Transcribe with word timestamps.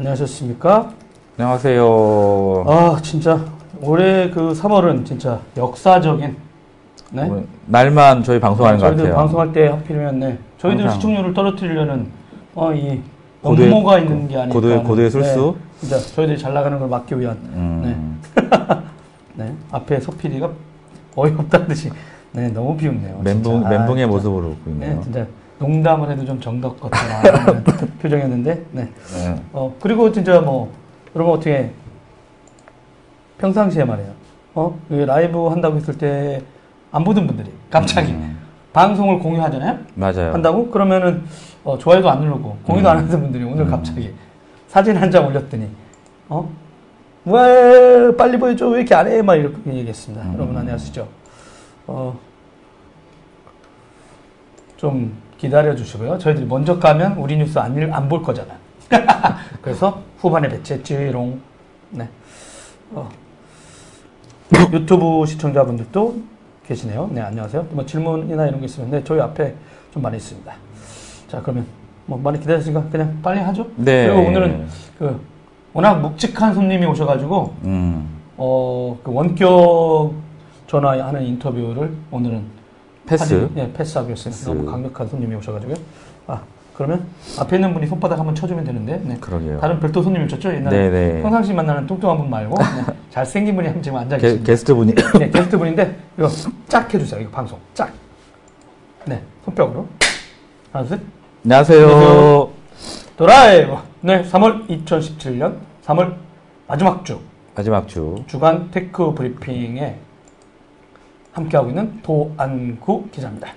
안녕하셨습니까? 0.00 0.90
안녕하세요. 1.36 2.64
아, 2.66 2.98
진짜 3.02 3.38
올해 3.82 4.30
그 4.30 4.52
3월은 4.54 5.04
진짜 5.04 5.38
역사적인 5.58 6.36
네? 7.12 7.24
뭐, 7.26 7.44
날만 7.66 8.22
저희 8.22 8.40
방송하는 8.40 8.78
것 8.78 8.86
저희들 8.86 9.04
같아요. 9.04 9.16
방송할 9.18 9.52
때 9.52 9.66
하필이면 9.68 10.18
네. 10.20 10.38
저희들 10.56 10.84
항상. 10.84 10.98
시청률을 10.98 11.34
떨어뜨리려는 11.34 12.06
어, 12.54 12.72
이 12.72 13.02
고도의- 13.42 13.64
업무가 13.72 13.98
있는 13.98 14.26
게 14.26 14.38
아닐까. 14.38 14.58
고도의- 14.58 14.86
고도의 14.86 15.10
술수? 15.10 15.54
네. 15.58 15.80
진짜 15.80 15.98
저희들이 15.98 16.38
잘 16.38 16.54
나가는 16.54 16.78
걸 16.78 16.88
막기 16.88 17.20
위한 17.20 17.36
음, 17.54 18.20
네. 19.34 19.52
앞에 19.70 20.00
서PD가 20.00 20.48
어이없다는 21.14 21.68
듯이 21.68 21.90
네, 22.32 22.48
너무 22.48 22.74
비웃네요. 22.74 23.20
멘붕. 23.22 23.66
아, 23.66 23.68
멘붕의 23.68 24.04
진짜. 24.04 24.06
모습으로 24.06 24.46
웃고 24.48 24.60
네, 24.64 24.72
있네요. 24.72 25.02
진짜 25.02 25.26
농담을 25.64 26.10
해도 26.10 26.24
좀 26.24 26.40
정덕 26.40 26.80
같은 26.80 27.62
표정이었는데, 28.00 28.64
네. 28.72 28.82
네. 28.84 29.42
어, 29.52 29.74
그리고 29.80 30.10
진짜 30.10 30.40
뭐, 30.40 30.72
여러분 31.14 31.34
어떻게, 31.34 31.70
평상시에 33.38 33.84
말이에요. 33.84 34.10
어, 34.54 34.78
이 34.90 35.04
라이브 35.04 35.46
한다고 35.48 35.76
했을 35.76 35.96
때, 35.98 36.42
안 36.90 37.04
보던 37.04 37.26
분들이 37.26 37.52
갑자기 37.70 38.10
음, 38.12 38.38
방송을 38.72 39.18
공유하잖아요? 39.20 39.78
맞아요. 39.94 40.32
한다고? 40.32 40.70
그러면은, 40.70 41.24
어, 41.62 41.76
좋아요도 41.76 42.08
안 42.08 42.20
누르고, 42.20 42.56
공유도 42.64 42.88
음. 42.88 42.90
안 42.90 43.04
하던 43.04 43.20
분들이 43.20 43.44
오늘 43.44 43.66
음. 43.66 43.70
갑자기 43.70 44.12
사진 44.66 44.96
한 44.96 45.10
장 45.10 45.26
올렸더니, 45.26 45.68
어? 46.30 46.50
왜, 47.26 48.16
빨리 48.16 48.38
보여줘? 48.38 48.66
왜 48.70 48.78
이렇게 48.78 48.94
안 48.94 49.06
해? 49.06 49.20
막 49.20 49.34
이렇게 49.36 49.58
얘기했습니다. 49.74 50.24
음. 50.24 50.34
여러분 50.36 50.56
안녕하시죠? 50.56 51.06
어, 51.86 52.18
좀 54.78 55.14
기다려 55.40 55.74
주시고요. 55.74 56.18
저희들이 56.18 56.44
먼저 56.46 56.78
가면 56.78 57.14
우리 57.14 57.36
뉴스 57.38 57.58
안, 57.58 57.74
안 57.92 58.08
볼 58.10 58.22
거잖아요. 58.22 58.58
그래서 59.62 60.02
후반에 60.18 60.48
배치했지롱. 60.48 61.40
네. 61.90 62.08
어. 62.92 63.08
유튜브 64.72 65.24
시청자분들도 65.26 66.20
계시네요. 66.66 67.08
네, 67.12 67.22
안녕하세요. 67.22 67.66
뭐 67.70 67.86
질문이나 67.86 68.46
이런 68.48 68.60
게 68.60 68.66
있으면, 68.66 68.90
네, 68.90 69.02
저희 69.02 69.18
앞에 69.20 69.54
좀 69.94 70.02
많이 70.02 70.18
있습니다. 70.18 70.52
자, 71.28 71.40
그러면 71.40 71.64
뭐 72.04 72.18
많이 72.18 72.38
기다렸으니까 72.38 72.84
그냥 72.90 73.18
빨리 73.22 73.40
하죠. 73.40 73.66
네. 73.76 74.08
그리고 74.08 74.28
오늘은 74.28 74.66
그 74.98 75.20
워낙 75.72 75.94
묵직한 76.00 76.52
손님이 76.52 76.84
오셔가지고 76.86 77.54
음, 77.64 78.08
어, 78.36 78.98
그 79.02 79.12
원격 79.12 80.12
전화하는 80.66 81.22
인터뷰를 81.22 81.92
오늘은 82.10 82.42
패스. 83.18 83.48
예, 83.56 83.72
패스하기로 83.72 84.12
했어요. 84.12 84.30
패스. 84.32 84.44
너무 84.48 84.64
강력한 84.66 85.08
손님이 85.08 85.34
오셔가지고요. 85.36 85.76
아, 86.28 86.40
그러면 86.74 87.06
앞에 87.38 87.56
있는 87.56 87.74
분이 87.74 87.86
손바닥 87.88 88.18
한번 88.18 88.34
쳐주면 88.34 88.64
되는데, 88.64 89.00
네. 89.04 89.16
그러게요. 89.20 89.58
다른 89.60 89.80
별도 89.80 90.00
손님이 90.02 90.24
오셨죠? 90.26 90.54
옛날에 90.54 90.90
네네. 90.90 91.22
평상시 91.22 91.52
만나는 91.52 91.86
뚱뚱한 91.86 92.18
분 92.18 92.30
말고 92.30 92.56
네. 92.86 92.94
잘생긴 93.10 93.56
분이 93.56 93.68
한 93.68 93.82
지금 93.82 93.98
앉아 93.98 94.16
게, 94.16 94.22
계십니다. 94.22 94.46
게스트 94.46 94.74
분이. 94.74 94.94
네, 95.18 95.30
게스트 95.30 95.58
분인데 95.58 95.96
이거 96.16 96.28
짝 96.68 96.92
해주세요. 96.92 97.20
이거 97.20 97.30
방송 97.30 97.58
짝. 97.74 97.92
네, 99.06 99.20
손뼉으로 99.44 99.86
하나 100.72 100.86
둘 100.86 100.98
셋. 100.98 101.04
안녕하세요. 101.44 101.82
안녕하세요. 101.86 102.50
드라이브. 103.16 103.72
네, 104.02 104.22
3월 104.22 104.66
2017년 104.68 105.56
3월 105.84 106.14
마지막 106.66 107.04
주 107.04 107.18
마지막 107.54 107.86
주. 107.88 108.22
주간 108.26 108.70
tech 108.70 109.12
브리핑에 109.12 109.98
함께하고 111.32 111.68
있는 111.68 112.00
도안구 112.02 113.08
기자입니다. 113.10 113.48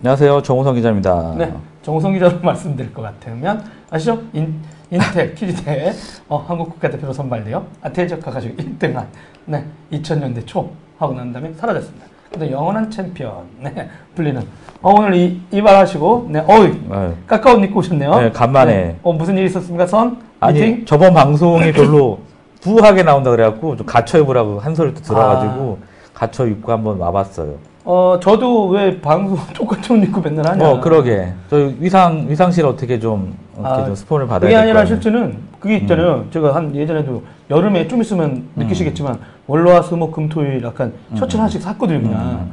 안녕하세요. 0.00 0.42
정우성 0.42 0.74
기자입니다. 0.76 1.34
네, 1.36 1.52
정우성 1.82 2.12
기자로 2.14 2.40
말씀드릴 2.42 2.92
것 2.94 3.02
같으면 3.02 3.62
아시죠? 3.90 4.22
인, 4.32 4.54
인텔 4.90 5.34
퀴즈대회 5.34 5.92
어, 6.28 6.44
한국 6.46 6.70
국가대표로 6.70 7.12
선발되어 7.12 7.64
아테적 7.82 8.20
가가지고 8.22 8.56
1등한 8.56 9.04
네, 9.46 9.64
2000년대 9.92 10.46
초 10.46 10.70
하고 10.98 11.14
난 11.14 11.32
다음에 11.32 11.52
사라졌습니다. 11.54 12.06
근데 12.30 12.50
영원한 12.50 12.90
챔피언 12.90 13.32
네, 13.60 13.88
불리는 14.14 14.40
어, 14.80 14.92
오늘 14.92 15.14
이, 15.14 15.40
이발하시고 15.50 16.28
네, 16.30 16.44
어이 16.46 16.80
아유. 16.90 17.14
까까옷 17.26 17.62
입고 17.64 17.80
오셨네요. 17.80 18.20
네, 18.20 18.30
간만에. 18.30 18.96
어, 19.02 19.12
무슨 19.12 19.36
일 19.36 19.44
있었습니까? 19.46 19.86
선? 19.86 20.18
아니, 20.40 20.60
미팅? 20.60 20.84
저번 20.86 21.12
방송이 21.14 21.72
별로 21.72 22.20
부하게 22.60 23.02
나온다 23.02 23.30
그래갖고 23.30 23.76
좀 23.76 23.86
갖춰 23.86 24.18
입으라고 24.18 24.60
한 24.60 24.74
소리 24.74 24.94
또 24.94 25.00
들어가지고 25.00 25.78
갖춰 26.18 26.46
입고 26.46 26.72
한번 26.72 26.98
와봤어요. 26.98 27.54
어, 27.84 28.18
저도 28.20 28.68
왜 28.70 29.00
방송 29.00 29.38
똑같은 29.54 29.96
옷 29.96 30.04
입고 30.04 30.20
맨날 30.20 30.48
하냐. 30.48 30.68
어, 30.68 30.80
그러게. 30.80 31.32
저 31.48 31.56
위상, 31.78 32.26
위상실 32.28 32.66
어떻게 32.66 32.98
좀, 32.98 33.36
이렇게 33.54 33.68
아, 33.68 33.84
좀 33.84 33.94
스폰을 33.94 34.26
받아야 34.26 34.40
그게 34.40 34.54
될거 34.54 34.62
아니라? 34.62 34.84
실제는 34.84 35.38
그게 35.60 35.76
있잖아요. 35.78 36.26
제가 36.32 36.56
한 36.56 36.74
예전에도 36.74 37.22
여름에 37.48 37.86
좀 37.86 38.00
있으면 38.00 38.48
느끼시겠지만 38.56 39.20
월화 39.46 39.82
수목 39.82 40.10
금 40.10 40.28
토일 40.28 40.62
약간 40.64 40.92
셔츠 41.14 41.36
하나씩 41.36 41.62
샀거든요 41.62 42.02
그냥. 42.02 42.48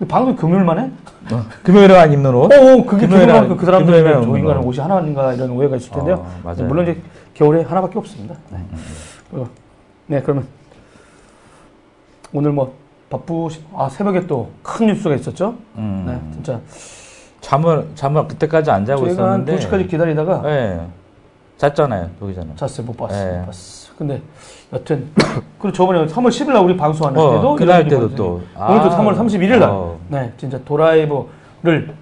음, 0.00 0.08
방송 0.08 0.34
금요일만 0.34 0.78
해? 0.78 0.90
어, 1.34 1.44
금요일에만 1.62 2.12
입는 2.14 2.34
옷? 2.34 2.50
어, 2.50 2.56
어 2.56 2.84
그게 2.86 3.06
금요일에 3.06 3.26
금요일만 3.26 3.56
그 3.58 3.66
사람들은 3.66 4.22
저 4.22 4.38
인간은 4.38 4.62
거. 4.62 4.66
옷이 4.66 4.80
하나인가 4.80 5.34
이런 5.34 5.50
오해가 5.50 5.76
있을 5.76 5.92
텐데요. 5.92 6.14
어, 6.14 6.40
맞아요. 6.42 6.60
음, 6.60 6.68
물론 6.68 6.84
이제 6.84 7.00
겨울에 7.34 7.62
하나밖에 7.62 7.98
없습니다. 7.98 8.34
네. 8.50 8.58
네 10.06 10.22
그러면 10.22 10.46
오늘 12.32 12.52
뭐 12.52 12.79
바쁘시 13.10 13.62
아 13.76 13.88
새벽에 13.88 14.26
또 14.26 14.48
큰 14.62 14.86
뉴스가 14.86 15.14
있었죠. 15.16 15.54
음. 15.76 16.04
네 16.06 16.32
진짜 16.32 16.60
잠을, 17.40 17.88
잠을 17.94 18.28
그때까지 18.28 18.70
안 18.70 18.84
자고 18.84 19.06
있었는데. 19.06 19.56
2시까지 19.56 19.88
기다리다가 19.88 20.42
네. 20.42 20.80
잤잖아요. 21.56 22.10
여기 22.22 22.34
전에. 22.34 22.48
잤어요. 22.56 22.86
못 22.86 22.96
봤어요. 22.96 23.32
네. 23.32 23.38
못 23.40 23.46
봤어. 23.46 23.92
근데 23.98 24.22
여튼 24.72 25.10
그리고 25.58 25.72
저번에 25.72 26.06
3월 26.06 26.28
10일 26.28 26.52
날 26.52 26.62
우리 26.64 26.76
방송하는 26.76 27.18
어, 27.20 27.32
때도 27.32 27.56
그날 27.56 27.84
때도. 27.84 28.14
또. 28.14 28.32
오늘도 28.56 28.90
아. 28.90 28.98
3월 28.98 29.16
31일 29.16 29.58
날. 29.58 29.68
어. 29.70 29.98
네, 30.08 30.32
진짜 30.36 30.58
도라이버를 30.64 31.94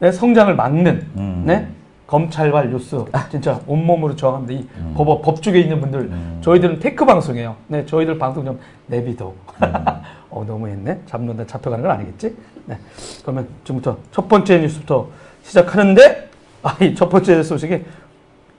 내 0.00 0.10
성장을 0.12 0.54
막는 0.56 1.06
음. 1.16 1.42
네? 1.46 1.68
검찰발 2.06 2.70
뉴스 2.70 3.04
진짜 3.30 3.60
온몸으로 3.66 4.14
저항합니다. 4.16 4.52
이 4.54 4.66
음. 4.78 4.94
법, 4.96 5.22
법쪽에 5.22 5.58
있는 5.60 5.80
분들 5.80 6.00
음. 6.00 6.38
저희들은 6.42 6.78
tech 6.80 7.04
방송이에요. 7.04 7.56
네, 7.68 7.84
저희들 7.86 8.18
방송 8.18 8.44
좀 8.44 8.58
내비둬. 8.86 9.32
음. 9.62 9.72
어, 10.34 10.44
너무했네. 10.44 11.00
잡는다 11.06 11.46
잡혀가는 11.46 11.82
건 11.82 11.92
아니겠지? 11.92 12.36
네. 12.66 12.76
그러면 13.22 13.46
지금부터 13.62 13.96
첫 14.10 14.28
번째 14.28 14.58
뉴스부터 14.58 15.08
시작하는데 15.44 16.28
아, 16.64 16.76
이 16.80 16.94
첫 16.94 17.08
번째 17.08 17.40
소식이 17.42 17.84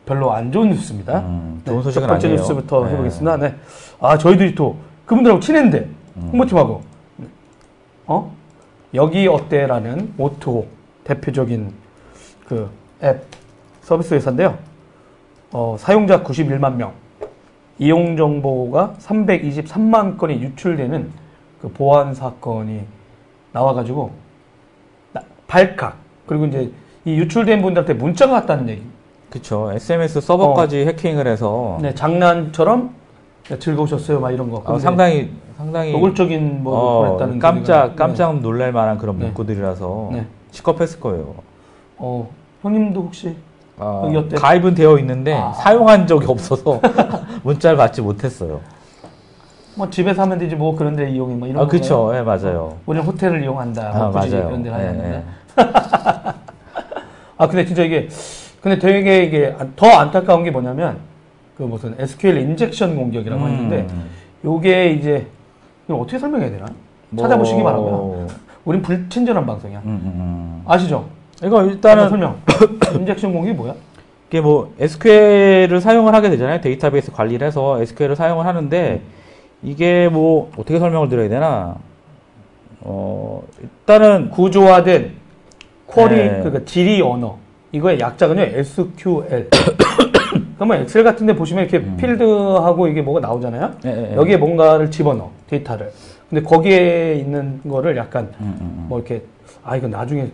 별로 0.06 0.32
안 0.32 0.52
좋은 0.54 0.70
뉴스입니다. 0.70 1.20
음, 1.20 1.62
네, 1.66 1.72
좋은 1.72 1.84
소식은 1.84 2.08
첫 2.08 2.08
번째 2.14 2.28
아니에요. 2.28 2.40
뉴스부터 2.42 2.86
네. 2.86 2.92
해보겠습니다. 2.94 3.38
네. 3.38 3.56
아, 4.00 4.18
저희들이 4.18 4.56
또 4.56 4.78
그분들하고 5.06 5.42
친했는데, 5.42 5.90
음. 6.18 6.22
홍보팀하고, 6.32 6.82
어? 8.08 8.36
여기 8.94 9.28
어때라는 9.28 10.14
O2O 10.18 10.68
대표적인 11.04 11.74
그 12.48 12.70
앱 13.04 13.26
서비스 13.82 14.14
회사인데요. 14.14 14.58
어, 15.52 15.76
사용자 15.78 16.24
91만 16.24 16.76
명, 16.76 16.94
이용 17.80 18.16
정보가 18.16 18.96
323만 19.00 20.18
건이 20.18 20.36
유출되는 20.42 21.25
그 21.66 21.72
보안 21.72 22.14
사건이 22.14 22.82
나와가지고, 23.52 24.12
나- 25.14 25.22
발칵, 25.48 25.96
그리고 26.28 26.46
이제 26.46 26.72
이 27.06 27.16
유출된 27.16 27.64
분들한테 27.64 27.94
문자가 27.96 28.34
왔다는 28.34 28.70
얘기. 28.70 28.84
그쵸. 29.32 29.72
SMS 29.74 30.22
서버까지 30.22 30.86
해킹을 30.86 31.26
해서. 31.26 31.50
어. 31.52 31.80
네, 31.82 31.94
장난처럼 31.96 32.94
네, 33.50 33.58
즐거우셨어요, 33.58 34.20
막 34.20 34.32
이런 34.32 34.52
거. 34.52 34.58
아, 34.60 34.64
근데 34.64 34.80
상당히, 34.80 35.32
상당히. 35.58 35.92
노골적인 35.92 36.62
뭐 36.64 36.78
어, 36.78 37.06
보냈다는 37.08 37.40
깜짝, 37.40 37.96
깜짝 37.96 38.40
놀랄 38.42 38.72
만한 38.72 39.00
그런 39.00 39.18
네. 39.18 39.26
문구들이라서. 39.26 40.10
네. 40.14 40.28
시겁했을 40.52 41.00
거예요. 41.00 41.34
어, 41.98 42.30
형님도 42.62 43.02
혹시 43.02 43.36
아, 43.80 44.04
어때? 44.16 44.36
가입은 44.38 44.76
되어 44.76 45.00
있는데 45.00 45.34
아. 45.34 45.52
사용한 45.54 46.06
적이 46.08 46.28
없어서 46.28 46.80
문자를 47.44 47.76
받지 47.78 48.02
못했어요. 48.04 48.62
뭐 49.76 49.90
집에서 49.90 50.22
하면 50.24 50.38
되지 50.40 50.56
뭐 50.56 50.76
그런 50.76 50.96
데 50.96 51.10
이용해 51.10 51.36
뭐 51.36 51.48
이런 51.48 51.62
아, 51.62 51.66
거. 51.66 51.72
그쵸. 51.72 52.12
예, 52.16 52.22
맞아요. 52.22 52.78
우리는 52.86 53.06
호텔을 53.06 53.44
이용한다. 53.44 53.92
아, 53.94 53.98
뭐 53.98 54.10
맞아요. 54.12 54.46
그런 54.46 54.64
데를 54.64 54.80
예, 54.80 54.86
하는데. 54.86 55.10
예. 55.10 55.24
아, 57.38 57.48
근데 57.48 57.66
진짜 57.66 57.84
이게 57.84 58.08
근데 58.62 58.80
되게 58.80 59.24
이게 59.24 59.56
더 59.76 59.88
안타까운 59.88 60.44
게 60.44 60.52
뭐냐면 60.52 60.98
그 61.58 61.64
무슨 61.64 61.96
SQL 62.00 62.38
injection 62.38 62.96
공격이라고 62.96 63.44
음. 63.44 63.48
했는데 63.50 63.88
요게 64.44 64.92
이제 64.92 65.28
이걸 65.86 66.02
어떻게 66.02 66.18
설명해야 66.18 66.50
되나? 66.50 66.66
뭐- 67.10 67.24
찾아보시기 67.24 67.62
바라고요. 67.62 68.28
우린 68.66 68.82
불친절한 68.82 69.46
방송이야. 69.46 69.80
음, 69.80 69.88
음, 69.88 70.12
음. 70.16 70.64
아시죠? 70.66 71.06
이거 71.44 71.64
일단은 71.64 72.06
일단은 72.06 72.10
설명. 72.10 72.40
injection 73.00 73.34
공격이 73.34 73.54
뭐야? 73.56 73.76
이게 74.30 74.42
뭐 74.42 74.74
SQL을 74.80 75.80
사용을 75.82 76.16
하게 76.16 76.30
되잖아요. 76.32 76.62
데이터베이스 76.62 77.12
관리를 77.12 77.46
해서 77.46 77.80
SQL을 77.82 78.16
사용을 78.16 78.46
하는데 78.46 79.02
이게 79.64 80.10
뭐 80.10 80.52
어떻게 80.58 80.80
설명을 80.80 81.10
드려야 81.10 81.30
되나? 81.30 81.76
어 82.82 83.44
일단은 83.62 84.30
구조화된 84.30 85.14
쿼리 85.88 86.16
네. 86.16 86.40
그러니까 86.40 86.66
질의 86.66 87.02
언어 87.02 87.38
이거의 87.72 88.00
약자는요 88.00 88.42
SQL 88.42 89.50
그러면 90.56 90.82
엑셀 90.82 91.04
같은 91.04 91.26
데 91.26 91.36
보시면 91.36 91.66
이렇게 91.66 91.86
음. 91.86 91.98
필드하고 91.98 92.88
이게 92.88 93.02
뭐가 93.02 93.20
나오잖아요. 93.20 93.72
예, 93.86 93.90
예, 93.90 94.12
예. 94.12 94.16
여기에 94.16 94.38
뭔가를 94.38 94.90
집어넣어, 94.90 95.32
데이터를. 95.48 95.92
근데 96.30 96.42
거기에 96.44 97.16
있는 97.16 97.62
거를 97.68 97.96
약간 97.98 98.32
음, 98.40 98.58
음, 98.60 98.86
뭐 98.90 99.00
이렇게, 99.00 99.22
아, 99.64 99.76
이거 99.76 99.88
나중에 99.88 100.28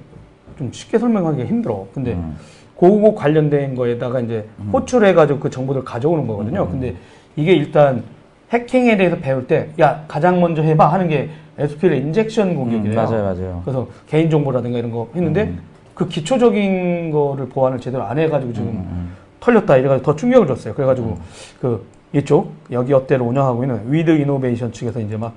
좀 0.58 0.72
쉽게 0.72 0.98
설명하기가 1.00 1.46
힘들어. 1.46 1.88
근데 1.94 2.14
음. 2.14 2.38
그거 2.80 3.14
관련된 3.14 3.76
거에다가 3.76 4.22
이제 4.22 4.48
호출해가지고 4.72 5.40
그 5.40 5.50
정보들을 5.50 5.86
가져오는 5.86 6.26
거거든요. 6.26 6.64
음. 6.64 6.70
근데 6.70 6.96
이게 7.36 7.54
일단 7.54 8.04
해킹에 8.52 8.98
대해서 8.98 9.16
배울 9.18 9.48
때, 9.48 9.70
야, 9.80 10.04
가장 10.08 10.40
먼저 10.42 10.62
해봐 10.62 10.92
하는 10.92 11.08
게 11.08 11.30
SQL 11.58 11.94
injection 11.94 12.56
공격이에요. 12.56 12.94
음, 12.94 12.96
맞아요, 12.96 13.24
맞아요. 13.24 13.62
그래서 13.64 13.88
개인 14.08 14.30
정보라든가 14.30 14.78
이런 14.78 14.92
거 14.92 15.08
했는데 15.16 15.44
음. 15.44 15.62
그 15.94 16.08
기초적인 16.08 17.12
거를 17.12 17.48
보완을 17.50 17.80
제대로 17.80 18.04
안 18.04 18.18
해가지고 18.18 18.54
지금 18.54 18.68
음, 18.70 19.14
털렸다 19.40 19.78
이래가지고 19.78 20.06
더 20.06 20.16
충격을 20.16 20.48
줬어요. 20.48 20.74
그래가지고 20.74 21.18
그 21.60 21.86
이쪽 22.14 22.52
여기어때를 22.72 23.26
운영하고 23.26 23.64
있는 23.64 23.82
위드 23.92 24.12
이노베이션 24.12 24.72
측에서 24.74 25.00
이제 25.00 25.16
막 25.18 25.34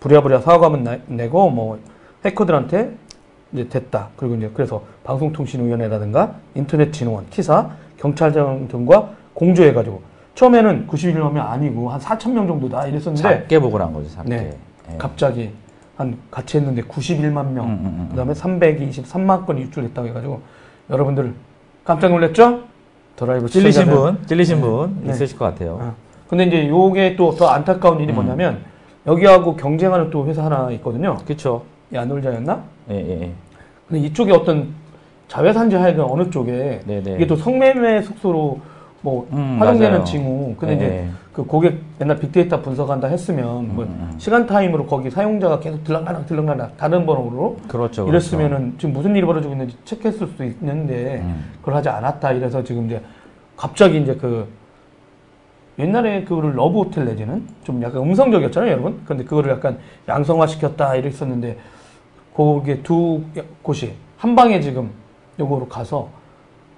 부랴부랴 0.00 0.40
사과문 0.40 0.82
나- 0.84 0.98
내고 1.06 1.48
뭐 1.50 1.78
해커들한테 2.24 2.90
이제 3.52 3.68
됐다. 3.68 4.08
그리고 4.16 4.34
이제 4.36 4.50
그래서 4.54 4.82
방송통신위원회라든가 5.04 6.34
인터넷진흥원, 6.54 7.26
KISA, 7.30 7.70
경찰청 7.98 8.66
등과 8.68 9.10
공조해가지고 9.34 10.00
처음에는 10.34 10.86
91명이 10.88 11.38
아니고 11.38 11.90
한 11.90 12.00
4천 12.00 12.32
명 12.32 12.46
정도다 12.46 12.86
이랬었는데 12.86 13.22
작게 13.22 13.58
보고를 13.58 13.84
한 13.86 13.92
거죠, 13.92 14.08
작게. 14.10 14.28
네. 14.30 14.56
예. 14.92 14.96
갑자기 14.98 15.50
한 15.96 16.16
같이 16.30 16.56
했는데 16.56 16.82
91만 16.82 17.52
명, 17.52 17.66
음, 17.66 17.70
음, 17.70 17.84
음, 18.00 18.08
그다음에 18.10 18.32
323만 18.32 19.44
건이 19.46 19.60
유출됐다고 19.62 20.08
해가지고 20.08 20.40
여러분들 20.90 21.34
깜짝 21.84 22.08
놀랐죠? 22.10 22.60
드라이브 23.16 23.46
찔리신 23.48 23.82
시청자들. 23.82 24.12
분, 24.14 24.26
찔리신 24.26 24.60
분 24.60 25.00
네. 25.02 25.10
있으실 25.12 25.38
것 25.38 25.44
같아요. 25.46 25.78
아, 25.82 25.92
근데 26.28 26.44
이제 26.44 26.66
요게 26.68 27.16
또 27.16 27.34
더 27.36 27.48
안타까운 27.48 28.00
일이 28.00 28.12
음. 28.12 28.14
뭐냐면 28.14 28.64
여기하고 29.06 29.56
경쟁하는 29.56 30.10
또 30.10 30.26
회사 30.26 30.44
하나 30.44 30.70
있거든요. 30.72 31.18
그쵸. 31.26 31.62
야놀자였나? 31.92 32.62
예, 32.90 32.94
예, 32.94 33.20
예. 33.24 33.32
근데 33.86 34.06
이쪽에 34.06 34.32
어떤 34.32 34.68
자회사인지 35.28 35.76
하여간 35.76 36.06
어느 36.08 36.30
쪽에 36.30 36.80
네네. 36.86 37.16
이게 37.16 37.26
또 37.26 37.36
성매매 37.36 38.00
숙소로 38.02 38.60
뭐 39.02 39.26
음, 39.32 39.56
활용되는 39.58 39.90
맞아요. 39.90 40.04
징후. 40.04 40.54
근데 40.56 40.72
예, 40.72 40.76
이제 40.76 40.86
예. 40.86 41.08
그 41.32 41.44
고객 41.44 41.80
맨날 41.98 42.18
빅데이터 42.18 42.62
분석한다 42.62 43.08
했으면 43.08 43.74
뭐 43.74 43.84
음, 43.84 44.10
음. 44.12 44.14
시간 44.18 44.46
타임으로 44.46 44.86
거기 44.86 45.10
사용자가 45.10 45.60
계속 45.60 45.82
들락날락 45.84 46.26
들락날락 46.26 46.76
다른 46.76 47.04
번호로 47.04 47.56
그렇죠. 47.68 48.08
이랬으면은 48.08 48.74
지금 48.78 48.94
무슨 48.94 49.14
일이 49.16 49.26
벌어지고 49.26 49.52
있는지 49.54 49.76
체크했을 49.84 50.28
수도 50.28 50.44
있는데 50.44 51.20
음. 51.24 51.52
그걸 51.58 51.74
하지 51.74 51.88
않았다 51.88 52.32
이래서 52.32 52.62
지금 52.62 52.86
이제 52.86 53.02
갑자기 53.56 54.00
이제 54.00 54.14
그 54.14 54.46
옛날에 55.78 56.22
그거를 56.24 56.54
러브 56.54 56.80
호텔 56.80 57.06
내지는 57.06 57.46
좀 57.64 57.82
약간 57.82 58.02
음성적이었잖아요 58.02 58.70
여러분 58.70 59.00
근데 59.04 59.24
그거를 59.24 59.50
약간 59.50 59.78
양성화 60.06 60.46
시켰다 60.46 60.94
이랬었는데 60.96 61.58
거기에 62.34 62.82
두 62.82 63.22
곳이 63.62 63.94
한 64.18 64.36
방에 64.36 64.60
지금 64.60 64.90
요거로 65.40 65.66
가서 65.68 66.08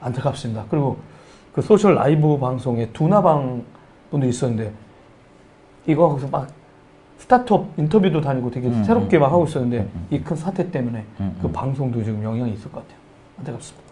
안타깝습니다 0.00 0.64
그리고 0.70 0.96
그 1.54 1.62
social 1.62 1.94
라이브 1.94 2.36
방송에 2.38 2.86
두나방 2.92 3.62
분도 4.10 4.26
있었는데 4.26 4.72
이거 5.86 6.08
하고서 6.08 6.26
막 6.28 6.48
스타트업 7.18 7.66
인터뷰도 7.76 8.20
다니고 8.20 8.50
되게 8.50 8.66
음, 8.68 8.82
새롭게 8.84 9.18
음, 9.18 9.20
막 9.20 9.26
하고 9.32 9.42
음, 9.42 9.46
있었는데 9.46 9.78
음, 9.78 9.90
음. 9.94 10.06
이큰 10.10 10.36
사태 10.36 10.68
때문에 10.70 11.04
음, 11.20 11.36
그 11.40 11.46
음. 11.46 11.52
방송도 11.52 12.02
지금 12.02 12.22
영향이 12.22 12.52
있을 12.52 12.70
것 12.72 12.82
같아요. 12.82 12.98
안타깝습니다. 13.38 13.84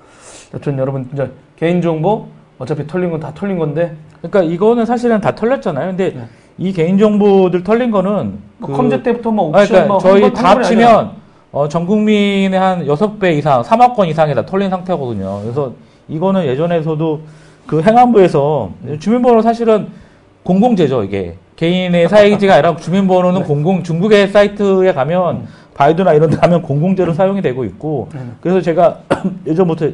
여튼 0.55 0.79
여러분 0.79 1.09
진짜 1.09 1.29
개인정보 1.56 2.26
어차피 2.59 2.87
털린 2.87 3.11
건 3.11 3.20
다 3.20 3.32
털린 3.32 3.59
건데 3.59 3.97
그러니까 4.20 4.43
이거는 4.43 4.85
사실은 4.85 5.20
다 5.20 5.35
털렸잖아요. 5.35 5.88
근데 5.88 6.12
네. 6.15 6.25
이 6.58 6.73
개인정보들 6.73 7.62
털린 7.62 7.91
거는 7.91 8.38
뭐 8.58 8.70
그- 8.70 8.76
컴제 8.76 9.03
때부터 9.03 9.31
뭐 9.31 9.49
아, 9.56 9.65
그러니까 9.65 9.87
뭐 9.87 9.99
저희 9.99 10.23
한 10.23 10.32
번- 10.32 10.43
다 10.43 10.50
합치면 10.50 11.11
어, 11.53 11.69
전 11.69 11.87
국민의 11.87 12.58
한 12.58 12.85
6배 12.87 13.37
이상, 13.37 13.62
3억 13.62 13.94
건 13.94 14.08
이상이 14.08 14.35
다 14.35 14.44
털린 14.44 14.70
상태거든요. 14.70 15.41
그래서 15.43 15.73
이거는 16.08 16.44
예전에서도 16.47 17.20
그 17.67 17.82
행안부에서 17.82 18.70
주민번호 18.99 19.43
사실은 19.43 19.88
공공재죠, 20.43 21.05
이게. 21.05 21.37
개인의 21.56 22.09
사이지가 22.09 22.55
아니라 22.55 22.76
주민번호는 22.76 23.43
네. 23.43 23.47
공공, 23.47 23.82
중국의 23.82 24.29
사이트에 24.29 24.93
가면 24.93 25.47
바이두나 25.75 26.12
이런 26.12 26.31
데 26.31 26.37
가면 26.37 26.62
공공재로 26.62 27.12
사용이 27.12 27.41
되고 27.41 27.64
있고 27.64 28.09
네. 28.12 28.20
그래서 28.41 28.61
제가 28.61 28.99
예전부터 29.47 29.88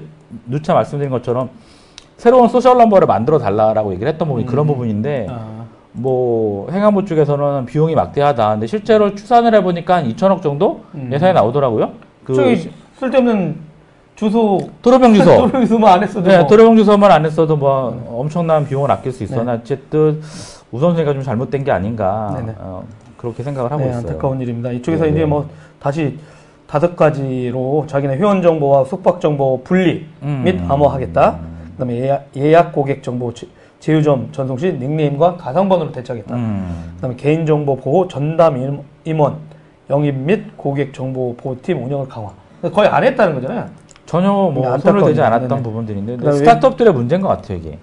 누차 0.46 0.74
말씀드린 0.74 1.10
것처럼 1.10 1.50
새로운 2.16 2.48
social 2.48 2.76
number를 2.78 3.06
만들어 3.06 3.38
달라라고 3.38 3.92
얘기를 3.92 4.10
했던 4.10 4.26
부분이 4.28 4.46
그런 4.46 4.64
음. 4.64 4.68
부분인데 4.68 5.26
아, 5.30 5.64
뭐 5.92 6.70
행안부 6.70 7.04
쪽에서는 7.04 7.66
비용이 7.66 7.94
막대하다. 7.94 8.50
근데 8.50 8.66
실제로 8.66 9.14
추산을 9.14 9.54
해보니까 9.56 9.96
한 9.96 10.08
2천억 10.08 10.42
정도 10.42 10.84
음. 10.94 11.10
예산이 11.12 11.34
나오더라고요. 11.34 11.90
그 12.24 12.34
저기 12.34 12.70
쓸데없는 12.98 13.56
주소 14.22 14.58
도로명 14.82 15.14
주소. 15.14 15.30
도로 15.48 15.60
주소만 15.60 15.92
안 15.92 16.02
했어도 16.02 16.28
네, 16.28 16.38
뭐. 16.38 16.46
도로명 16.48 16.76
주소만 16.76 17.10
안 17.12 17.24
했어도 17.24 17.56
뭐 17.56 18.04
엄청난 18.18 18.66
비용을 18.66 18.90
아낄 18.90 19.12
수 19.12 19.22
있었나 19.22 19.52
어쨌든 19.52 20.20
우선순위가 20.72 21.12
좀 21.14 21.22
잘못된 21.22 21.62
게 21.62 21.70
아닌가 21.70 22.34
네네. 22.36 22.54
어, 22.58 22.82
그렇게 23.16 23.44
생각을 23.44 23.70
하고 23.70 23.84
네, 23.84 23.90
있어요. 23.90 24.00
안타까운 24.00 24.40
일입니다. 24.40 24.72
이쪽에서 24.72 25.04
네, 25.04 25.10
이제 25.10 25.20
네. 25.20 25.24
뭐 25.24 25.48
다시 25.78 26.18
다섯 26.66 26.96
가지로 26.96 27.84
자기네 27.86 28.16
회원 28.16 28.42
정보와 28.42 28.84
숙박 28.86 29.20
정보 29.20 29.62
분리 29.62 30.06
음. 30.22 30.42
및 30.44 30.60
암호하겠다. 30.68 31.38
그다음에 31.72 32.20
예약, 32.36 32.72
고객 32.72 33.04
정보 33.04 33.32
제- 33.32 33.46
제휴점 33.78 34.30
전송 34.32 34.58
시 34.58 34.72
닉네임과 34.72 35.36
가상번호를 35.36 35.92
대체하겠다. 35.92 36.34
음. 36.34 36.92
그다음에 36.96 37.14
개인정보 37.14 37.76
보호 37.76 38.08
전담 38.08 38.56
임- 38.56 38.80
임원 39.04 39.36
영입 39.88 40.16
및 40.16 40.56
고객 40.56 40.92
정보 40.92 41.36
보호팀 41.36 41.84
운영을 41.84 42.08
강화. 42.08 42.30
거의 42.74 42.88
안 42.88 43.04
했다는 43.04 43.36
거잖아요. 43.36 43.66
전혀 44.08 44.32
뭐 44.32 44.72
네, 44.72 44.78
손을 44.78 45.04
대지 45.04 45.20
않았던 45.20 45.48
네네. 45.48 45.62
부분들인데 45.62 46.32
스타트업들의 46.32 46.94
문제인 46.94 47.20
것 47.20 47.28
같아요 47.28 47.58
이게. 47.58 47.78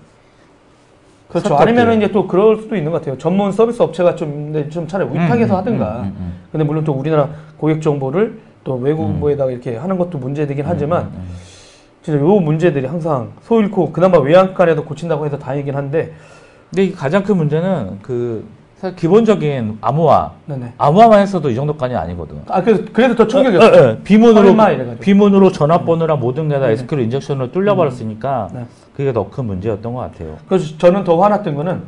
그렇죠. 1.30 1.50
스타트업들. 1.50 1.68
아니면은 1.68 1.98
이제 1.98 2.12
또 2.12 2.26
그럴 2.26 2.58
수도 2.58 2.76
있는 2.76 2.92
것 2.92 2.98
같아요. 2.98 3.16
전문 3.20 3.52
서비스 3.52 3.80
업체가 3.84 4.16
좀, 4.16 4.52
근데 4.52 4.68
좀 4.70 4.88
차라리 4.88 5.08
위탁해서 5.12 5.54
음, 5.54 5.60
하든가. 5.60 5.98
음, 5.98 6.04
음, 6.04 6.16
음. 6.18 6.34
근데 6.52 6.64
물론 6.64 6.84
또 6.84 6.94
우리나라 6.94 7.30
고객 7.58 7.80
정보를 7.80 8.40
또 8.64 8.74
외국에다가 8.74 9.52
이렇게 9.52 9.78
하는 9.78 10.00
것도 10.00 10.18
문제되긴 10.18 10.66
하지만 10.68 11.04
음, 11.04 11.12
음. 11.16 11.36
진짜 12.02 12.20
요 12.20 12.26
문제들이 12.40 12.88
항상 12.88 13.34
소 13.44 13.62
잃고 13.62 13.92
그나마 13.92 14.18
외양간에도 14.18 14.84
고친다고 14.84 15.28
해서 15.28 15.38
다행이긴 15.38 15.76
한데 15.76 16.14
근데 16.72 16.86
이 16.86 16.92
가장 16.92 17.22
큰 17.22 17.38
문제는 17.38 18.00
그 18.02 18.44
사실 18.78 18.96
기본적인 18.98 19.78
암호화 19.82 20.32
네네. 20.48 20.74
암호화만 20.78 21.20
했어도 21.22 21.50
이 21.50 21.56
정도까지 21.56 21.96
아니거든. 21.96 22.42
아 22.50 22.62
그래서 22.62 22.84
그래서 22.92 23.16
더 23.16 23.24
어, 23.24 23.28
충격이었어요. 23.28 23.90
어, 23.90 23.92
어. 23.94 23.98
비문으로. 24.04 24.56
비문으로 25.00 25.52
전화번호랑 25.52 26.20
모든 26.20 26.50
게다 26.50 26.68
네. 26.68 26.74
SQL 26.74 27.02
인젝션으로 27.04 27.52
뚫려버렸으니까 27.52 28.50
네. 28.54 28.66
그게 28.96 29.14
더 29.14 29.30
큰 29.30 29.46
문제였던 29.46 29.94
것 29.94 30.00
같아요. 30.02 30.38
그래서 30.48 30.78
저는 30.78 31.04
더 31.04 31.18
화났던 31.22 31.56
거는 31.56 31.84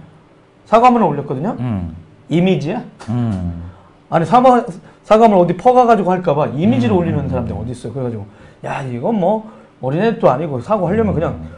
사과문을 0.66 1.06
올렸거든요. 1.08 1.56
음, 1.60 1.96
이미지야? 2.30 2.84
음, 3.10 3.64
아니 4.10 4.26
사과 4.26 4.66
사과문 5.04 5.38
어디 5.40 5.56
퍼가가지고 5.56 6.12
할까봐 6.12 6.48
이미지를 6.48 6.96
음, 6.96 7.00
올리는 7.00 7.20
음, 7.20 7.30
사람들 7.30 7.56
어디 7.56 7.72
있어요? 7.72 7.94
그래가지고 7.94 8.26
야 8.66 8.82
이건 8.82 9.20
뭐 9.20 9.50
어린애도 9.82 10.30
아니고 10.30 10.62
사과하려면 10.62 11.14
그냥 11.14 11.34
음. 11.34 11.57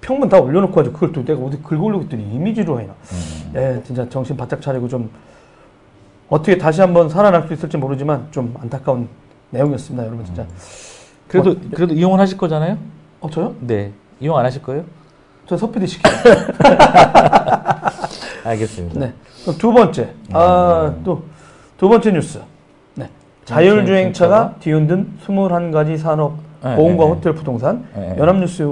평문 0.00 0.28
다 0.28 0.40
올려놓고 0.40 0.80
하죠. 0.80 0.92
그걸 0.92 1.12
또 1.12 1.24
내가 1.24 1.40
어디 1.40 1.60
긁어 1.62 1.82
올리고 1.82 2.04
있더니 2.04 2.22
이미지로 2.34 2.80
해놔. 2.80 2.92
음. 2.92 3.52
예, 3.56 3.82
진짜 3.84 4.08
정신 4.08 4.36
바짝 4.36 4.60
차리고 4.62 4.88
좀 4.88 5.10
어떻게 6.28 6.56
다시 6.56 6.80
한번 6.80 7.08
살아날 7.08 7.46
수 7.46 7.52
있을지 7.52 7.76
모르지만 7.76 8.28
좀 8.30 8.54
안타까운 8.60 9.08
내용이었습니다, 9.50 10.06
여러분 10.06 10.24
진짜. 10.24 10.46
그래도 11.28 11.54
뭐, 11.54 11.70
그래도 11.74 11.94
이용을 11.94 12.18
하실 12.20 12.38
거잖아요? 12.38 12.78
어 13.20 13.30
저요? 13.30 13.54
네, 13.60 13.92
이용 14.20 14.38
안 14.38 14.44
하실 14.44 14.62
거예요? 14.62 14.84
저 15.46 15.56
서피디 15.56 15.86
시켜요. 15.86 16.14
알겠습니다. 18.44 19.00
네. 19.00 19.12
두 19.58 19.72
번째, 19.72 20.14
아또 20.32 21.22
두 21.76 21.88
번째 21.88 22.12
뉴스. 22.12 22.40
네. 22.94 23.08
자율주행차가 23.44 24.54
뒤흔든 24.60 25.18
21가지 25.26 25.98
산업 25.98 26.34
네, 26.62 26.76
보험과 26.76 27.04
네, 27.04 27.10
네. 27.10 27.16
호텔 27.16 27.34
부동산 27.34 27.86
네, 27.94 28.10
네. 28.10 28.18
연합뉴스 28.18 28.62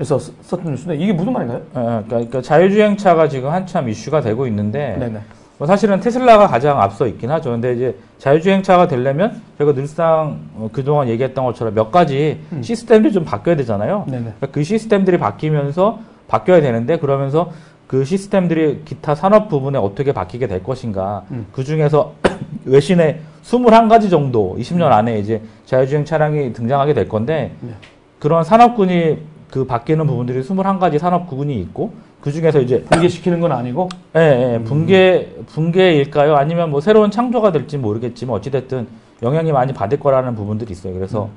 에서 0.00 0.18
쓰- 0.18 0.32
썼던 0.42 0.72
뉴스인데 0.72 0.96
이게 1.02 1.12
무슨 1.12 1.32
말인가요? 1.32 1.58
어, 1.74 1.80
그러니까, 1.84 2.06
그러니까 2.08 2.42
자율주행차가 2.42 3.28
지금 3.28 3.50
한참 3.50 3.88
이슈가 3.88 4.20
되고 4.22 4.46
있는데 4.48 4.96
네네. 4.98 5.20
뭐 5.56 5.68
사실은 5.68 6.00
테슬라가 6.00 6.48
가장 6.48 6.80
앞서 6.82 7.06
있긴 7.06 7.30
하죠. 7.30 7.50
근데 7.52 7.74
이제 7.74 7.96
자율주행차가 8.18 8.88
되려면 8.88 9.40
저희가 9.58 9.72
늘상 9.74 10.40
어, 10.56 10.68
그동안 10.72 11.08
얘기했던 11.08 11.44
것처럼 11.44 11.74
몇 11.74 11.92
가지 11.92 12.40
음. 12.52 12.60
시스템들이 12.60 13.12
좀 13.12 13.24
바뀌어야 13.24 13.54
되잖아요. 13.54 14.02
그러니까 14.06 14.46
그 14.50 14.64
시스템들이 14.64 15.18
바뀌면서 15.18 16.00
바뀌어야 16.26 16.60
되는데 16.60 16.98
그러면서 16.98 17.52
그 17.86 18.04
시스템들이 18.04 18.82
기타 18.84 19.14
산업 19.14 19.48
부분에 19.48 19.78
어떻게 19.78 20.12
바뀌게 20.12 20.48
될 20.48 20.64
것인가. 20.64 21.22
음. 21.30 21.46
그 21.52 21.62
중에서 21.62 22.14
외신에 22.64 23.20
21가지 23.44 24.10
정도 24.10 24.56
20년 24.58 24.90
안에 24.90 25.20
이제 25.20 25.40
자율주행 25.66 26.04
차량이 26.04 26.52
등장하게 26.52 26.94
될 26.94 27.08
건데 27.08 27.52
네. 27.60 27.70
그런 28.18 28.42
산업군이 28.42 29.18
그 29.54 29.64
바뀌는 29.64 30.04
부분들이 30.08 30.42
21가지 30.42 30.98
산업군이 30.98 31.54
있고 31.60 31.92
그 32.20 32.32
중에서 32.32 32.58
이제 32.60 32.82
붕괴시키는 32.90 33.38
건 33.38 33.52
아니고 33.52 33.88
예, 34.16 34.54
예, 34.54 34.64
붕괴 34.64 35.32
붕괴일까요? 35.46 36.34
아니면 36.34 36.70
뭐 36.70 36.80
새로운 36.80 37.12
창조가 37.12 37.52
될지 37.52 37.78
모르겠지만 37.78 38.34
어찌 38.34 38.50
됐든 38.50 38.88
영향이 39.22 39.52
많이 39.52 39.72
받을 39.72 40.00
거라는 40.00 40.34
부분들이 40.34 40.72
있어요. 40.72 40.92
그래서 40.92 41.28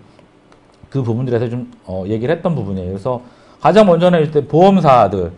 그 0.89 1.03
부분들에서 1.03 1.47
좀 1.49 1.71
어, 1.85 2.05
얘기를 2.07 2.35
했던 2.35 2.55
부분이에요. 2.55 2.87
그래서 2.89 3.21
가장 3.61 3.85
먼저는 3.85 4.19
일단 4.21 4.47
보험사들 4.47 5.31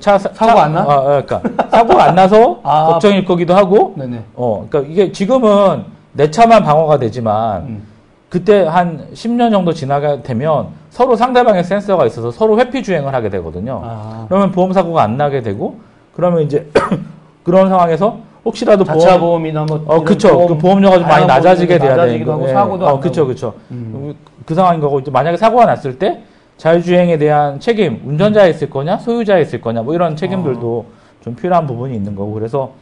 차 0.00 0.18
사- 0.18 0.30
사고 0.34 0.58
차- 0.58 0.64
안 0.64 0.74
나? 0.74 0.80
아, 0.80 0.92
아, 0.94 1.22
그러니까 1.24 1.42
사고가 1.70 2.02
안 2.02 2.16
나서 2.16 2.58
아. 2.64 2.86
걱정일 2.86 3.24
거기도 3.24 3.54
하고 3.54 3.94
네네. 3.96 4.24
어, 4.34 4.66
그러니까 4.68 4.92
이게 4.92 5.12
지금은 5.12 5.84
내 6.14 6.28
차만 6.28 6.64
방어가 6.64 6.98
되지만 6.98 7.62
음. 7.62 7.86
그때 8.28 8.64
한 8.64 9.06
10년 9.14 9.52
정도 9.52 9.72
지나게 9.72 10.24
되면 10.24 10.77
서로 10.90 11.16
상대방의 11.16 11.64
센서가 11.64 12.06
있어서 12.06 12.30
서로 12.30 12.58
회피 12.58 12.82
주행을 12.82 13.12
하게 13.14 13.28
되거든요. 13.30 13.80
아. 13.84 14.26
그러면 14.28 14.50
보험 14.52 14.72
사고가 14.72 15.02
안 15.02 15.16
나게 15.16 15.42
되고 15.42 15.76
그러면 16.14 16.42
이제 16.42 16.68
그런 17.44 17.68
상황에서 17.68 18.18
혹시라도 18.44 18.84
자차 18.84 19.18
보험 19.18 19.42
보험이나 19.42 19.64
뭐 19.64 19.82
어 19.86 20.02
그쵸 20.02 20.32
보험, 20.32 20.48
그 20.48 20.58
보험료가 20.58 20.98
좀 20.98 21.08
많이 21.08 21.26
낮아지게 21.26 21.78
돼야 21.78 21.90
되는 21.90 21.96
낮아지기도 21.96 22.32
하고 22.32 22.42
거. 22.42 22.48
예. 22.48 22.52
사고도 22.52 22.86
어안 22.86 23.00
그쵸. 23.00 23.26
그쵸 23.26 23.54
음. 23.70 24.14
그 24.46 24.54
상황인 24.54 24.80
거고 24.80 25.00
이제 25.00 25.10
만약에 25.10 25.36
사고가 25.36 25.66
났을 25.66 25.98
때 25.98 26.22
자율주행에 26.56 27.18
대한 27.18 27.60
책임 27.60 28.00
운전자에 28.04 28.50
있을 28.50 28.70
거냐 28.70 28.96
소유자에 28.98 29.42
있을 29.42 29.60
거냐 29.60 29.82
뭐 29.82 29.94
이런 29.94 30.16
책임들도 30.16 30.86
좀 31.20 31.34
필요한 31.36 31.66
부분이 31.66 31.94
있는 31.94 32.14
거고 32.16 32.32
그래서 32.32 32.72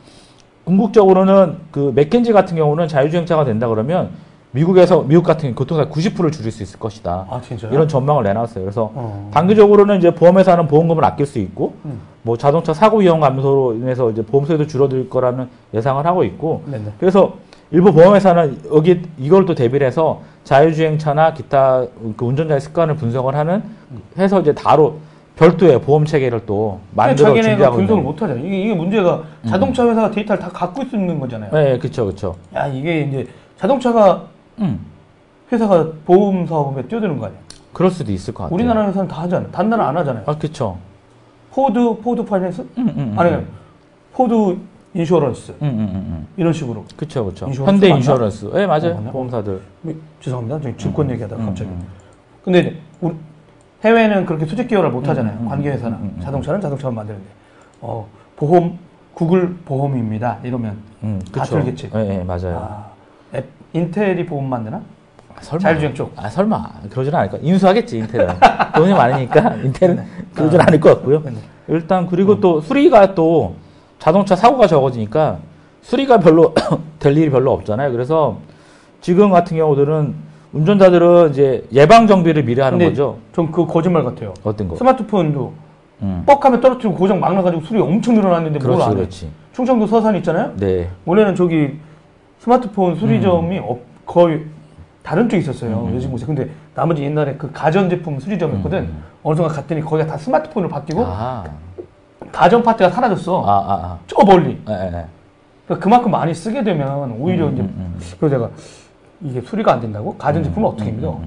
궁극적으로는 0.65 1.59
그 1.71 1.93
맥켄지 1.95 2.33
같은 2.33 2.57
경우는 2.57 2.89
자율주행차가 2.89 3.45
된다 3.45 3.69
그러면 3.69 4.11
미국에서 4.57 5.03
미국 5.03 5.23
같은 5.23 5.43
경우 5.43 5.55
교통사 5.55 5.85
90%를 5.91 6.31
줄일 6.31 6.51
수 6.51 6.63
있을 6.63 6.79
것이다. 6.79 7.27
아 7.29 7.41
진짜요? 7.43 7.73
이런 7.73 7.87
전망을 7.87 8.25
내놨어요. 8.25 8.65
그래서 8.65 8.91
어. 8.95 9.31
단기적으로는 9.33 9.99
이제 9.99 10.15
보험회사는 10.15 10.67
보험금을 10.67 11.05
아낄 11.05 11.27
수 11.27 11.39
있고 11.39 11.75
음. 11.85 12.01
뭐 12.23 12.39
자동차 12.39 12.73
사고 12.73 12.99
위험 12.99 13.21
감소로 13.21 13.75
인해서 13.75 14.11
이제 14.11 14.23
보험료도 14.23 14.67
줄어들 14.67 15.11
거라는 15.11 15.49
예상을 15.75 16.05
하고 16.07 16.25
있고 16.25 16.63
네네. 16.67 16.85
그래서 16.99 17.35
일부 17.71 17.93
보험회사는 17.93 18.63
여기 18.73 19.03
이걸 19.19 19.45
또 19.45 19.55
대비를 19.55 19.87
해서 19.87 20.23
자율주행차나 20.45 21.35
기타 21.35 21.85
그 22.17 22.25
운전자의 22.25 22.61
습관을 22.61 22.97
분석을 22.97 23.35
하는 23.35 23.63
해서 24.17 24.41
이제 24.41 24.55
다로 24.55 24.99
별도의 25.37 25.83
보험 25.83 26.07
체계를 26.07 26.47
또 26.47 26.81
만들어 26.95 27.35
자기네가 27.35 27.73
분석을. 27.73 28.03
못 28.03 28.23
하잖아요. 28.23 28.47
이게, 28.47 28.63
이게 28.63 28.75
문제가 28.75 29.23
자동차 29.47 29.87
회사가 29.87 30.11
데이터를 30.11 30.41
다 30.41 30.49
갖고 30.49 30.83
있는 30.83 31.21
거잖아요. 31.21 31.51
네, 31.53 31.79
그렇죠, 31.79 32.07
그렇죠. 32.07 32.37
야 32.55 32.67
이게 32.69 33.03
이제 33.03 33.27
자동차가 33.59 34.23
음, 34.61 34.81
회사가 35.53 35.93
보험 36.05 36.47
사업에 36.47 36.83
뛰어드는 36.87 37.19
거 37.19 37.27
아니에요? 37.27 37.41
그럴 37.73 37.91
수도 37.91 38.11
있을 38.13 38.33
것 38.33 38.45
같아요. 38.45 38.55
우리나라 38.55 38.87
회사는 38.89 39.09
다 39.09 39.23
하잖아요. 39.23 39.51
다른 39.51 39.71
나라 39.71 39.89
안 39.89 39.97
하잖아요. 39.99 40.25
아, 40.27 40.37
그렇죠. 40.37 40.79
Ford 41.53 41.99
Ford 42.03 42.25
Finance 42.25 42.61
음, 42.61 42.69
음, 42.89 42.95
음, 42.97 43.15
아니 43.19 43.31
음, 43.33 43.47
Ford 44.13 44.59
Insurance 44.95 45.53
음, 45.63 45.69
음, 45.69 45.79
음. 45.79 46.27
이런 46.37 46.53
식으로. 46.53 46.85
그렇죠, 46.97 47.25
그렇죠. 47.25 47.47
현대 47.47 47.89
맞나? 47.89 47.97
insurance, 47.97 48.51
네 48.55 48.67
맞아요. 48.67 48.93
어? 49.07 49.11
보험사들. 49.11 49.61
뭐, 49.83 49.95
죄송합니다. 50.21 50.61
저희 50.61 50.77
증권 50.77 51.11
얘기하다가 51.11 51.43
음, 51.43 51.47
갑자기. 51.47 51.71
음. 51.71 51.87
근데 52.45 52.61
이제 52.61 52.77
우리 53.01 53.15
해외는 53.85 54.25
그렇게 54.25 54.47
수직 54.47 54.69
계열을 54.69 54.91
못 54.91 55.07
하잖아요. 55.07 55.37
음, 55.39 55.45
음, 55.45 55.49
관계 55.49 55.71
회사나 55.71 55.97
음, 55.97 56.03
음, 56.03 56.15
음. 56.17 56.23
자동차는 56.23 56.61
자동차만 56.61 56.95
만드는데 56.95 57.27
어 57.83 58.07
보험 58.37 58.79
구글 59.13 59.55
보험입니다. 59.65 60.39
이러면 60.45 60.79
음, 61.03 61.21
다 61.27 61.45
그렇죠. 61.45 61.57
틀겠지. 61.59 61.91
네, 61.91 62.05
네, 62.05 62.25
맞아요. 62.25 62.57
아, 62.59 62.87
앱, 62.91 62.96
인텔이 63.73 64.27
보험 64.27 64.49
만드나? 64.49 64.81
아, 65.35 65.41
설마. 65.41 65.61
자율주행 65.61 65.95
쪽. 65.95 66.13
아, 66.17 66.29
설마. 66.29 66.71
그러진 66.91 67.15
않을 67.15 67.31
거. 67.31 67.39
인수하겠지, 67.43 67.99
인텔은. 67.99 68.29
돈이 68.75 68.93
많으니까, 68.93 69.55
인텔은 69.57 69.97
네. 69.97 70.05
그러진 70.35 70.61
않을 70.61 70.81
것 70.81 70.95
같고요. 70.97 71.23
네. 71.25 71.33
일단, 71.69 72.07
그리고 72.07 72.41
또 72.41 72.61
수리가 72.61 73.15
또 73.15 73.55
자동차 73.99 74.35
사고가 74.37 74.67
적어지니까 74.67 75.39
수리가 75.83 76.19
별로, 76.21 76.55
될 76.99 77.17
일이 77.17 77.31
별로 77.31 77.53
없잖아요. 77.53 77.93
그래서 77.93 78.39
지금 79.01 79.31
같은 79.31 79.57
경우들은 79.57 80.27
운전자들은 80.53 81.31
이제 81.31 81.65
예방 81.73 82.07
정비를 82.07 82.45
미리 82.45 82.61
하는 82.61 82.79
거죠. 82.79 83.19
전 83.35 83.51
그거 83.51 83.67
거짓말 83.67 84.05
같아요. 84.05 84.33
어떤 84.43 84.69
거? 84.69 84.77
스마트폰도 84.77 85.53
음. 86.03 86.23
뻑하면 86.27 86.61
떨어뜨리고 86.61 86.95
고장 86.95 87.21
막 87.21 87.35
나가지고 87.35 87.63
수리 87.63 87.81
엄청 87.81 88.15
늘어났는데 88.15 88.59
뭘 88.59 88.73
그렇지, 88.77 88.83
안 88.85 88.91
해? 88.93 88.95
그렇지. 88.97 89.31
충청도 89.53 89.87
서산 89.87 90.17
있잖아요. 90.17 90.53
네. 90.57 90.89
원래는 91.05 91.35
저기 91.35 91.79
스마트폰 92.41 92.97
수리점이 92.97 93.59
없- 93.59 93.81
거의 94.07 94.45
다른 95.03 95.29
쪽에 95.29 95.39
있었어요. 95.41 95.87
음. 95.89 95.95
요즘 95.95 96.11
곳에. 96.11 96.27
근데 96.27 96.49
나머지 96.75 97.03
옛날에 97.03 97.35
그 97.37 97.51
가전제품 97.53 98.19
수리점이었거든. 98.21 98.79
음. 98.79 99.03
어느 99.23 99.37
순간 99.37 99.55
갔더니 99.55 99.81
거기가 99.81 100.07
다 100.09 100.17
스마트폰으로 100.17 100.69
바뀌고 100.71 101.05
아, 101.05 101.45
가전 102.33 102.63
파트가 102.63 102.91
사라졌어. 102.91 103.43
아, 103.45 103.53
아, 103.73 103.99
저 104.07 104.25
멀리. 104.25 104.61
아. 104.67 104.73
예, 104.73 104.75
예, 104.75 104.87
예. 104.99 105.05
그러니까 105.67 105.83
그만큼 105.85 106.11
많이 106.13 106.33
쓰게 106.35 106.63
되면 106.63 107.13
오히려 107.19 107.47
음, 107.49 107.53
이제 107.55 107.63
음, 107.63 107.75
음. 107.77 108.01
그래서 108.21 108.37
제가 108.37 108.51
이게 109.23 109.41
수리가 109.41 109.73
안 109.73 109.81
된다고? 109.81 110.15
가전제품을 110.17 110.69
어떻게 110.69 110.91
믿어? 110.93 111.21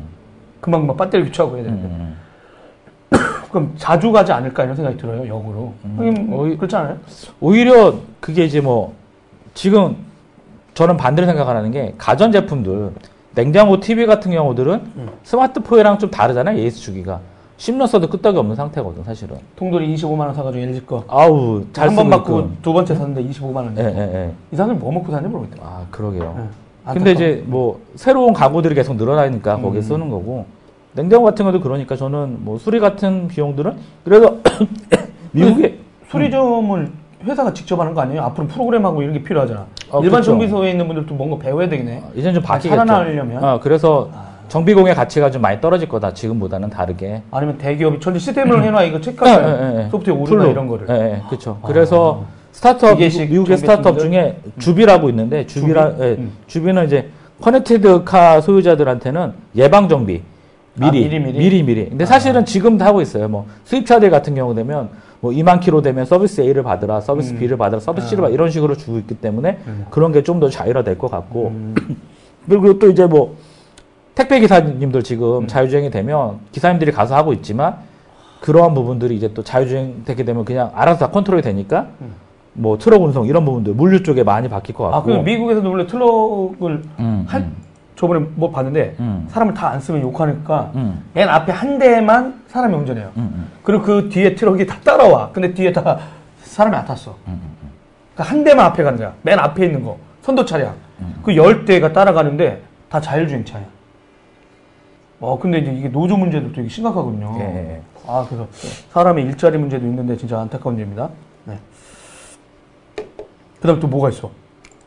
금방금방 0.61 0.95
배터리 0.97 1.25
교체하고 1.25 1.57
해야 1.57 1.65
음, 1.65 1.67
되는데. 1.67 1.87
음. 1.87 2.17
그럼 3.49 3.73
자주 3.77 4.11
가지 4.11 4.31
않을까 4.31 4.63
이런 4.63 4.75
생각이 4.75 4.97
들어요, 4.97 5.27
역으로. 5.27 5.73
어이- 5.97 6.55
그렇지 6.57 6.75
않아요? 6.75 6.97
오히려 7.41 7.95
그게 8.19 8.45
이제 8.45 8.61
뭐 8.61 8.93
지금 9.53 9.95
저는 10.73 10.97
반대로 10.97 11.25
생각하는 11.27 11.71
게 11.71 11.93
가전 11.97 12.31
제품들 12.31 12.91
냉장고, 13.35 13.79
TV 13.79 14.05
같은 14.05 14.31
경우들은 14.31 14.73
음. 14.97 15.09
스마트폰이랑 15.23 15.99
좀 15.99 16.09
다르잖아요. 16.09 16.57
AS 16.57 16.79
주기가 16.79 17.19
10년 17.57 17.87
써도 17.87 18.07
끄떡이 18.07 18.37
없는 18.37 18.55
상태거든 18.55 19.03
사실은. 19.03 19.37
통돌이 19.55 19.93
25만 19.95 20.19
원 20.21 20.33
사가지고 20.33 20.63
LG 20.63 20.85
거. 20.85 21.03
아우 21.07 21.63
잘 21.73 21.89
한번 21.89 22.05
쓰고 22.05 22.17
받고. 22.17 22.51
두 22.61 22.73
번째 22.73 22.95
샀는데 22.95 23.23
25만 23.29 23.55
원. 23.55 23.77
예, 23.77 23.83
예, 23.83 23.99
예. 24.15 24.31
이 24.51 24.55
사람이 24.55 24.79
뭐 24.79 24.91
먹고 24.91 25.11
사는지 25.11 25.29
모르겠다. 25.33 25.61
아 25.63 25.85
그러게요. 25.91 26.35
예. 26.37 26.93
근데. 26.93 27.11
이제 27.11 27.43
뭐 27.45 27.81
새로운 27.95 28.33
가구들이 28.33 28.73
계속 28.75 28.95
늘어나니까 28.95 29.57
음. 29.57 29.61
거기에 29.61 29.81
쓰는 29.81 30.09
거고 30.09 30.45
냉장고 30.93 31.25
같은 31.25 31.45
것도 31.45 31.59
그러니까 31.59 31.95
저는 31.95 32.37
뭐 32.39 32.57
수리 32.57 32.79
같은 32.79 33.27
비용들은 33.27 33.77
그래도 34.03 34.39
미국에 35.31 35.79
수리점을 36.09 36.91
회사가 37.25 37.53
직접 37.53 37.79
하는 37.79 37.93
거 37.93 38.01
아니에요? 38.01 38.21
앞으로 38.23 38.47
프로그램하고 38.47 39.01
이런 39.01 39.13
게 39.13 39.23
필요하잖아. 39.23 39.65
어, 39.91 40.01
일반 40.01 40.21
그쵸. 40.21 40.31
정비소에 40.31 40.71
있는 40.71 40.87
분들도 40.87 41.13
뭔가 41.13 41.37
배워야 41.37 41.67
되겠네. 41.67 42.03
이제는 42.15 42.35
좀 42.35 42.43
아, 42.45 42.53
바뀌겠죠. 42.53 42.75
살아나려면? 42.75 43.43
어, 43.43 43.59
그래서 43.61 44.09
아. 44.13 44.29
정비공의 44.47 44.95
가치가 44.95 45.29
좀 45.29 45.41
많이 45.41 45.59
떨어질 45.59 45.89
거다. 45.89 46.13
지금보다는 46.13 46.69
다르게. 46.69 47.21
아니면 47.31 47.57
대기업이 47.57 47.99
전체 47.99 48.19
시스템을 48.19 48.63
해놔 48.63 48.83
이거 48.83 48.97
예, 48.97 49.01
체크하면 49.01 49.75
예, 49.75 49.83
예. 49.85 49.89
소프트웨어 49.89 50.19
오류나. 50.19 50.45
이런 50.47 50.67
거를. 50.67 50.87
예, 50.89 50.93
예, 50.93 51.21
그렇죠. 51.27 51.59
그래서 51.63 52.23
스타트업 52.51 52.97
기계식 52.97 53.29
미국, 53.29 53.49
의 53.51 53.57
정비 53.57 53.57
스타트업? 53.57 53.99
중에 53.99 54.39
Zubie라고 54.57 55.09
있는데 55.09 55.45
Zubie라 55.45 55.91
Zubie? 55.91 56.03
예, 56.03 56.07
음. 56.13 56.31
Zubie는 56.47 56.85
이제 56.87 57.09
connected 57.41 58.03
car 58.05 58.41
소유자들한테는 58.41 59.33
예방 59.55 59.87
정비 59.87 60.21
미리 60.75 60.87
아, 60.87 60.91
미리, 60.91 61.19
미리? 61.19 61.37
미리 61.37 61.63
미리. 61.63 61.89
근데 61.89 62.05
사실은 62.05 62.45
지금도 62.45 62.83
하고 62.85 63.01
있어요. 63.01 63.27
뭐 63.27 63.45
수입차들 63.65 64.09
같은 64.09 64.33
경우 64.33 64.55
되면 64.55 64.89
뭐 65.21 65.31
2만 65.31 65.59
킬로 65.59 65.81
되면 65.81 66.05
서비스 66.05 66.41
A를 66.41 66.63
받으라, 66.63 67.01
서비스 67.01 67.33
음. 67.33 67.39
B를 67.39 67.57
받으라, 67.57 67.79
서비스 67.81 68.07
C를 68.07 68.21
받으라 68.21 68.33
이런 68.33 68.49
식으로 68.51 68.75
주고 68.77 68.97
있기 68.99 69.15
때문에 69.15 69.59
음. 69.67 69.85
그런 69.89 70.11
게 70.11 70.23
좀 70.23 70.39
더 70.39 70.49
자율화될 70.49 70.97
것 70.97 71.11
같고 71.11 71.47
음. 71.49 71.75
그리고 72.47 72.79
또 72.79 72.89
이제 72.89 73.05
뭐 73.05 73.35
택배 74.15 74.39
기사님들 74.39 75.03
지금 75.03 75.39
음. 75.43 75.47
자율주행이 75.47 75.91
되면 75.91 76.39
기사님들이 76.51 76.91
가서 76.91 77.15
하고 77.15 77.33
있지만 77.33 77.75
그러한 78.41 78.73
부분들이 78.73 79.15
이제 79.15 79.33
또 79.33 79.43
자율주행 79.43 80.03
되게 80.05 80.23
되면 80.23 80.45
그냥 80.45 80.71
알아서 80.73 81.07
다 81.07 81.11
컨트롤이 81.11 81.41
되니까 81.41 81.87
음. 82.01 82.13
뭐 82.53 82.77
트럭 82.77 83.01
운송 83.01 83.25
이런 83.27 83.43
부분들 83.43 83.73
물류 83.73 84.03
쪽에 84.03 84.23
많이 84.23 84.47
바뀔 84.49 84.75
것 84.75 84.87
아, 84.87 84.91
같고. 84.91 85.11
그 85.11 85.17
미국에서도 85.17 85.69
원래 85.69 85.85
트럭을 85.85 86.81
음, 86.99 87.25
할 87.27 87.41
음, 87.41 87.55
저번에 87.95 88.25
뭐 88.35 88.51
봤는데 88.51 88.95
음. 88.99 89.25
사람을 89.29 89.53
다 89.53 89.69
안 89.71 89.79
쓰면 89.81 90.01
욕하니까 90.01 90.71
음, 90.75 91.03
맨 91.13 91.27
앞에 91.27 91.51
한 91.51 91.77
대만 91.77 92.38
사람이 92.49 92.73
운전해요. 92.75 93.11
음, 93.17 93.31
음, 93.35 93.51
그리고 93.63 93.83
그 93.83 94.09
뒤에 94.09 94.35
트럭이 94.35 94.65
다 94.65 94.77
따라와. 94.83 95.31
근데 95.31 95.53
뒤에 95.53 95.71
다 95.71 95.99
사람이 96.41 96.75
안 96.75 96.83
탔어. 96.85 97.15
음, 97.27 97.39
그러니까 98.15 98.33
한 98.35 98.43
대만 98.43 98.65
앞에 98.65 98.83
가는 98.83 98.97
거야. 98.97 99.13
맨 99.21 99.37
앞에 99.39 99.65
있는 99.65 99.83
거. 99.83 99.97
선도 100.23 100.43
차량. 100.45 100.73
음. 100.99 101.15
그열 101.23 101.63
대가 101.65 101.93
따라가는데 101.93 102.61
다 102.89 102.99
자율주행 102.99 103.45
차야. 103.45 103.63
어, 105.19 105.37
근데 105.37 105.59
이제 105.59 105.71
이게 105.73 105.89
노조 105.89 106.17
문제도 106.17 106.51
되게 106.51 106.67
심각하거든요. 106.67 107.37
예, 107.39 107.43
예. 107.43 107.81
아, 108.07 108.25
그래서 108.27 108.47
사람의 108.91 109.25
일자리 109.25 109.57
문제도 109.57 109.85
있는데 109.85 110.17
진짜 110.17 110.39
안타까운 110.39 110.77
일입니다. 110.77 111.09
네. 111.45 111.59
그 112.95 113.67
다음에 113.67 113.79
또 113.79 113.87
뭐가 113.87 114.09
있어? 114.09 114.31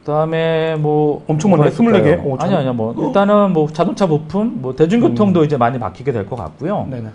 그 0.00 0.07
다음에 0.11 0.75
뭐 0.76 1.23
엄청 1.28 1.50
많네. 1.52 1.64
뭐가 1.71 1.71
있을까요? 2.00 2.16
24개? 2.16 2.25
오, 2.26 2.37
아니 2.40 2.54
아니요. 2.57 2.73
뭐 2.73 2.95
일단은 3.07 3.52
뭐 3.52 3.69
자동차 3.69 4.07
부품, 4.07 4.61
뭐 4.62 4.75
대중교통도 4.75 5.45
이제 5.45 5.57
많이 5.57 5.78
바뀌게 5.78 6.11
될 6.12 6.26
것 6.26 6.35
같고요. 6.37 6.85
음. 6.87 6.90
네네. 6.90 7.09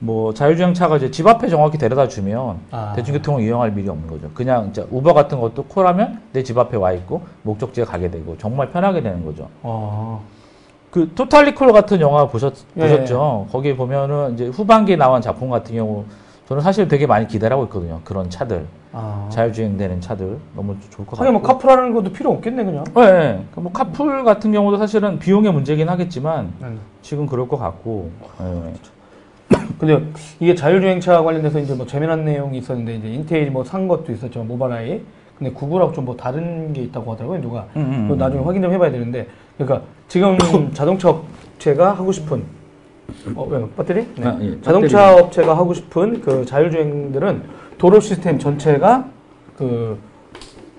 뭐 0.00 0.32
자율주행차가 0.32 0.96
이제 0.96 1.10
집 1.10 1.26
앞에 1.26 1.48
정확히 1.48 1.76
데려다 1.76 2.06
주면 2.06 2.58
아. 2.70 2.92
대중교통을 2.94 3.42
이용할 3.42 3.76
일이 3.76 3.88
없는 3.88 4.06
거죠. 4.08 4.30
그냥 4.32 4.68
이제 4.70 4.86
우버 4.90 5.12
같은 5.12 5.40
것도 5.40 5.64
콜하면 5.64 6.20
내 6.32 6.42
집 6.42 6.56
앞에 6.56 6.76
와 6.76 6.92
있고 6.92 7.22
목적지에 7.42 7.84
가게 7.84 8.10
되고 8.10 8.36
정말 8.38 8.70
편하게 8.70 9.02
되는 9.02 9.24
거죠. 9.24 9.48
어. 9.62 10.22
그 10.90 11.10
토탈리콜 11.14 11.72
같은 11.72 12.00
영화 12.00 12.26
보셨 12.28 12.54
예. 12.76 12.80
보셨죠? 12.80 13.48
거기 13.50 13.76
보면은 13.76 14.34
이제 14.34 14.46
후반기에 14.46 14.96
나온 14.96 15.20
작품 15.20 15.50
같은 15.50 15.74
경우 15.74 16.04
저는 16.48 16.62
사실 16.62 16.88
되게 16.88 17.06
많이 17.06 17.26
기대하고 17.26 17.64
있거든요. 17.64 18.00
그런 18.04 18.30
차들. 18.30 18.64
아. 18.92 19.28
자율주행되는 19.30 20.00
차들. 20.00 20.38
너무 20.56 20.76
좋을 20.90 21.06
것 21.06 21.18
같아요. 21.18 21.32
뭐 21.32 21.42
카풀하는 21.42 21.92
것도 21.92 22.10
필요 22.12 22.30
없겠네 22.30 22.64
그냥. 22.64 22.84
네, 22.94 23.12
네. 23.12 23.44
뭐 23.56 23.70
카풀 23.70 24.24
같은 24.24 24.50
경우도 24.52 24.78
사실은 24.78 25.18
비용의 25.18 25.52
문제긴 25.52 25.88
하겠지만 25.90 26.52
네. 26.60 26.68
지금 27.02 27.26
그럴 27.26 27.48
것 27.48 27.58
같고. 27.58 28.10
네. 28.38 28.72
근데 29.78 30.02
이게 30.40 30.54
자율주행차 30.54 31.22
관련돼서 31.22 31.58
이제 31.58 31.74
뭐 31.74 31.86
재미난 31.86 32.24
내용이 32.24 32.58
있었는데 32.58 32.96
이제 32.96 33.08
인텔이 33.08 33.50
뭐산 33.50 33.88
것도 33.88 34.12
있었죠 34.12 34.44
모바라이. 34.44 35.00
근데 35.38 35.52
구글하고 35.52 35.92
좀 35.92 36.04
뭐 36.04 36.16
다른 36.16 36.72
게 36.72 36.82
있다고 36.82 37.12
하더라고요 37.12 37.40
누가. 37.40 37.66
음, 37.76 37.82
음, 37.82 38.10
음. 38.12 38.18
나중에 38.18 38.42
확인 38.42 38.62
좀 38.62 38.72
해봐야 38.72 38.90
되는데 38.90 39.26
그러니까 39.56 39.86
지금 40.08 40.36
자동차 40.74 41.10
업체가 41.10 41.92
하고 41.92 42.10
싶은 42.12 42.42
어, 43.34 43.46
왜 43.48 43.64
배터리? 43.76 44.06
네. 44.16 44.26
아, 44.26 44.38
예, 44.40 44.60
자동차 44.60 45.14
업체가 45.16 45.56
하고 45.56 45.72
싶은 45.74 46.20
그 46.20 46.44
자율주행들은 46.44 47.42
도로 47.78 48.00
시스템 48.00 48.38
전체가 48.38 49.08
그 49.56 49.98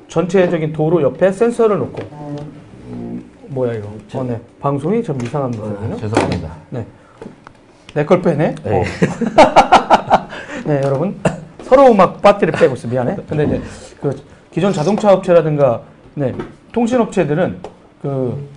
전체적인 0.10 0.74
도로 0.74 1.02
옆에 1.02 1.32
센서를 1.32 1.78
놓고 1.80 2.02
뭐야 3.48 3.74
이거? 3.74 3.90
어, 4.14 4.24
네. 4.24 4.40
방송이 4.60 5.02
좀 5.04 5.18
이상합니다. 5.22 5.64
아, 5.64 5.96
죄송합니다. 5.98 6.56
네. 6.70 6.86
내 7.94 8.06
걸 8.06 8.22
빼네. 8.22 8.56
네. 8.64 8.80
어. 8.80 8.84
네, 10.66 10.82
여러분. 10.84 11.20
서로 11.64 11.94
막 11.94 12.22
배터리 12.22 12.52
빼고 12.52 12.74
있어. 12.76 12.88
미안해. 12.88 13.16
근데 13.28 13.44
이제 13.46 13.62
그 14.02 14.24
기존 14.52 14.74
자동차 14.74 15.14
업체라든가 15.14 15.82
네, 16.16 16.34
통신 16.72 17.00
업체들은 17.00 17.60
그 18.02 18.48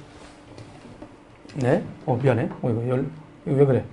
네. 1.57 1.83
어, 2.07 2.19
미안해. 2.23 2.49
어, 2.63 2.71
이거 2.71 2.89
열 2.89 3.07
이거 3.47 3.57
왜 3.57 3.67
그래? 3.67 3.85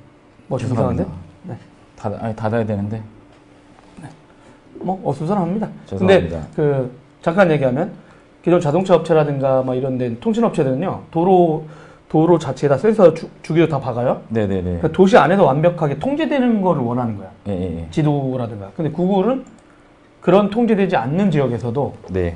뭐좀 0.47 0.71
이상한데? 0.71 1.05
네. 1.43 1.57
닫아, 1.97 2.17
아니, 2.21 2.35
닫아야 2.35 2.65
되는데. 2.65 3.01
뭐 4.81 5.01
어수선합니다. 5.03 5.67
죄송합니다. 5.87 6.29
근데 6.37 6.47
그 6.55 6.91
잠깐 7.21 7.51
얘기하면 7.51 7.91
기존 8.43 8.61
자동차 8.61 8.95
업체라든가 8.95 9.61
막 9.63 9.75
이런 9.75 9.97
데 9.97 10.17
통신 10.21 10.43
업체들은요. 10.45 11.03
도로 11.11 11.65
도로 12.09 12.39
자체에다 12.39 12.77
센서 12.77 13.13
주, 13.13 13.29
주기로 13.43 13.67
다 13.67 13.79
박아요. 13.79 14.21
네네네. 14.29 14.61
그러니까 14.63 14.87
도시 14.89 15.15
안에서 15.15 15.45
완벽하게 15.45 15.99
통제되는 15.99 16.61
거를 16.61 16.81
원하는 16.81 17.17
거야. 17.17 17.27
예. 17.47 17.85
지도라든가. 17.91 18.71
근데 18.75 18.89
구글은 18.91 19.45
그런 20.19 20.49
통제되지 20.49 20.95
않는 20.95 21.29
지역에서도 21.29 21.93
네. 22.09 22.35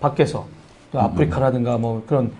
밖에서 0.00 0.46
그 0.90 0.98
아프리카라든가 0.98 1.76
뭐 1.76 2.02
그런 2.06 2.32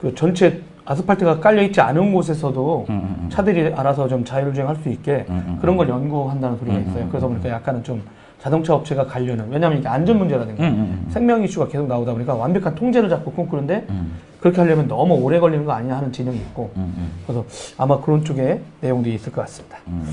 그 0.00 0.14
전체 0.16 0.60
아스팔트가 0.84 1.38
깔려 1.40 1.62
있지 1.62 1.80
않은 1.80 2.12
곳에서도 2.12 2.86
음, 2.90 2.94
음, 2.94 3.16
음. 3.22 3.28
차들이 3.30 3.72
알아서 3.74 4.08
좀 4.08 4.24
자율주행 4.24 4.68
할 4.68 4.76
수 4.76 4.88
있게 4.88 5.24
음, 5.28 5.44
음, 5.48 5.58
그런 5.60 5.76
걸 5.76 5.88
연구한다는 5.88 6.58
소리가 6.58 6.76
음, 6.76 6.82
음, 6.82 6.88
있어요. 6.90 7.04
음, 7.04 7.08
그래서 7.10 7.28
보니까 7.28 7.48
약간은 7.48 7.82
좀 7.84 8.02
자동차 8.40 8.74
업체가 8.74 9.06
가려는 9.06 9.48
왜냐하면 9.50 9.78
이게 9.78 9.88
안전 9.88 10.18
문제라든가 10.18 10.62
음, 10.62 10.68
음, 10.68 10.78
음. 11.06 11.10
생명 11.10 11.42
이슈가 11.42 11.68
계속 11.68 11.86
나오다 11.86 12.12
보니까 12.12 12.34
완벽한 12.34 12.74
통제를 12.74 13.08
잡고 13.08 13.32
꿈꾸는데 13.32 13.86
음, 13.90 14.12
그렇게 14.46 14.60
하려면 14.60 14.86
너무 14.86 15.14
오래 15.14 15.40
걸리는 15.40 15.64
거 15.64 15.72
아니냐 15.72 15.96
하는 15.96 16.12
진영이 16.12 16.36
있고 16.38 16.70
음, 16.76 16.94
음, 16.96 17.12
그래서 17.26 17.44
아마 17.76 18.00
그런 18.00 18.24
쪽에 18.24 18.60
내용들이 18.80 19.16
있을 19.16 19.32
것 19.32 19.40
같습니다. 19.42 19.78
음, 19.88 20.08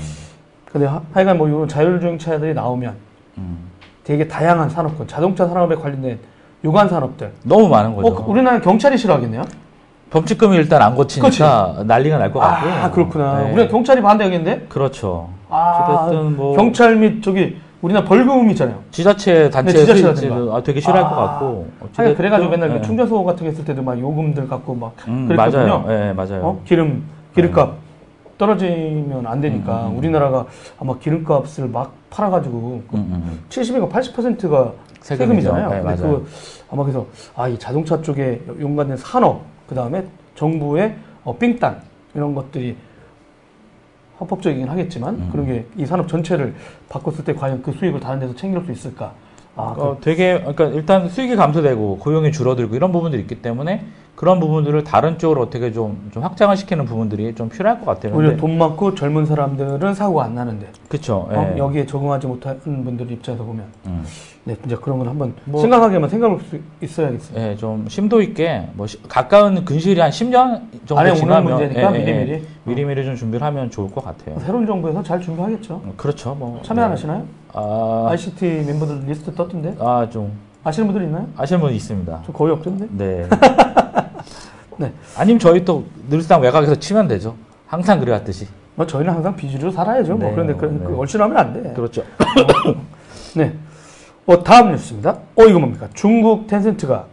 근데 0.72 0.86
하- 0.88 1.00
하여간 1.12 1.38
뭐 1.38 1.46
이런 1.46 1.68
자율주행 1.68 2.18
차들이 2.18 2.52
나오면 2.52 2.94
음. 3.38 3.58
되게 4.02 4.26
다양한 4.26 4.68
산업군, 4.68 5.06
자동차 5.06 5.46
산업에 5.46 5.76
관련된 5.76 6.18
요관 6.64 6.88
산업들. 6.88 7.32
너무 7.44 7.68
많은 7.68 7.94
거죠. 7.94 8.08
어, 8.08 8.14
그 8.24 8.30
우리나라 8.30 8.60
경찰이 8.60 8.98
싫어하겠네요? 8.98 9.42
범칙금이 10.10 10.56
일단 10.56 10.82
안 10.82 10.94
고치니까 10.96 11.84
난리가 11.86 12.18
날 12.18 12.32
것 12.32 12.40
같고. 12.40 12.68
아, 12.68 12.90
그렇구나. 12.90 13.42
네. 13.44 13.52
우리가 13.52 13.68
경찰이 13.70 14.02
반대하겠는데? 14.02 14.66
그렇죠. 14.68 15.28
아, 15.48 15.78
어쨌든 16.06 16.36
뭐 16.36 16.56
경찰 16.56 16.96
및 16.96 17.22
저기 17.22 17.56
우리나라 17.84 18.06
벌금 18.06 18.48
있잖아요. 18.50 18.80
지자체 18.90 19.50
단체 19.50 19.74
네, 19.74 19.80
지자체라든가. 19.80 20.14
스위치를 20.34 20.52
아, 20.54 20.62
되게 20.62 20.80
싫어할 20.80 21.04
아, 21.04 21.08
것 21.10 21.16
같고. 21.16 21.66
어찌됐든, 21.82 22.14
그래가지고 22.16 22.50
맨날 22.50 22.68
그 22.70 22.74
네. 22.76 22.80
충전소 22.80 23.22
같은 23.24 23.44
거 23.44 23.50
했을 23.50 23.62
때도 23.62 23.82
막 23.82 24.00
요금들 24.00 24.48
갖고 24.48 24.74
막 24.74 24.94
음, 25.06 25.28
그랬거든요. 25.28 25.80
맞아요. 25.80 26.08
예, 26.08 26.12
맞아요. 26.14 26.40
어? 26.46 26.62
기름 26.64 27.04
기름값 27.34 27.74
떨어지면 28.38 29.26
안 29.26 29.38
되니까 29.42 29.82
음, 29.82 29.86
음, 29.88 29.92
음. 29.92 29.98
우리나라가 29.98 30.46
아마 30.80 30.96
기름값을 30.98 31.68
막 31.68 31.92
팔아가지고 32.08 32.82
음, 32.94 32.98
음, 32.98 33.40
70인가 33.50 33.90
80%가 33.90 34.72
세금이죠. 35.02 35.50
세금이잖아요. 35.52 35.68
네, 35.68 35.82
근데 35.82 36.02
맞아요. 36.02 36.20
그 36.20 36.26
아마 36.70 36.82
그래서 36.84 37.06
아 37.36 37.48
이 37.50 37.58
자동차 37.58 38.00
쪽에 38.00 38.40
연관된 38.62 38.96
산업 38.96 39.42
그 39.68 39.74
다음에 39.74 40.06
정부의 40.36 40.96
어, 41.22 41.36
삥땅 41.36 41.76
이런 42.14 42.34
것들이 42.34 42.76
합법적이긴 44.18 44.68
하겠지만 44.68 45.14
음. 45.14 45.28
그런 45.32 45.46
게 45.46 45.64
이 45.76 45.86
산업 45.86 46.08
전체를 46.08 46.54
바꿨을 46.88 47.24
때 47.24 47.34
과연 47.34 47.62
그 47.62 47.72
수익을 47.72 48.00
다른 48.00 48.20
데서 48.20 48.34
챙길 48.34 48.64
수 48.64 48.72
있을까? 48.72 49.12
아, 49.56 49.74
어, 49.76 49.96
되게 50.00 50.38
그러니까 50.38 50.64
일단 50.66 51.08
수익이 51.08 51.36
감소되고 51.36 51.98
고용이 51.98 52.32
줄어들고 52.32 52.74
이런 52.74 52.90
부분들이 52.92 53.22
있기 53.22 53.36
때문에 53.42 53.84
그런 54.16 54.38
부분들을 54.38 54.84
다른 54.84 55.18
쪽으로 55.18 55.42
어떻게 55.42 55.72
좀, 55.72 56.08
좀 56.12 56.22
확장을 56.22 56.56
시키는 56.56 56.84
부분들이 56.84 57.34
좀 57.34 57.48
필요할 57.48 57.80
것 57.80 57.86
같아요. 57.86 58.14
오히려 58.14 58.36
돈 58.36 58.56
많고 58.56 58.94
젊은 58.94 59.26
사람들은 59.26 59.92
사고가 59.94 60.24
안 60.24 60.34
나는데. 60.36 60.68
예. 61.32 61.36
어, 61.36 61.54
여기에 61.58 61.86
적응하지 61.86 62.26
못하는 62.28 62.60
분들 62.84 63.10
입장에서 63.10 63.42
보면 63.44 63.64
음. 63.86 64.04
네 64.44 64.54
진짜 64.60 64.78
그런 64.78 64.98
건 64.98 65.08
한번 65.08 65.34
뭐- 65.46 65.60
심각하게만 65.60 66.08
생각할 66.08 66.38
수 66.40 66.58
있어야겠어요. 66.80 67.38
예, 67.42 67.56
좀 67.56 67.86
심도 67.88 68.22
있게 68.22 68.68
뭐 68.74 68.86
시- 68.86 69.02
가까운 69.08 69.64
근실이 69.64 69.98
한 70.00 70.10
10년 70.10 70.60
정도 70.86 70.98
안에 70.98 71.10
오는 71.10 71.20
지나면 71.20 71.44
문제니까 71.58 71.80
예, 71.80 71.98
예, 71.98 71.98
미리미리. 72.04 72.32
예. 72.32 72.42
미리미리 72.64 73.04
좀 73.04 73.16
준비를 73.16 73.44
하면 73.46 73.70
좋을 73.70 73.90
것 73.90 74.04
같아요. 74.04 74.38
새로운 74.40 74.64
정부에서 74.66 75.02
잘 75.02 75.20
준비하겠죠. 75.20 75.80
음, 75.84 75.92
그렇죠. 75.96 76.34
뭐 76.36 76.60
참여 76.62 76.82
안 76.82 76.88
네. 76.88 76.90
하시나요? 76.92 77.24
아, 77.52 78.06
ICT 78.10 78.64
멤버들 78.66 79.00
리스트 79.06 79.34
떴던데 79.34 79.74
아, 79.80 80.06
좀 80.10 80.30
아시는 80.62 80.86
분들 80.88 81.06
있나요? 81.08 81.26
아시는 81.36 81.60
분 81.60 81.72
있습니다. 81.72 82.22
저 82.26 82.32
거의 82.32 82.52
없던데. 82.52 82.86
네. 82.92 83.26
네. 84.76 84.92
아니면 85.16 85.38
저희 85.38 85.64
또 85.64 85.84
늘상 86.08 86.40
외곽에서 86.40 86.74
치면 86.76 87.08
되죠. 87.08 87.34
항상 87.66 88.00
그래왔듯이. 88.00 88.46
뭐 88.76 88.86
저희는 88.86 89.12
항상 89.12 89.36
비주류로 89.36 89.70
살아야죠. 89.70 90.16
뭐 90.16 90.28
네, 90.28 90.32
그런데 90.34 90.54
그, 90.54 90.66
네. 90.66 90.84
그 90.84 90.98
얼씬하면 90.98 91.36
안 91.36 91.52
돼. 91.52 91.72
그렇죠. 91.74 92.02
네. 93.36 93.52
어 94.26 94.42
다음 94.42 94.72
뉴스입니다. 94.72 95.18
어 95.36 95.44
이거 95.44 95.58
뭡니까? 95.58 95.88
중국 95.94 96.46
텐센트가 96.46 97.04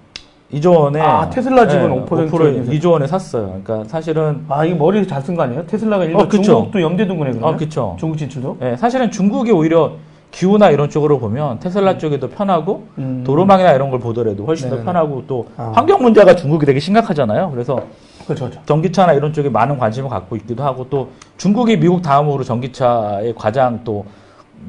2조 0.53 0.77
원에 0.79 0.99
아, 0.99 1.29
테슬라 1.29 1.67
지분 1.67 2.05
5% 2.05 2.29
5% 2.29 2.69
2조 2.69 2.91
원에 2.91 3.07
샀어요. 3.07 3.59
그러니까 3.63 3.83
사실은 3.87 4.43
아 4.49 4.65
이거 4.65 4.75
머리 4.75 5.05
잘 5.07 5.23
쓴 5.23 5.35
거 5.35 5.43
아니에요? 5.43 5.65
테슬라가 5.65 6.03
일본 6.05 6.25
어. 6.25 6.29
중국도 6.29 6.81
염두에 6.81 7.07
둔 7.07 7.17
거네 7.17 7.31
그러면. 7.31 7.53
아, 7.53 7.57
그쵸. 7.57 7.95
중국 7.99 8.17
진출도. 8.17 8.57
예, 8.61 8.75
사실은 8.75 9.11
중국이 9.11 9.51
오히려 9.51 9.93
기후나 10.31 10.69
이런 10.69 10.89
쪽으로 10.89 11.19
보면 11.19 11.59
테슬라 11.59 11.97
쪽이 11.97 12.19
더 12.19 12.29
편하고 12.29 12.87
음. 12.97 13.23
도로망이나 13.25 13.73
이런 13.73 13.89
걸 13.91 13.99
보더라도 13.99 14.45
훨씬 14.45 14.69
더 14.69 14.75
네네네. 14.77 14.85
편하고 14.85 15.23
또 15.27 15.47
아. 15.57 15.71
환경 15.75 16.01
문제가 16.01 16.35
중국이 16.35 16.65
되게 16.65 16.79
심각하잖아요. 16.79 17.51
그래서 17.51 17.75
그렇죠, 18.25 18.45
그렇죠. 18.45 18.61
전기차나 18.65 19.13
이런 19.13 19.33
쪽에 19.33 19.49
많은 19.49 19.77
관심을 19.77 20.09
갖고 20.09 20.35
있기도 20.37 20.63
하고 20.63 20.87
또 20.89 21.09
중국이 21.37 21.77
미국 21.77 22.01
다음으로 22.01 22.43
전기차에 22.43 23.33
가장 23.37 23.81
또 23.83 24.05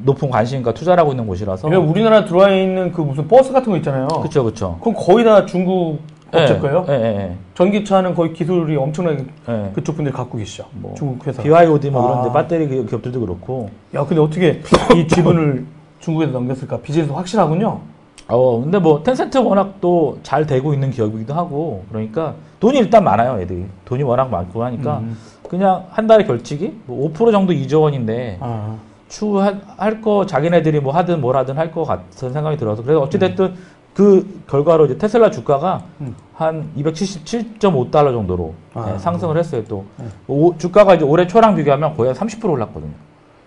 높은 0.05 0.31
관심과 0.31 0.75
투자를 0.75 1.01
하고 1.01 1.13
있는 1.13 1.27
곳이라서 1.27 1.69
그러니까 1.69 1.91
우리나라 1.91 2.25
들어와 2.25 2.51
있는 2.51 2.93
그 2.93 3.03
무슨 3.03 3.29
버스 3.29 3.53
같은 3.53 3.71
거 3.71 3.77
있잖아요. 3.77 4.09
그렇죠, 4.09 4.43
그렇죠. 4.43 4.79
그럼 4.81 4.95
거의 4.99 5.25
다 5.25 5.47
중국 5.47 6.01
업체 6.33 6.59
거예요? 6.59 6.87
예, 6.89 6.93
예, 6.93 7.37
전기차는 7.55 8.15
거의 8.15 8.33
기술이 8.33 8.77
엄청나게 8.77 9.25
예. 9.49 9.53
예. 9.53 9.71
그쪽 9.75 9.97
분들이 9.97 10.15
갖고 10.15 10.39
계시죠. 10.39 10.65
뭐 10.73 10.95
중국 10.97 11.27
회사. 11.27 11.43
BYOD 11.43 11.91
뭐 11.91 12.11
이런데 12.11 12.31
아. 12.31 12.33
배터리 12.43 12.69
기- 12.69 12.87
기업들도 12.87 13.21
그렇고. 13.21 13.69
야, 13.95 14.05
근데 14.07 14.21
어떻게 14.23 14.61
이 14.97 15.07
지분을 15.07 15.67
중국에서 16.01 16.33
넘겼을까? 16.33 16.79
비즈니스 16.79 17.13
확실하군요. 17.13 17.81
어, 18.29 18.61
근데 18.63 18.79
뭐 18.79 19.03
텐센트 19.03 19.37
워낙 19.39 19.75
또 19.81 20.17
잘 20.23 20.47
되고 20.47 20.73
있는 20.73 20.91
기업이기도 20.91 21.35
하고 21.35 21.85
그러니까 21.91 22.35
돈이 22.61 22.79
일단 22.79 23.05
많아요, 23.05 23.39
애들이. 23.41 23.65
돈이 23.85 24.03
워낙 24.03 24.31
많고 24.31 24.65
하니까 24.65 24.99
음. 24.99 25.17
그냥 25.49 25.85
한 25.91 26.07
달에 26.07 26.25
결직이 26.25 26.73
뭐 26.87 27.13
5% 27.13 27.31
정도 27.33 27.53
2조 27.53 27.83
원인데 27.83 28.39
아, 28.41 28.77
추할 29.09 30.01
거 30.01 30.25
자기네들이 30.25 30.81
뭐 30.81 30.95
하든 30.95 31.21
뭘 31.21 31.37
하든 31.37 31.59
할 31.59 31.71
것 31.73 31.85
같은 31.85 32.33
생각이 32.33 32.57
들어서 32.57 32.83
그래서 32.83 33.01
어찌됐든 33.03 33.45
음. 33.45 33.57
그 33.95 34.43
결과로 34.49 34.87
이제 34.87 34.97
테슬라 34.99 35.31
주가가 35.31 35.83
음. 36.01 36.15
한 36.35 36.71
277.5달러 36.77 38.11
정도로 38.13 38.55
아. 38.75 38.87
네, 38.93 38.99
상승을 38.99 39.37
했어요 39.37 39.63
또 39.69 39.85
네. 39.99 40.07
오- 40.27 40.57
주가가 40.57 40.95
이제 40.95 41.05
올해 41.05 41.27
초랑 41.27 41.55
비교하면 41.57 41.95
거의 41.97 42.13
한 42.15 42.29
30% 42.29 42.49
올랐거든요. 42.51 42.93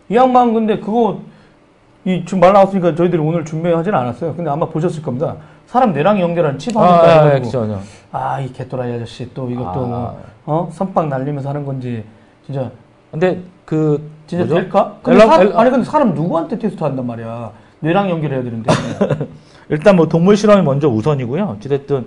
이 0.09 0.15
양반 0.15 0.53
근데 0.53 0.79
그거 0.79 1.19
이 2.05 2.23
지금 2.25 2.39
말 2.41 2.53
나왔으니까 2.53 2.93
저희들이 2.93 3.19
오늘 3.19 3.43
준비하진 3.43 3.93
않았어요. 3.95 4.35
근데 4.35 4.49
아마 4.51 4.67
보셨을 4.67 5.01
겁니다. 5.01 5.35
사람 5.65 5.93
뇌랑 5.93 6.19
연결하는 6.21 6.59
칩 6.59 6.77
하니까 6.77 6.93
아, 6.93 7.21
아, 7.21 7.25
해가지고 7.25 7.61
그렇죠. 7.63 7.81
아, 8.11 8.39
이 8.39 8.53
개또라이 8.53 8.93
아저씨 8.93 9.33
또 9.33 9.49
이것도 9.49 9.67
아. 9.67 9.73
뭐, 9.73 10.23
어? 10.45 10.69
선빵 10.71 11.09
날리면서 11.09 11.49
하는 11.49 11.65
건지, 11.65 12.03
진짜, 12.45 12.69
근데 13.09 13.41
그 13.65 14.07
진짜 14.27 14.45
뭐죠? 14.45 14.61
될까? 14.61 14.95
근데 15.01 15.17
엘라- 15.23 15.27
사- 15.27 15.41
엘라- 15.41 15.57
아니, 15.59 15.71
근데 15.71 15.83
사람 15.85 16.13
누구한테 16.13 16.59
테스트 16.59 16.83
한단 16.83 17.07
말이야. 17.07 17.51
뇌랑 17.79 18.11
연결해야 18.11 18.43
되는데. 18.43 18.69
일단 19.69 19.95
뭐 19.95 20.07
동물 20.07 20.37
실험이 20.37 20.61
먼저 20.63 20.87
우선이고요. 20.87 21.43
어찌됐든 21.57 22.05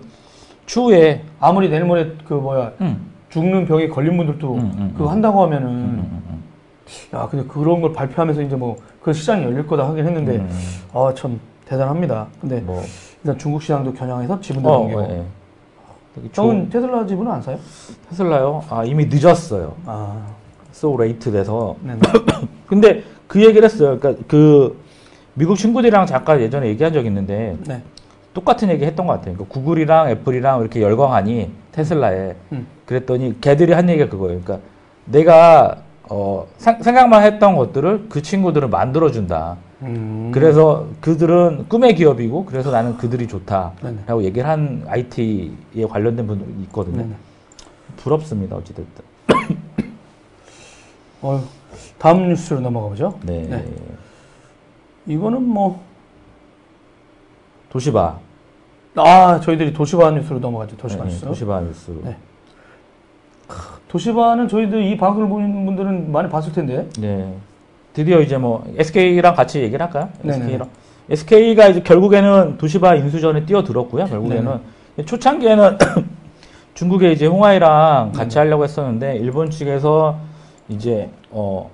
추후에 0.66 1.22
아무리 1.40 1.68
내일 1.68 1.84
모레 1.84 2.12
그 2.26 2.34
뭐야, 2.34 2.72
음, 2.80 3.10
죽는 3.30 3.66
병에 3.66 3.88
걸린 3.88 4.16
분들도 4.16 4.54
음, 4.54 4.72
음, 4.78 4.90
그거 4.92 5.06
음. 5.06 5.10
한다고 5.12 5.42
하면은 5.44 5.68
음, 5.68 5.72
음, 5.74 6.22
음. 6.30 6.42
야, 7.14 7.26
근데 7.30 7.46
그런 7.46 7.80
걸 7.80 7.92
발표하면서 7.92 8.42
이제 8.42 8.56
뭐 8.56 8.76
그 9.00 9.12
시장이 9.14 9.42
열릴 9.44 9.66
거다 9.66 9.88
하긴 9.88 10.04
했는데 10.06 10.36
음, 10.36 10.50
아, 10.92 11.12
참 11.16 11.40
대단합니다. 11.64 12.26
근데 12.42 12.60
뭐 12.60 12.82
일단 13.22 13.38
중국 13.38 13.62
시장도 13.62 13.94
겨냥해서 13.94 14.38
지분도 14.40 14.68
어, 14.68 14.78
넘기고. 14.80 15.02
예. 15.02 15.24
되게 16.14 16.28
좋은- 16.28 16.36
형은 16.42 16.68
테슬라 16.68 17.06
지분은 17.06 17.32
안 17.32 17.40
사요? 17.40 17.58
테슬라요? 18.10 18.62
아 18.68 18.84
이미 18.84 19.06
늦었어요. 19.06 19.74
아, 19.86 20.26
so 20.72 20.94
late 21.00 21.32
돼서 21.32 21.74
네. 21.82 21.96
근데 22.66 23.02
그 23.26 23.42
얘기를 23.42 23.64
했어요. 23.64 23.98
그러니까 23.98 24.22
그 24.28 24.78
미국 25.38 25.56
친구들이랑 25.56 26.04
잠깐 26.06 26.40
예전에 26.40 26.66
얘기한 26.66 26.92
적 26.92 27.06
있는데 27.06 27.56
네. 27.64 27.80
똑같은 28.34 28.68
얘기 28.70 28.84
했던 28.84 29.06
것 29.06 29.12
같아요. 29.14 29.34
그러니까 29.34 29.54
구글이랑 29.54 30.10
애플이랑 30.10 30.60
이렇게 30.60 30.82
열광하니 30.82 31.52
테슬라에 31.70 32.34
음. 32.52 32.66
그랬더니 32.84 33.40
걔들이 33.40 33.72
한 33.72 33.88
얘기가 33.88 34.08
그거예요. 34.08 34.40
그러니까 34.40 34.66
내가 35.04 35.82
어, 36.10 36.46
상- 36.56 36.82
생각만 36.82 37.22
했던 37.22 37.54
것들을 37.54 38.06
그 38.08 38.20
친구들은 38.20 38.68
만들어준다. 38.70 39.56
음. 39.82 40.30
그래서 40.34 40.86
그들은 41.00 41.66
꿈의 41.68 41.94
기업이고 41.94 42.44
그래서 42.44 42.72
나는 42.72 42.96
그들이 42.96 43.28
좋다라고 43.28 43.74
네네. 43.82 44.24
얘기를 44.24 44.48
한 44.48 44.82
IT에 44.88 45.86
관련된 45.88 46.26
분들이 46.26 46.50
있거든요. 46.64 46.96
네네. 46.96 47.14
부럽습니다. 47.98 48.56
어찌됐든. 48.56 49.04
어, 51.22 51.44
다음 51.98 52.28
뉴스로 52.28 52.58
넘어가 52.58 52.88
보죠. 52.88 53.18
네. 53.22 53.46
네. 53.48 53.64
이거는 55.08 55.42
뭐, 55.42 55.80
도시바. 57.70 58.18
아, 58.96 59.40
저희들이 59.40 59.72
도시바 59.72 60.10
뉴스로 60.12 60.38
넘어가죠. 60.38 60.76
도시바 60.76 61.04
네, 61.04 61.10
뉴스. 61.10 61.24
도시바 61.24 61.60
뉴스. 61.60 61.90
네. 62.04 62.16
도시바는 63.88 64.48
저희들 64.48 64.82
이 64.82 64.96
방송을 64.96 65.28
보는 65.28 65.64
분들은 65.64 66.12
많이 66.12 66.28
봤을 66.28 66.52
텐데. 66.52 66.86
네. 67.00 67.34
드디어 67.94 68.20
이제 68.20 68.36
뭐 68.36 68.64
SK랑 68.76 69.34
같이 69.34 69.60
얘기를 69.60 69.84
할까요? 69.84 70.10
네네. 70.22 70.36
SK랑. 70.44 70.68
SK가 71.10 71.68
이제 71.68 71.80
결국에는 71.80 72.58
도시바 72.58 72.96
인수전에 72.96 73.46
뛰어들었고요. 73.46 74.04
결국에는 74.04 74.60
초창기에는 75.06 75.78
중국에 76.74 77.12
이제 77.12 77.26
홍하이랑 77.26 78.12
같이 78.12 78.34
네네. 78.34 78.40
하려고 78.46 78.64
했었는데 78.64 79.16
일본 79.16 79.50
측에서 79.50 80.18
이제 80.68 81.08
어 81.30 81.70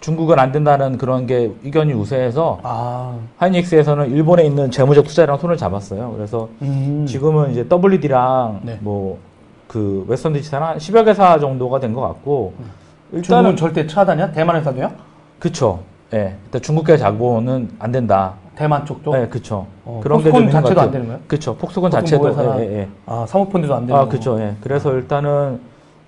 중국은 0.00 0.38
안 0.38 0.52
된다는 0.52 0.98
그런 0.98 1.26
게 1.26 1.52
의견이 1.64 1.92
우세해서 1.92 2.60
아, 2.62 3.16
하이닉스에서는 3.38 4.10
일본에 4.10 4.44
있는 4.44 4.70
재무적 4.70 5.06
투자랑 5.06 5.38
손을 5.38 5.56
잡았어요. 5.56 6.12
그래서 6.16 6.48
음. 6.62 7.04
지금은 7.08 7.50
이제 7.52 7.66
WD랑 7.70 8.60
네. 8.62 8.78
뭐그 8.82 10.04
웨스턴 10.08 10.34
디지털 10.34 10.62
한 10.62 10.76
10여 10.78 11.04
개사 11.04 11.38
정도가 11.38 11.80
된 11.80 11.94
것 11.94 12.02
같고 12.02 12.52
중국은 12.58 13.18
일단은 13.18 13.56
절대 13.56 13.86
차단이야? 13.86 14.32
대만 14.32 14.56
회사도요? 14.56 14.90
그쵸. 15.38 15.80
예. 16.12 16.36
일단 16.44 16.60
중국계 16.62 16.96
자본은 16.96 17.70
안 17.78 17.90
된다. 17.90 18.34
대만 18.54 18.84
쪽도? 18.86 19.16
예, 19.20 19.26
그쵸. 19.26 19.66
어, 19.84 20.00
그런 20.02 20.22
게 20.22 20.30
폭스콘 20.30 20.50
자체도 20.50 20.80
안. 20.80 20.90
되는 20.90 21.06
거예요? 21.06 21.20
그쵸. 21.26 21.56
폭스콘 21.56 21.90
자체도. 21.90 22.22
모회사나 22.22 22.60
예, 22.60 22.78
예. 22.80 22.88
아, 23.06 23.24
사모펀드도 23.28 23.74
안 23.74 23.86
되는 23.86 23.94
아, 23.94 24.00
거고. 24.04 24.10
그쵸. 24.12 24.40
예. 24.40 24.54
그래서 24.60 24.92
일단은 24.94 25.60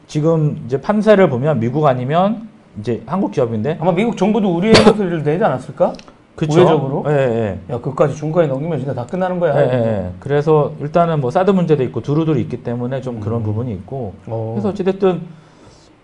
지금 0.06 0.62
이제 0.66 0.80
판세를 0.80 1.28
보면 1.28 1.60
미국 1.60 1.86
아니면 1.86 2.47
이제 2.80 3.02
한국 3.06 3.32
기업인데. 3.32 3.78
아마 3.80 3.92
미국 3.92 4.16
정부도 4.16 4.54
우리의 4.56 4.74
목소리를 4.84 5.22
내지 5.22 5.44
않았을까? 5.44 5.92
그쵸. 6.36 6.60
우회적으로? 6.60 7.04
예, 7.08 7.12
예. 7.12 7.74
야, 7.74 7.80
그까지 7.80 8.14
중간에 8.14 8.46
넘기면 8.46 8.78
진짜 8.78 8.94
다 8.94 9.04
끝나는 9.04 9.40
거야. 9.40 9.60
예, 9.60 9.68
예, 9.68 9.86
예. 9.86 10.10
그래서 10.20 10.72
일단은 10.80 11.20
뭐 11.20 11.30
사드 11.32 11.50
문제도 11.50 11.82
있고 11.82 12.00
두루두루 12.00 12.38
있기 12.40 12.62
때문에 12.62 13.00
좀 13.00 13.18
그런 13.18 13.42
부분이 13.42 13.72
있고. 13.72 14.14
어. 14.26 14.52
그래서 14.54 14.68
어찌됐든 14.68 15.20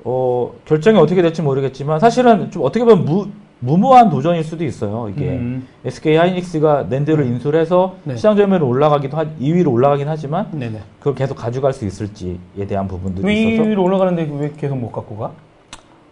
어, 0.04 0.52
결정이 0.64 0.98
어떻게 0.98 1.22
될지 1.22 1.40
모르겠지만 1.40 2.00
사실은 2.00 2.50
좀 2.50 2.64
어떻게 2.64 2.84
보면 2.84 3.04
무, 3.04 3.28
무모한 3.60 4.10
도전일 4.10 4.42
수도 4.42 4.64
있어요. 4.64 5.08
이게 5.08 5.30
음. 5.30 5.66
SK 5.84 6.16
하이닉스가 6.16 6.86
낸드를 6.90 7.24
인수를 7.26 7.60
해서 7.60 7.94
네. 8.02 8.16
시장 8.16 8.36
점유율 8.36 8.64
올라가기도 8.64 9.16
하, 9.16 9.24
2위로 9.24 9.72
올라가긴 9.72 10.08
하지만 10.08 10.48
네네. 10.50 10.80
그걸 10.98 11.14
계속 11.14 11.36
가져갈 11.36 11.72
수 11.72 11.86
있을지에 11.86 12.66
대한 12.68 12.88
부분들이 12.88 13.24
왜 13.24 13.34
있어서 13.34 13.68
2위로 13.68 13.84
올라가는데 13.84 14.28
왜 14.38 14.52
계속 14.56 14.76
못 14.76 14.90
갖고 14.90 15.16
가? 15.16 15.30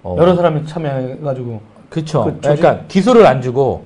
어, 0.02 0.16
여러 0.18 0.34
사람이 0.34 0.66
참여해가지고. 0.66 1.60
그쵸. 1.88 2.24
그 2.24 2.40
조직- 2.40 2.60
그러니까 2.62 2.84
기술을 2.88 3.26
안 3.26 3.42
주고 3.42 3.84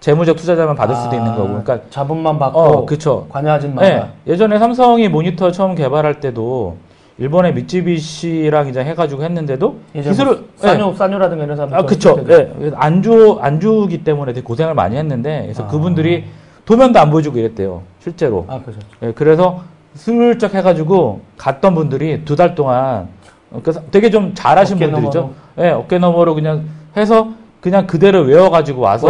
재무적 0.00 0.36
투자자만 0.36 0.76
받을 0.76 0.94
수도 0.94 1.10
아, 1.10 1.14
있는 1.16 1.32
거고. 1.34 1.48
그러니까 1.48 1.80
자본만 1.90 2.38
받고. 2.38 2.58
어, 2.58 2.86
그쵸. 2.86 3.26
관여하진 3.28 3.74
마. 3.74 3.82
네, 3.82 4.04
예전에 4.26 4.58
삼성이 4.58 5.08
모니터 5.08 5.50
처음 5.50 5.74
개발할 5.74 6.20
때도 6.20 6.76
일본의 7.18 7.52
미쯔비시랑 7.54 8.68
이제 8.68 8.84
해가지고 8.84 9.24
했는데도 9.24 9.76
이제 9.94 10.08
기술을 10.10 10.32
뭐 10.36 10.44
싸뇨, 10.56 10.94
싸뇨라든가 10.94 11.44
이런 11.44 11.56
사람. 11.56 11.74
아, 11.74 11.82
그쵸. 11.82 12.24
예. 12.28 12.70
안 12.76 13.02
주, 13.02 13.38
안 13.40 13.58
주기 13.58 14.04
때문에 14.04 14.32
되게 14.32 14.44
고생을 14.44 14.74
많이 14.74 14.96
했는데, 14.96 15.42
그래서 15.42 15.64
아. 15.64 15.66
그분들이 15.66 16.24
도면도 16.64 17.00
안 17.00 17.10
보여주고 17.10 17.38
이랬대요. 17.38 17.82
실제로. 17.98 18.44
아, 18.46 18.60
그죠. 18.64 18.78
예, 19.02 19.10
그래서 19.12 19.62
슬쩍 19.94 20.54
해가지고 20.54 21.22
갔던 21.36 21.74
분들이 21.74 22.24
두 22.24 22.36
달 22.36 22.54
동안, 22.54 22.76
어, 22.76 23.08
그래서 23.62 23.80
되게 23.90 24.10
좀 24.10 24.34
잘하신 24.34 24.76
어깨 24.76 24.90
분들이죠. 24.90 25.30
예, 25.58 25.70
어깨 25.70 25.98
너머로 25.98 26.34
그냥 26.34 26.64
해서 26.96 27.28
그냥 27.60 27.86
그대로 27.86 28.22
외워가지고 28.22 28.80
와서. 28.80 29.08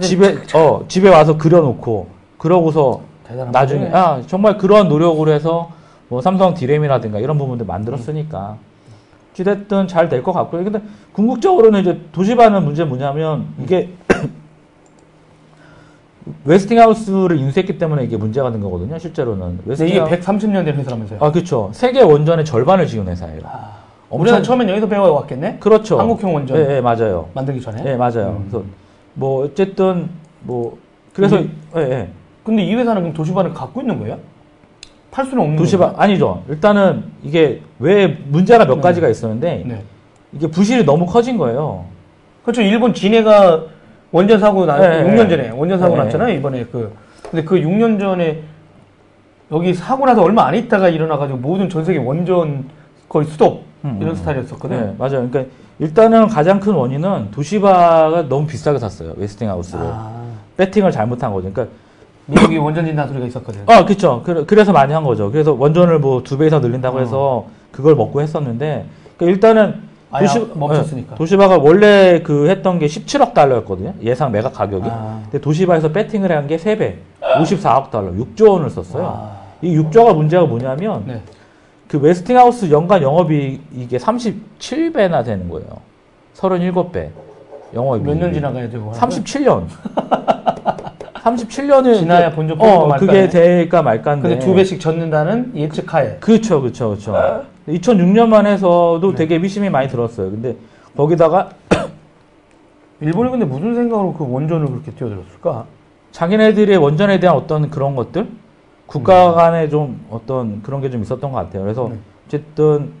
집에, 0.00 0.38
어, 0.54 0.84
집에 0.88 1.08
와서 1.08 1.36
그려놓고, 1.36 2.08
그러고서 2.38 3.02
나중에, 3.52 3.90
거네. 3.90 3.92
아, 3.96 4.22
정말 4.26 4.56
그런 4.58 4.88
노력으로 4.88 5.30
해서 5.32 5.70
뭐 6.08 6.20
삼성 6.20 6.54
디램이라든가 6.54 7.18
이런 7.18 7.38
부분들 7.38 7.66
만들었으니까. 7.66 8.56
어찌됐든 9.32 9.86
잘 9.86 10.08
될 10.08 10.22
것 10.22 10.32
같고요. 10.32 10.64
근데 10.64 10.80
궁극적으로는 11.12 11.82
이제 11.82 12.00
도시바는 12.12 12.64
문제 12.64 12.84
뭐냐면 12.84 13.46
이게 13.62 13.90
웨스팅하우스를 16.44 17.38
인수했기 17.38 17.78
때문에 17.78 18.04
이게 18.04 18.16
문제가 18.16 18.50
된 18.50 18.60
거거든요. 18.60 18.98
실제로는. 18.98 19.58
근데 19.64 19.86
이게 19.86 20.00
웨스팅하우스. 20.00 20.20
130년 20.48 20.64
된 20.64 20.76
회사라면서요. 20.76 21.18
아, 21.22 21.30
그렇죠. 21.30 21.70
세계 21.72 22.02
원전의 22.02 22.44
절반을 22.44 22.86
지은 22.86 23.06
회사예요. 23.08 23.40
아, 23.44 23.70
엄청- 24.10 24.20
우리가 24.22 24.42
처음엔 24.42 24.68
여기서 24.68 24.88
배워왔겠네? 24.88 25.58
그렇죠. 25.60 25.98
한국형 25.98 26.34
원전. 26.34 26.56
예, 26.58 26.76
예, 26.76 26.80
맞아요. 26.80 27.28
만들기 27.34 27.60
전에. 27.60 27.82
예, 27.86 27.96
맞아요. 27.96 28.36
음. 28.38 28.48
그래서 28.48 28.64
뭐 29.14 29.44
어쨌든 29.44 30.08
뭐 30.42 30.78
그래서 31.14 31.36
음. 31.38 31.56
예, 31.76 31.80
예. 31.80 32.08
근데 32.44 32.62
이 32.62 32.74
회사는 32.74 33.02
그럼 33.02 33.14
도시바를 33.14 33.52
갖고 33.54 33.80
있는 33.80 33.98
거예요? 33.98 34.18
팔 35.10 35.24
수는 35.24 35.42
없는 35.42 35.56
도시바 35.56 35.86
거예요? 35.86 35.98
아니죠. 36.00 36.42
일단은 36.48 37.04
이게 37.22 37.62
왜 37.78 38.06
문제가 38.06 38.64
몇 38.66 38.76
네. 38.76 38.80
가지가 38.80 39.08
있었는데 39.08 39.64
네. 39.66 39.82
이게 40.32 40.46
부실이 40.48 40.84
너무 40.84 41.06
커진 41.06 41.38
거예요. 41.38 41.84
그렇죠. 42.42 42.62
일본 42.62 42.94
진해가 42.94 43.64
원전 44.16 44.40
사고 44.40 44.64
나, 44.64 44.78
네, 44.78 45.04
6년 45.04 45.24
네. 45.24 45.28
전에 45.28 45.50
원전 45.50 45.78
사고 45.78 45.94
네. 45.94 46.04
났잖아요. 46.04 46.34
이번에 46.38 46.64
그. 46.72 46.90
근데 47.30 47.44
그 47.44 47.56
6년 47.56 48.00
전에 48.00 48.40
여기 49.52 49.74
사고 49.74 50.06
나서 50.06 50.22
얼마 50.22 50.46
안 50.46 50.54
있다가 50.54 50.88
일어나가지고 50.88 51.38
모든 51.38 51.68
전 51.68 51.84
세계 51.84 51.98
원전 51.98 52.64
거의 53.10 53.26
스톱 53.26 53.62
음, 53.84 53.98
이런 54.00 54.14
음. 54.14 54.16
스타일이었었거든요. 54.16 54.80
네, 54.80 54.94
맞아요. 54.98 55.28
그러니까 55.28 55.44
일단은 55.78 56.28
가장 56.28 56.58
큰 56.60 56.72
원인은 56.72 57.30
도시바가 57.30 58.28
너무 58.30 58.46
비싸게 58.46 58.78
샀어요. 58.78 59.12
웨스팅하우스를. 59.18 59.84
아, 59.86 60.10
배팅을 60.56 60.90
잘못한 60.90 61.30
거죠. 61.34 61.52
그러니까 61.52 61.76
미국이 62.24 62.56
원전 62.56 62.86
진단 62.86 63.06
소리가 63.08 63.26
있었거든. 63.26 63.60
아, 63.66 63.84
그렇죠. 63.84 64.22
그래 64.24 64.64
서 64.64 64.72
많이 64.72 64.94
한 64.94 65.04
거죠. 65.04 65.30
그래서 65.30 65.52
원전을 65.52 65.98
뭐 65.98 66.22
두 66.22 66.38
배 66.38 66.46
이상 66.46 66.62
늘린다고 66.62 66.96
어. 66.96 67.00
해서 67.00 67.44
그걸 67.70 67.94
먹고 67.94 68.22
했었는데 68.22 68.86
그러니까 69.18 69.34
일단은 69.34 69.74
아예 70.10 70.26
멈췄으니까. 70.54 71.10
네, 71.10 71.16
도시바가 71.16 71.58
원래 71.58 72.22
그 72.22 72.48
했던 72.48 72.78
게 72.78 72.86
17억 72.86 73.34
달러였거든요. 73.34 73.94
예상 74.02 74.30
매각 74.30 74.52
가격이. 74.54 74.88
아. 74.88 75.20
근데 75.24 75.40
도시바에서 75.40 75.90
배팅을 75.92 76.30
한 76.32 76.46
게 76.46 76.56
3배. 76.56 76.94
54억 77.20 77.90
달러. 77.90 78.12
6조 78.12 78.50
원을 78.52 78.70
썼어요. 78.70 79.02
와. 79.02 79.30
이 79.62 79.76
6조가 79.76 80.14
문제가 80.14 80.44
뭐냐면 80.44 81.02
네. 81.06 81.20
그 81.88 81.98
웨스팅하우스 81.98 82.70
연간 82.70 83.02
영업이 83.02 83.60
이게 83.74 83.96
37배나 83.98 85.24
되는 85.24 85.48
거예요. 85.48 85.66
37배. 86.36 87.08
영업이. 87.74 88.04
몇년 88.04 88.32
지나가야 88.32 88.70
되고. 88.70 88.92
37년. 88.92 89.64
37년을 91.14 91.94
지나야 91.98 92.30
본전 92.32 92.60
어, 92.60 92.88
그게. 92.96 93.28
될까 93.28 93.82
말까인데. 93.82 94.28
근데 94.28 94.44
두 94.44 94.54
배씩 94.54 94.80
젓는다는 94.80 95.52
예측하에. 95.56 96.18
그렇죠, 96.20 96.60
그렇죠, 96.60 96.90
그렇죠. 96.90 97.44
2006년만 97.68 98.46
해서도 98.46 99.10
네. 99.10 99.14
되게 99.16 99.38
미심이 99.38 99.68
많이 99.70 99.88
들었어요. 99.88 100.30
근데 100.30 100.56
거기다가 100.96 101.50
일본이 103.00 103.30
근데 103.30 103.44
무슨 103.44 103.74
생각으로 103.74 104.14
그 104.14 104.26
원전을 104.28 104.66
그렇게 104.68 104.92
뛰어들었을까? 104.92 105.66
자기네들의 106.12 106.76
원전에 106.78 107.20
대한 107.20 107.36
어떤 107.36 107.68
그런 107.70 107.94
것들 107.96 108.28
국가 108.86 109.32
간에 109.32 109.68
좀 109.68 110.00
어떤 110.10 110.62
그런 110.62 110.80
게 110.80 110.88
좀 110.90 111.02
있었던 111.02 111.30
것 111.30 111.36
같아요. 111.38 111.62
그래서 111.62 111.88
네. 111.90 111.98
어쨌든 112.26 112.92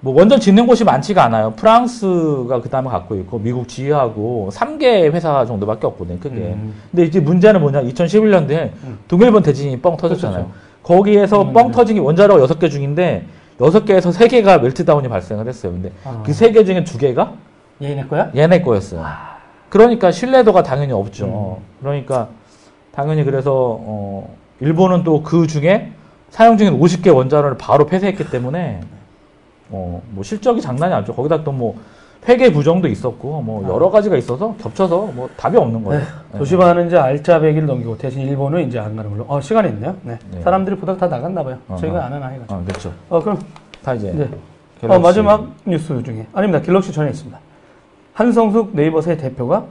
뭐 0.00 0.14
원전 0.14 0.40
짓는 0.40 0.66
곳이 0.66 0.84
많지가 0.84 1.24
않아요. 1.24 1.52
프랑스가 1.56 2.60
그 2.60 2.68
다음에 2.70 2.88
갖고 2.88 3.14
있고 3.16 3.38
미국 3.38 3.68
지휘하고 3.68 4.48
3개 4.52 5.12
회사 5.12 5.44
정도밖에 5.44 5.86
없거든요. 5.88 6.18
크게. 6.20 6.36
음. 6.36 6.74
근데 6.90 7.04
이제 7.04 7.20
문제는 7.20 7.60
뭐냐? 7.60 7.82
2011년도에 7.82 8.70
음. 8.84 8.98
동일본 9.08 9.42
대지진이 9.42 9.80
뻥 9.80 9.96
터졌잖아요. 9.96 10.44
그렇죠. 10.44 10.68
거기에서 10.82 11.42
음, 11.42 11.52
뻥 11.52 11.66
네. 11.66 11.72
터진 11.72 11.96
게 11.96 12.00
원자로가 12.00 12.46
6개 12.46 12.70
중인데 12.70 13.26
6개에서 13.58 14.12
3개가 14.12 14.62
멜트다운이 14.62 15.08
발생을 15.08 15.48
했어요. 15.48 15.72
근데 15.72 15.92
아. 16.04 16.22
그 16.24 16.32
3개 16.32 16.64
중에 16.64 16.84
2개가 16.84 17.32
얘네 17.82 18.06
거야? 18.06 18.30
얘네 18.34 18.62
거였어요. 18.62 19.04
그러니까 19.68 20.10
신뢰도가 20.10 20.62
당연히 20.62 20.92
없죠. 20.92 21.58
음. 21.60 21.64
그러니까 21.80 22.28
당연히 22.92 23.24
그래서 23.24 23.52
어, 23.80 24.36
일본은 24.60 25.04
또 25.04 25.22
그 25.22 25.46
중에 25.46 25.92
사용 26.30 26.56
중인 26.58 26.78
50개 26.78 27.14
원자로를 27.14 27.56
바로 27.58 27.86
폐쇄했기 27.86 28.30
때문에 28.30 28.80
어, 29.70 30.02
뭐 30.10 30.22
실적이 30.24 30.60
장난이 30.60 30.92
아니죠. 30.94 31.14
거기다 31.14 31.42
또뭐 31.44 31.76
회계 32.26 32.52
부정도 32.52 32.88
있었고 32.88 33.42
뭐 33.42 33.66
여러 33.72 33.90
가지가 33.90 34.16
있어서 34.16 34.54
겹쳐서 34.60 35.10
뭐 35.14 35.28
답이 35.36 35.56
없는 35.56 35.82
거예요. 35.84 36.02
네. 36.32 36.38
도시바는 36.38 36.88
이제 36.88 36.96
알짜배기를 36.98 37.66
넘기고 37.66 37.96
대신 37.96 38.22
일본은 38.22 38.66
이제 38.66 38.78
안 38.78 38.96
가는 38.96 39.10
걸로. 39.10 39.24
어, 39.28 39.40
시간이 39.40 39.68
있네요. 39.70 39.96
네. 40.02 40.18
네. 40.30 40.42
사람들이 40.42 40.76
보다가 40.76 40.98
다 40.98 41.16
나갔나 41.16 41.42
봐요. 41.42 41.58
어허. 41.68 41.78
저희가 41.80 42.04
아는 42.04 42.22
아이가. 42.22 42.44
아, 42.48 42.62
그렇죠. 42.66 42.92
어, 43.08 43.22
그럼 43.22 43.38
다 43.82 43.94
이제 43.94 44.12
네. 44.12 44.28
어, 44.88 44.98
마지막 44.98 45.48
뉴스 45.64 46.02
중에 46.02 46.26
아닙니다. 46.32 46.60
갤럭시 46.64 46.92
전에 46.92 47.10
있습니다. 47.10 47.38
한성숙 48.12 48.74
네이버 48.74 49.00
새 49.00 49.16
대표가 49.16 49.64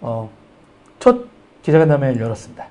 어, 0.00 0.28
첫 1.00 1.24
기자간담회를 1.62 2.20
열었습니다. 2.20 2.66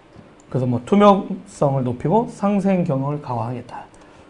그래서 0.50 0.66
뭐 0.66 0.82
투명성을 0.86 1.84
높이고 1.84 2.28
상생 2.30 2.84
경영을 2.86 3.22
강화하겠다. 3.22 3.84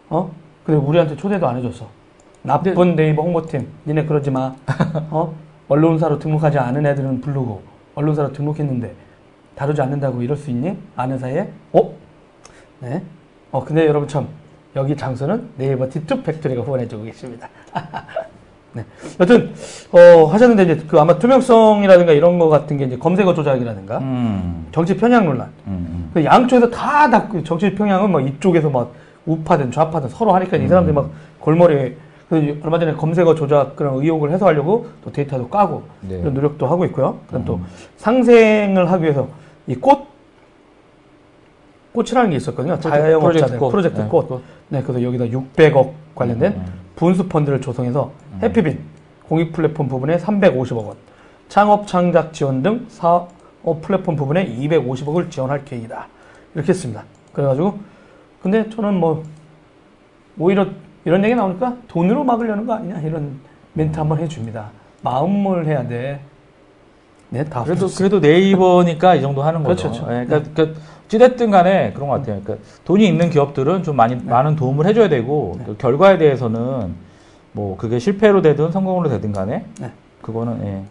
어? 0.09 0.31
근데 0.65 0.79
우리한테 0.79 1.15
초대도 1.15 1.47
안 1.47 1.57
해줬어. 1.57 1.85
나쁜 2.45 2.95
네이버 2.95 3.23
홍보팀, 3.23 3.67
니네 3.85 4.05
그러지 4.05 4.31
마. 4.31 4.55
어? 5.09 5.33
언론사로 5.67 6.19
등록하지 6.19 6.59
않은 6.59 6.85
애들은 6.85 7.21
부르고 7.21 7.61
언론사로 7.95 8.33
등록했는데 8.33 8.93
다루지 9.55 9.81
않는다고 9.81 10.21
이럴 10.21 10.37
수 10.37 10.51
있니? 10.51 10.77
아는 10.95 11.17
사이에? 11.17 11.49
어? 11.73 11.93
네. 12.79 13.01
어, 13.51 13.63
근데 13.63 13.87
여러분 13.87 14.07
참 14.07 14.27
여기 14.75 14.95
장소는 14.95 15.49
네이버 15.57 15.89
D2 15.89 16.21
Factory가 16.21 16.61
후원해주고 16.61 17.03
계십니다. 17.05 17.49
네. 18.73 18.83
여튼 19.19 19.53
어, 19.91 20.25
하셨는데 20.25 20.63
이제 20.63 20.85
그 20.87 20.99
아마 20.99 21.17
투명성이라든가 21.17 22.11
이런 22.11 22.37
거 22.37 22.49
같은 22.49 22.77
게 22.77 22.83
이제 22.83 22.97
검색어 22.97 23.33
조작이라든가 23.33 23.99
음, 23.99 24.67
정치 24.73 24.97
편향 24.97 25.25
논란. 25.25 25.49
음, 25.65 26.11
그 26.13 26.23
양쪽에서 26.23 26.69
다, 26.69 27.09
다, 27.09 27.27
그 27.29 27.41
정치 27.43 27.73
편향은 27.73 28.11
막 28.11 28.27
이쪽에서 28.27 28.69
막 28.69 28.93
우파든 29.25 29.71
좌파든 29.71 30.09
서로 30.09 30.35
하니까 30.35 30.57
이 30.57 30.67
사람들이 30.67 30.93
막 30.93 31.09
골머리에, 31.39 31.89
그 31.89 31.97
얼마 32.29 32.79
전에 32.79 32.93
검색어 32.93 33.35
조작 33.35 33.75
그런 33.75 34.01
의혹을 34.01 34.31
해소하려고 34.31 34.87
또 35.03 35.11
데이터도 35.11 35.47
까고 35.49 35.83
네. 36.01 36.19
이런 36.19 36.33
노력도 36.33 36.65
하고 36.65 36.85
있고요. 36.85 37.19
그다음 37.27 37.45
또 37.45 37.59
상생을 37.97 38.91
하기 38.91 39.03
위해서 39.03 39.27
이 39.67 39.75
꽃, 39.75 40.07
꽃이라는 41.93 42.31
게 42.31 42.37
있었거든요. 42.37 42.79
자영업자들 42.79 43.19
프로젝트 43.19 43.59
꽃. 43.59 43.69
프로젝트 43.69 44.01
네, 44.01 44.07
꽃. 44.07 44.41
네, 44.69 44.81
그래서 44.81 45.03
여기다 45.03 45.25
600억 45.25 45.91
관련된 46.15 46.53
음. 46.53 46.65
분수 46.95 47.27
펀드를 47.27 47.61
조성해서 47.61 48.11
해피빈 48.41 48.79
공익 49.27 49.53
플랫폼 49.53 49.87
부분에 49.87 50.17
350억 50.17 50.85
원, 50.85 50.95
창업 51.47 51.87
창작 51.87 52.33
지원 52.33 52.61
등 52.61 52.85
사업 52.89 53.29
플랫폼 53.81 54.15
부분에 54.15 54.47
250억을 54.47 55.29
지원할 55.29 55.65
계획이다. 55.65 56.07
이렇게 56.53 56.69
했습니다. 56.69 57.03
그래가지고 57.33 57.79
근데 58.41 58.69
저는 58.69 58.95
뭐 58.95 59.23
오히려 60.37 60.67
이런 61.05 61.23
얘기 61.23 61.35
나오니까 61.35 61.77
돈으로 61.87 62.23
막으려는 62.23 62.65
거 62.65 62.73
아니냐 62.73 62.99
이런 63.01 63.39
멘트 63.73 63.97
한번 63.97 64.19
해줍니다. 64.19 64.71
마음을 65.01 65.67
해야 65.67 65.87
돼. 65.87 66.19
네, 67.29 67.43
다 67.43 67.63
그래도 67.63 67.85
없어졌어. 67.85 67.97
그래도 67.97 68.19
네이버니까 68.19 69.15
이 69.15 69.21
정도 69.21 69.43
하는 69.43 69.63
거죠. 69.63 69.89
그렇죠, 69.89 70.05
그렇죠. 70.05 70.21
예, 70.21 70.25
그러니까, 70.25 70.51
그러니까 70.53 70.79
어찌됐든 71.05 71.51
간에 71.51 71.93
그런 71.93 72.09
것 72.09 72.19
같아요. 72.19 72.41
그러니까 72.41 72.67
돈이 72.85 73.07
있는 73.07 73.29
기업들은 73.29 73.83
좀 73.83 73.95
많이 73.95 74.15
많은 74.15 74.55
도움을 74.55 74.87
해줘야 74.87 75.07
되고 75.09 75.59
그 75.65 75.77
결과에 75.77 76.17
대해서는 76.17 76.95
뭐 77.51 77.77
그게 77.77 77.99
실패로 77.99 78.41
되든 78.41 78.71
성공으로 78.71 79.09
되든 79.09 79.31
간에 79.31 79.65
네. 79.79 79.91
그거는 80.21 80.65
예. 80.65 80.83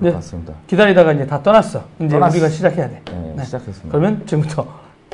네. 0.00 0.10
것 0.10 0.16
같습니다. 0.16 0.52
기다리다가 0.66 1.12
이제 1.12 1.26
다 1.26 1.42
떠났어. 1.42 1.84
이제 2.00 2.08
떠났어. 2.08 2.34
우리가 2.34 2.48
시작해야 2.48 2.88
돼. 2.88 3.02
예, 3.10 3.32
네. 3.36 3.44
시작했습니다. 3.44 3.90
그러면 3.90 4.26
지금부터 4.26 4.66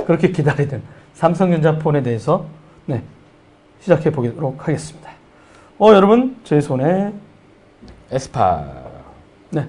그렇게 0.07 0.31
기다리던 0.31 0.83
삼성전자 1.15 1.79
폰에 1.79 2.03
대해서 2.03 2.47
네, 2.87 3.03
시작해 3.81 4.11
보도록 4.11 4.67
하겠습니다. 4.67 5.11
어, 5.79 5.93
여러분, 5.93 6.37
제 6.45 6.61
손에 6.61 7.13
S8 8.11 8.65
네, 9.51 9.67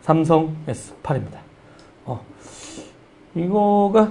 삼성 0.00 0.56
S8입니다. 0.66 1.38
어, 2.06 2.20
이거가 3.34 4.10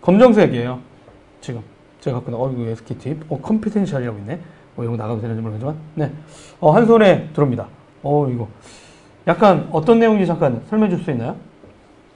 검정색이에요. 0.00 0.80
지금 1.40 1.62
제가 2.00 2.16
갖고 2.16 2.32
있는 2.32 2.44
어, 2.44 2.50
이거 2.52 2.70
SKT, 2.72 3.20
어, 3.28 3.38
confidential이라고 3.40 4.18
있네. 4.18 4.40
어, 4.76 4.82
이런 4.82 4.96
거 4.96 5.02
나가도 5.02 5.20
되는지 5.20 5.40
모르겠지만, 5.40 5.76
네, 5.94 6.12
어, 6.60 6.72
한 6.72 6.86
손에 6.86 7.28
들어옵니다. 7.32 7.68
어, 8.02 8.28
이거 8.28 8.48
약간 9.26 9.68
어떤 9.72 9.98
내용인지 10.00 10.26
잠깐 10.26 10.62
설명해 10.68 10.94
줄 10.96 11.04
수 11.04 11.10
있나요? 11.12 11.36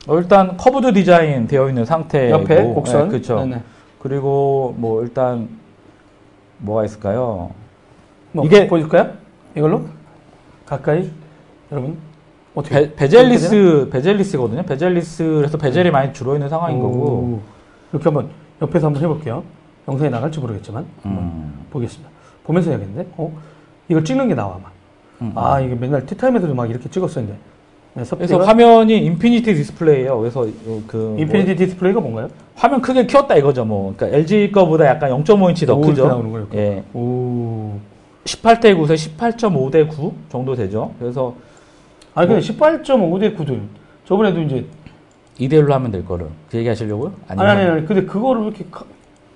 어, 0.08 0.18
일단 0.18 0.56
curved 0.56 0.92
디자인 0.94 1.46
되어 1.46 1.68
있는 1.68 1.84
상태고 1.84 2.30
옆에 2.40 2.62
곡선, 2.64 3.08
그렇죠. 3.08 3.36
네네. 3.44 3.62
그리고 4.00 4.74
뭐 4.78 5.02
일단 5.02 5.48
뭐가 6.62 6.84
있을까요? 6.84 7.50
뭐 8.32 8.44
이게- 8.46 8.66
보여줄까요? 8.66 9.10
이걸로 9.54 9.82
가까이 10.64 11.10
여러분 11.70 11.98
어떻게 12.54 12.74
베, 12.74 12.94
bezel-less 12.94 13.88
bezel-less거든요. 13.90 14.62
bezel-less에서 14.64 15.58
bezel이 15.58 15.90
많이 15.90 16.12
줄어 16.12 16.34
있는 16.34 16.48
상황인 16.48 16.78
거고. 16.80 16.98
오, 16.98 17.40
이렇게 17.92 18.04
한번 18.04 18.30
옆에서 18.60 18.86
한번 18.86 19.02
해볼게요. 19.02 19.42
영상에 19.88 20.08
나갈지 20.10 20.38
모르겠지만 20.40 20.86
음. 21.06 21.66
보겠습니다. 21.70 22.10
보면서 22.44 22.70
해야겠는데, 22.70 23.10
어 23.16 23.32
이걸 23.88 24.04
찍는 24.04 24.28
게 24.28 24.34
나와 24.34 24.58
막. 24.62 24.72
음. 25.20 25.32
아 25.34 25.60
이게 25.60 25.74
맨날 25.74 26.06
티타임에서도 26.06 26.54
막 26.54 26.70
이렇게 26.70 26.88
찍었었는데. 26.88 27.38
네, 27.94 28.04
그래서 28.16 28.38
화면이 28.38 28.96
infinity 29.04 29.54
디스플레이예요. 29.54 30.18
그래서 30.18 30.46
요- 30.48 30.82
그 30.86 31.14
infinity 31.18 31.56
디스플레이가 31.56 32.00
뭔가요? 32.00 32.26
뭐 32.28 32.36
화면 32.54 32.80
크게 32.80 33.06
키웠다 33.06 33.36
이거죠. 33.36 33.64
뭐 33.66 33.92
그러니까 33.96 34.16
LG 34.18 34.50
거보다 34.52 34.86
약간 34.86 35.10
0.5인치 35.10 35.66
더 35.66 35.74
오, 35.76 35.80
크죠. 35.82 36.06
나오는 36.08 36.30
거예요. 36.32 36.46
예. 36.54 36.82
오. 36.94 37.74
18대 38.24 38.74
9에 38.76 38.94
18.5대 38.94 39.88
9 39.88 40.12
정도 40.30 40.54
되죠. 40.54 40.92
그래서 40.98 41.34
아니 42.14 42.28
뭐 42.28 42.36
근데 42.36 42.52
18.5대 42.52 43.36
9도 43.36 43.60
저번에도 44.06 44.40
이제 44.42 44.64
2대 45.38 45.54
1로 45.62 45.70
하면 45.72 45.90
될 45.90 46.04
거를. 46.04 46.28
그 46.50 46.56
얘기 46.58 46.68
하시려고요? 46.68 47.12
아니 47.28 47.40
아니 47.42 47.62
아니 47.62 47.84
근데 47.86 48.04
그거를 48.06 48.42
이렇게 48.44 48.64
가- 48.70 48.84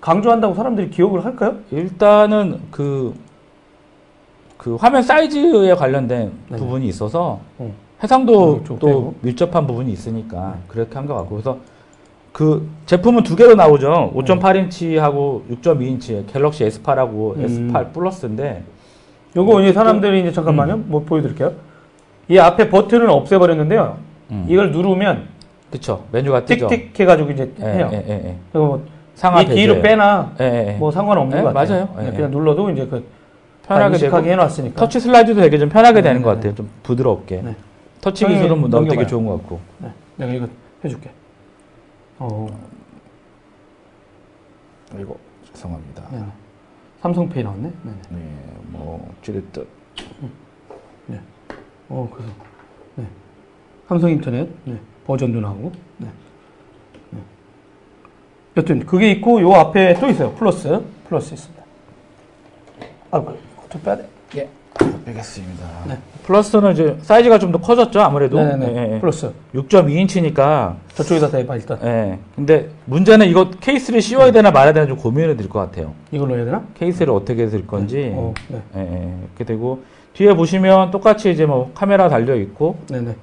강조한다고 0.01 0.55
사람들이 0.55 0.89
기억을 0.91 1.25
할까요? 1.25 1.57
일단은 1.73 2.61
그, 2.71 3.13
그 4.57 4.77
화면 4.77 5.03
사이즈에 5.03 5.75
관련된 5.75 6.33
네네. 6.49 6.59
부분이 6.61 6.87
있어서 6.87 7.41
어. 7.59 7.73
해상도 8.03 8.55
음, 8.57 8.65
좀 8.65 8.79
또. 8.79 9.15
밀접한 9.23 9.67
부분이 9.67 9.91
있으니까 9.93 10.57
그렇게 10.69 10.95
한 10.95 11.07
것 11.07 11.15
같고 11.15 11.31
그래서 11.31 11.59
그 12.33 12.69
제품은 12.85 13.23
두 13.23 13.35
개로 13.37 13.55
나오죠. 13.55 14.13
5.8인치하고 14.15 15.43
6.2인치 15.63 16.27
갤럭시 16.31 16.65
S8하고 16.67 17.37
음. 17.37 17.71
S8 17.73 17.93
플러스인데 17.93 18.63
요거 19.35 19.63
이제 19.63 19.73
사람들이 19.73 20.21
이제 20.21 20.33
잠깐만요. 20.33 20.77
뭐 20.87 21.03
보여드릴게요. 21.05 21.53
이 22.29 22.39
앞에 22.39 22.69
버튼을 22.69 23.09
없애버렸는데요. 23.09 23.97
음. 24.33 24.45
이걸 24.49 24.73
누르면 24.73 25.29
그쵸 25.71 26.05
메뉴가 26.13 26.45
뜨죠. 26.45 26.67
틱틱 26.69 26.99
해가지고 27.01 27.31
이제 27.31 27.51
예, 27.61 27.65
해요. 27.67 27.89
예, 27.93 28.05
예, 28.07 28.13
예. 28.29 28.37
그리고 28.53 28.67
뭐 28.67 28.85
상하 29.15 29.41
이 29.41 29.47
뒤로. 29.47 29.81
빼나 29.81 30.33
예, 30.41 30.45
예, 30.45 30.69
예. 30.69 30.77
뭐 30.79 30.91
상관없는 30.91 31.39
예, 31.39 31.43
것 31.43 31.55
같아요. 31.55 31.87
맞아요. 31.95 32.07
예, 32.07 32.15
그냥 32.15 32.31
눌러도 32.31 32.71
이제 32.71 32.87
그 32.87 33.05
편하게 33.67 33.97
되고 33.99 34.19
해놨으니까. 34.19 34.79
터치 34.79 35.01
슬라이드도 35.01 35.41
되게 35.41 35.59
좀 35.59 35.69
편하게 35.71 36.03
네, 36.03 36.09
되는 36.11 36.23
것 36.23 36.31
네, 36.31 36.37
같아요. 36.37 36.55
좀 36.55 36.69
부드럽게 36.83 37.41
네. 37.43 37.55
터치 38.07 38.25
기술은 38.25 38.61
뭐 38.61 38.69
너무 38.69 38.89
되게. 38.89 39.05
좋은 39.05 39.27
것 39.27 39.39
같고 39.39 39.61
네, 39.79 39.93
내가 40.15 40.33
이거 40.33 40.49
해줄게. 40.85 41.11
어, 42.21 42.47
이거 44.97 45.17
죄송합니다. 45.53 46.09
네. 46.13 46.25
삼성페이 47.01 47.43
나왔네. 47.43 47.63
네. 47.63 47.73
네. 47.83 48.19
네, 48.19 48.37
뭐 48.69 49.13
찌릿듯 49.23 49.67
네. 51.09 51.21
어, 51.89 52.09
그래서 52.15 52.33
네. 52.95 53.09
삼성 53.89 54.09
인터넷 54.09 54.49
네. 54.65 54.79
버전도 55.05 55.41
나오고. 55.41 55.73
네. 55.99 56.09
네. 57.11 57.21
여튼 58.57 58.87
그게 58.87 59.11
있고 59.11 59.41
요 59.41 59.53
앞에 59.53 59.95
또 59.95 60.09
있어요. 60.09 60.33
플러스 60.35 60.81
플러스 61.09 61.35
있습니다. 61.35 61.65
아이고, 63.11 63.37
좀 63.69 63.83
빼야 63.83 63.97
돼. 63.97 64.09
예. 64.37 64.49
빼겠습니다. 65.05 65.65
네. 65.89 65.99
플러스는 66.25 66.73
이제 66.73 66.97
사이즈가 67.03 67.39
좀 67.39 67.53
더 67.53 67.59
커졌죠, 67.61 68.01
아무래도. 68.01 68.39
네네네. 68.39 68.73
예, 68.91 68.95
예. 68.97 69.01
플러스 69.01 69.33
6.2인치니까. 69.55 70.75
저쪽에다 70.95 71.31
대봐 71.31 71.57
일단 71.57 71.79
예. 71.85 72.19
근데 72.35 72.69
문제는 72.87 73.29
이거 73.29 73.51
케이스를 73.61 74.01
씌워야 74.01 74.33
되나 74.33 74.51
말아야 74.51 74.73
되나 74.73 74.87
좀 74.87 74.97
고민이 74.97 75.37
될 75.37 75.49
것 75.49 75.61
같아요. 75.61 75.93
이걸로 76.11 76.37
해야 76.37 76.45
되나? 76.45 76.63
케이스를 76.75 77.13
어떻게 77.13 77.47
들 77.47 77.67
건지. 77.67 78.11
어, 78.15 78.35
네. 78.75 79.15
이렇게 79.29 79.45
되고 79.45 79.83
뒤에 80.15 80.35
보시면 80.35 80.91
똑같이 80.91 81.31
이제 81.31 81.47
뭐 81.47 81.71
카메라 81.75 82.09
달려 82.09 82.35
있고 82.37 82.77
네 82.89 83.01
네. 83.01 83.15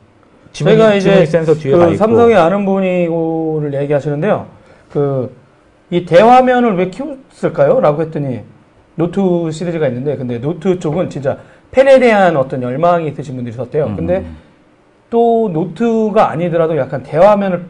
지문이, 0.53 0.77
제가 0.77 0.93
이제 0.95 1.25
센서 1.25 1.55
뒤에 1.55 1.71
그. 1.75 1.97
삼성의 1.97 2.35
아는 2.37 2.65
분이 2.65 3.03
이거를 3.05 3.73
얘기하시는데요. 3.81 4.45
그 4.91 5.43
이 5.89 6.05
대화면을 6.05 6.75
왜 6.77 6.89
키웠을까요? 6.89 7.79
라고 7.79 8.01
했더니 8.01 8.39
노트 8.95 9.49
시리즈가 9.51 9.87
있는데 9.87 10.15
근데 10.15 10.39
노트 10.39 10.79
쪽은 10.79 11.09
진짜 11.09 11.37
펜에 11.71 11.99
대한 11.99 12.37
어떤 12.37 12.61
열망이 12.61 13.07
있으신 13.09 13.35
분들이 13.35 13.53
있었대요. 13.53 13.85
음, 13.85 13.95
근데 13.95 14.17
음. 14.19 14.37
또 15.09 15.49
노트가 15.51 16.29
아니더라도 16.29 16.77
약간 16.77 17.01
대화면을 17.03 17.65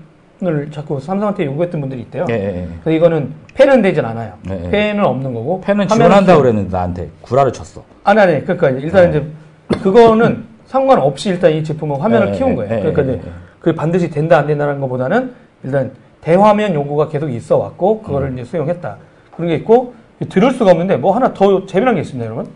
자꾸 0.72 1.00
삼성한테 1.00 1.46
요구했던 1.46 1.80
분들이 1.80 2.02
있대요. 2.02 2.26
예, 2.30 2.34
예, 2.34 2.46
예. 2.64 2.68
그래서 2.84 2.92
이거는 2.98 3.34
펜은 3.54 3.82
되진 3.82 4.04
않아요. 4.06 4.34
네, 4.46 4.56
네. 4.58 4.70
펜은 4.70 5.04
없는 5.06 5.34
거고. 5.34 5.62
펜은 5.62 5.88
지원한다고 5.88 6.40
쓰- 6.40 6.42
그랬는데 6.44 6.70
나한테 6.72 7.10
구라를 7.22 7.52
쳤어. 7.54 7.84
아니, 8.04 8.20
아니. 8.20 8.44
그러니까 8.44 8.70
일단 8.72 9.12
네. 9.12 9.18
이제 9.18 9.78
그거는 9.82 10.44
상관없이 10.66 11.30
일단 11.30 11.52
이 11.52 11.64
제품은 11.64 11.98
화면을 11.98 12.32
네, 12.32 12.38
키운 12.38 12.50
네, 12.52 12.56
거예요. 12.56 12.70
네, 12.70 12.80
그러니까 12.80 13.02
네, 13.04 13.14
이제 13.14 13.22
네. 13.24 13.32
그 13.60 13.74
반드시 13.76 14.10
된다 14.10 14.40
안 14.40 14.48
된다는 14.48 14.80
것보다는 14.82 15.32
일단 15.64 15.92
대화면 16.22 16.74
요구가 16.74 17.08
계속 17.10 17.30
있어 17.30 17.58
왔고 17.58 18.02
그거를 18.02 18.30
음. 18.30 18.34
이제 18.34 18.44
수용했다. 18.46 18.98
그런 19.36 19.50
게 19.50 19.56
있고 19.56 19.94
들을 20.30 20.52
수가 20.52 20.72
없는데 20.72 20.98
뭐 20.98 21.16
하나 21.16 21.34
더 21.34 21.66
재미난 21.66 21.96
게 21.96 22.02
있습니다, 22.02 22.26
여러분. 22.26 22.48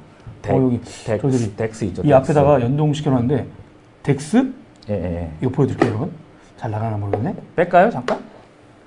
덱, 0.41 0.53
어, 0.55 0.63
여기 0.63 0.79
덱, 1.05 1.19
저희들이 1.21 1.55
DeX 1.55 1.85
있죠. 1.85 2.01
이 2.01 2.09
DeX. 2.09 2.15
앞에다가 2.15 2.61
연동시켜 2.61 3.09
놨는데 3.09 3.45
DeX 4.03 4.53
예, 4.89 4.93
예, 4.93 5.15
예. 5.23 5.31
이거 5.41 5.51
보여드릴게요, 5.51 5.89
여러분. 5.89 6.11
잘 6.55 6.71
나가나 6.71 6.97
모르겠네. 6.97 7.35
뺄까요? 7.55 7.89
잠깐? 7.91 8.19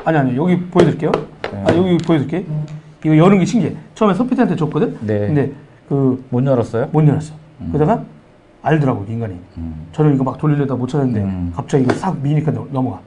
아니 0.05 0.17
아니 0.17 0.37
여기 0.37 0.59
보여드릴게요. 0.59 1.13
네. 1.53 1.65
아 1.67 1.77
여기 1.77 1.99
보여드릴게. 1.99 2.47
이거 3.05 3.17
여는 3.17 3.39
게 3.39 3.45
신기해. 3.45 3.75
처음에 3.95 4.15
소피트한테 4.15 4.57
줬거든. 4.57 4.97
네. 5.03 5.19
근데 5.27 5.53
그 5.89 6.23
못 6.31 6.45
열었어요? 6.47 6.89
못 6.93 7.07
열었어. 7.07 7.35
그러다가 7.73 8.03
알더라고 8.63 9.05
인간이. 9.09 9.35
음. 9.59 9.87
저는 9.93 10.15
이거 10.15 10.25
막 10.25 10.39
돌리려다 10.39 10.75
못 10.75 10.87
찾았는데 10.89 11.21
음. 11.21 11.53
갑자기 11.55 11.85
이거 11.85 11.93
싹 11.95 12.19
미니까 12.23 12.51
넘- 12.53 12.69
넘어가. 12.73 13.01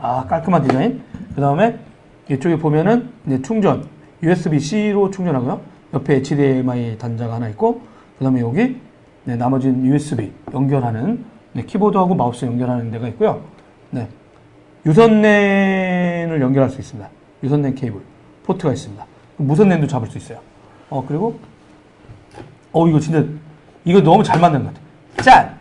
아 0.00 0.24
깔끔한 0.28 0.62
디자인. 0.62 1.00
그 1.34 1.40
다음에 1.40 1.76
이쪽에 2.30 2.56
보면은 2.58 3.08
이제 3.26 3.42
충전 3.42 3.84
USB-C로 4.22 5.10
충전하고요. 5.10 5.60
옆에 5.94 6.16
HDMI 6.16 6.98
단자가 6.98 7.34
하나 7.34 7.48
있고 7.50 7.82
그 8.18 8.24
다음에 8.24 8.40
여기 8.40 8.80
네, 9.24 9.36
나머지는 9.36 9.84
USB 9.86 10.32
연결하는 10.52 11.24
네, 11.52 11.64
키보드하고 11.64 12.14
마우스 12.14 12.44
연결하는 12.44 12.90
데가 12.90 13.08
있고요. 13.08 13.42
네. 13.90 14.08
유선랜을 14.86 16.40
연결할 16.40 16.70
수 16.70 16.80
있습니다. 16.80 17.08
유선랜 17.42 17.74
케이블 17.74 18.00
포트가 18.44 18.72
있습니다. 18.72 19.04
무선랜도 19.36 19.86
잡을 19.86 20.08
수 20.08 20.18
있어요. 20.18 20.40
어 20.90 21.04
그리고 21.06 21.38
어 22.72 22.88
이거 22.88 22.98
진짜 22.98 23.24
이거 23.84 24.00
너무 24.00 24.22
잘 24.22 24.40
만든 24.40 24.64
것 24.64 24.74
같아. 24.74 25.22
짠. 25.22 25.58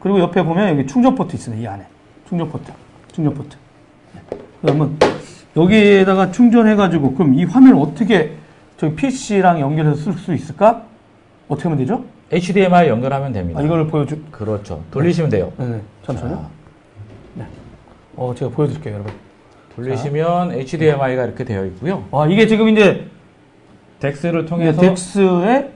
그리고 0.00 0.18
옆에 0.18 0.42
보면 0.42 0.70
여기 0.70 0.86
충전 0.86 1.14
포트 1.14 1.36
있습니다. 1.36 1.62
이 1.62 1.66
안에 1.66 1.86
충전 2.26 2.48
포트, 2.48 2.72
충전 3.12 3.34
포트. 3.34 3.56
네. 4.14 4.38
그러면 4.62 4.98
여기에다가 5.56 6.30
충전해가지고 6.30 7.14
그럼 7.14 7.34
이 7.34 7.44
화면을 7.44 7.78
어떻게 7.80 8.36
저기 8.76 8.94
PC랑 8.94 9.60
연결해서 9.60 9.96
쓸 9.96 10.12
수 10.14 10.32
있을까? 10.32 10.84
어떻게 11.48 11.64
하면 11.68 11.78
되죠? 11.78 12.04
HDMI 12.32 12.88
연결하면 12.88 13.32
됩니다. 13.32 13.58
아, 13.60 13.62
이걸 13.62 13.86
보여주. 13.88 14.20
그렇죠. 14.30 14.82
돌리시면 14.92 15.30
돼요. 15.30 15.52
네네. 15.58 15.80
잠시만요. 16.06 16.36
자, 17.38 17.46
어 18.16 18.34
제가 18.34 18.50
보여드릴게요, 18.52 18.94
여러분. 18.94 19.12
돌리시면 19.74 20.52
HDMI가 20.52 21.24
이렇게 21.24 21.44
되어 21.44 21.64
있고요. 21.66 22.04
와 22.10 22.26
이게 22.28 22.46
지금 22.46 22.68
이제 22.68 23.08
DeX를 23.98 24.46
통해서 24.46 24.80
DeX에 24.80 25.72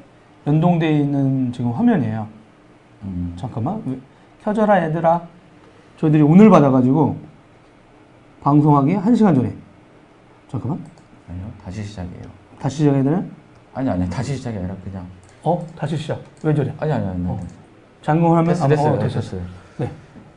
연동되어 0.46 0.90
있는 0.90 1.52
지금 1.52 1.72
화면이에요. 1.72 2.26
음, 3.02 3.34
잠깐만 3.36 3.82
왜- 3.86 3.98
켜져라 4.44 4.84
얘들아. 4.84 5.22
저희들이 5.98 6.22
오늘 6.22 6.50
받아가지고 6.50 7.16
방송하기 8.42 8.94
1시간 8.96 9.34
전에. 9.34 9.52
잠깐만. 10.54 10.78
아니요, 11.28 11.44
다시 11.64 11.82
시작이에요. 11.82 12.22
다시 12.60 12.76
시작해야 12.78 13.02
되나? 13.02 13.24
아니 13.74 13.90
아니 13.90 14.08
다시 14.08 14.36
시작이 14.36 14.56
아니라 14.56 14.76
그냥 14.84 15.04
어? 15.42 15.66
다시 15.76 15.96
시작. 15.96 16.20
왜 16.44 16.54
저래? 16.54 16.72
아니 16.78 16.92
아니 16.92 17.04
아니. 17.06 17.26
어. 17.26 17.40
잠금하면 18.02 18.44
됐어 18.46 18.64
아, 18.64 18.68
됐어요 18.68 18.92
어, 18.94 18.98
됐어. 18.98 19.20
됐어요. 19.20 19.40
네. 19.78 19.90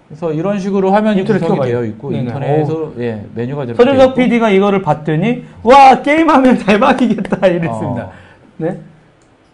그래서 0.08 0.34
이런 0.34 0.58
식으로 0.58 0.92
화면이 0.92 1.24
구성이. 1.24 1.62
되어 1.62 1.86
있고 1.86 2.10
네네. 2.10 2.24
인터넷으로 2.24 2.94
예 2.98 3.28
메뉴가 3.36 3.68
되어 3.68 3.76
서준석. 3.76 4.16
PD가 4.16 4.50
이거를 4.50 4.82
봤더니 4.82 5.46
와 5.62 6.02
게임하면 6.02 6.58
대박이겠다 6.66 7.46
이랬습니다. 7.46 8.06
어. 8.06 8.12
네. 8.58 8.82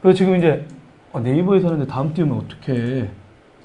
그리고 0.02 0.16
지금 0.16 0.38
이제 0.38 0.66
어, 1.12 1.20
네이버에서 1.20 1.68
하는데 1.68 1.86
다음 1.88 2.14
띄우면 2.14 2.38
어떡해. 2.38 3.10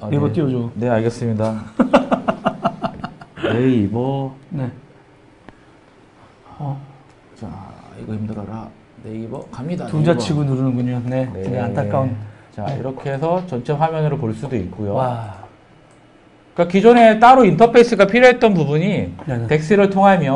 아, 0.01 0.09
네이버 0.11 0.27
네. 0.27 0.33
띄워줘. 0.33 0.71
네 0.75 0.89
알겠습니다. 0.89 1.65
네이버 3.55 4.35
네. 4.51 4.69
어, 6.59 6.81
자 7.39 7.47
이거 8.03 8.15
힘들어라 8.15 8.69
네이버 9.05 9.43
갑니다. 9.51 9.87
두자 9.87 10.13
네이버. 10.13 10.19
치고 10.19 10.45
누르는군요. 10.45 11.03
네. 11.07 11.29
네. 11.33 11.43
되게 11.43 11.59
안타까운. 11.59 12.17
자 12.55 12.67
이렇게 12.75 13.13
해서 13.13 13.43
전체 13.47 13.73
화면으로 13.73 14.19
볼 14.19 14.35
수도 14.35 14.57
있고요. 14.57 14.95
와. 14.95 15.35
그러니까 16.55 16.73
기존에 16.73 17.21
따로 17.21 17.45
인터페이스가 17.45 18.07
필요했던 18.09 18.55
부분이 18.55 19.15
네네. 19.27 19.47
DeX를 19.47 19.91
통하면 19.91 20.35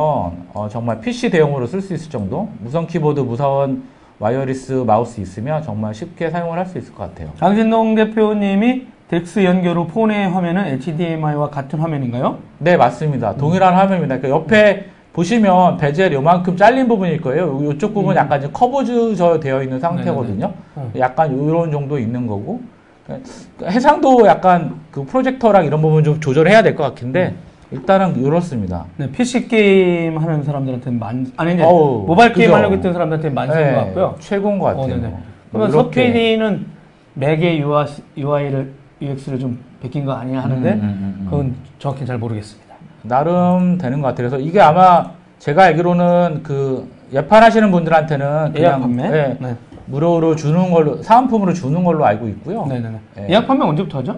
어, 0.55 0.69
정말 0.71 1.01
PC 1.01 1.31
대용으로 1.31 1.67
쓸 1.67 1.81
수 1.81 1.95
있을 1.95 2.11
정도 2.11 2.49
무선 2.61 2.87
키보드, 2.87 3.19
무선 3.21 3.83
wireless 4.21 4.85
마우스 4.87 5.21
있으면 5.21 5.65
정말 5.65 5.93
쉽게 5.95 6.31
사용을 6.31 6.57
할 6.59 6.67
수 6.67 6.79
있을 6.79 6.95
것 6.95 7.09
같아요. 7.11 7.33
장진동 7.39 7.97
대표님이 7.97 8.87
DeX 9.09 9.43
연결 9.45 9.77
후 9.77 9.89
폰의 9.89 10.31
화면은 10.31 10.65
HDMI와 10.67 11.51
같은 11.51 11.81
화면인가요? 11.81 12.39
네 12.59 12.77
맞습니다. 12.77 13.35
동일한 13.35 13.75
화면입니다. 13.75 14.19
그러니까 14.19 14.29
옆에 14.41 14.87
보시면 15.13 15.77
베젤 15.77 16.13
요만큼 16.13 16.57
잘린 16.57 16.89
부분일 16.89 17.21
거예요. 17.21 17.61
이쪽 17.73 17.93
부분 17.93 18.13
은 18.13 18.17
약간 18.17 18.51
curved 18.53 19.39
되어 19.41 19.63
있는 19.63 19.79
상태거든요. 19.79 20.53
음. 20.79 20.93
약간 20.99 21.33
이런 21.39 21.71
정도 21.71 21.99
있는 21.99 22.27
거고 22.27 22.61
그러니까 23.07 23.31
해상도 23.69 24.27
약간 24.27 24.77
그 24.91 25.05
프로젝터랑 25.05 25.67
이런 25.67 25.83
부분 25.83 26.03
좀 26.03 26.19
조절해야 26.21 26.63
될 26.63 26.75
것 26.77 26.85
같은데 26.85 27.35
일단은 27.71 28.17
이렇습니다. 28.23 28.85
네, 28.97 29.11
PC 29.11 29.49
게임 29.49 30.19
하는 30.19 30.43
사람들한테는 30.45 30.99
만, 30.99 31.27
아니 31.37 31.55
이제 31.55 31.63
어우, 31.63 32.05
모바일 32.07 32.33
게임 32.35 32.49
그죠? 32.49 32.57
하려고 32.57 32.75
했던 32.75 32.93
사람들한테는 32.93 33.47
쓴 33.53 33.55
네, 33.63 33.73
것 33.73 33.81
같고요. 33.81 34.17
최고인 34.21 34.59
것 34.59 34.65
같아요. 34.67 34.83
어, 34.85 34.87
네네. 34.89 35.01
뭐 35.09 35.21
그러면. 35.53 35.71
서PD는 35.73 36.67
맥의 37.15 37.61
UI, 37.63 37.87
UI를 38.17 38.73
UX를 39.01 39.39
좀 39.39 39.59
베낀 39.83 40.05
거 40.05 40.13
아니냐 40.13 40.41
하는데 40.43 40.71
음, 40.73 40.81
음, 40.81 40.83
음, 40.83 41.17
음. 41.21 41.27
그건 41.31 41.55
정확히 41.79 42.05
잘 42.07 42.19
모르겠습니다. 42.19 42.72
나름 43.03 43.79
되는 43.79 44.01
것 44.01 44.09
같아요. 44.09 44.29
그래서 44.31 44.39
이게 44.45 44.61
아마 44.61 45.11
제가 45.39 45.65
알기로는 45.65 46.41
그 46.43 46.89
예판하시는 47.13 47.71
분들한테는 47.71 48.53
예약 48.57 48.77
그냥 48.77 48.81
판매? 48.81 49.05
예, 49.13 49.37
네. 49.41 49.57
무료로 49.87 50.37
주는 50.37 50.71
걸로 50.71 51.03
사은품으로 51.03 51.53
주는 51.53 51.83
걸로 51.85 52.05
알고 52.07 52.29
있고요. 52.29 52.65
네네네. 52.67 52.99
네. 53.17 53.27
예 53.29 53.33
약 53.35 53.47
판매 53.47 53.65
언제부터 53.67 53.99
하죠? 53.99 54.17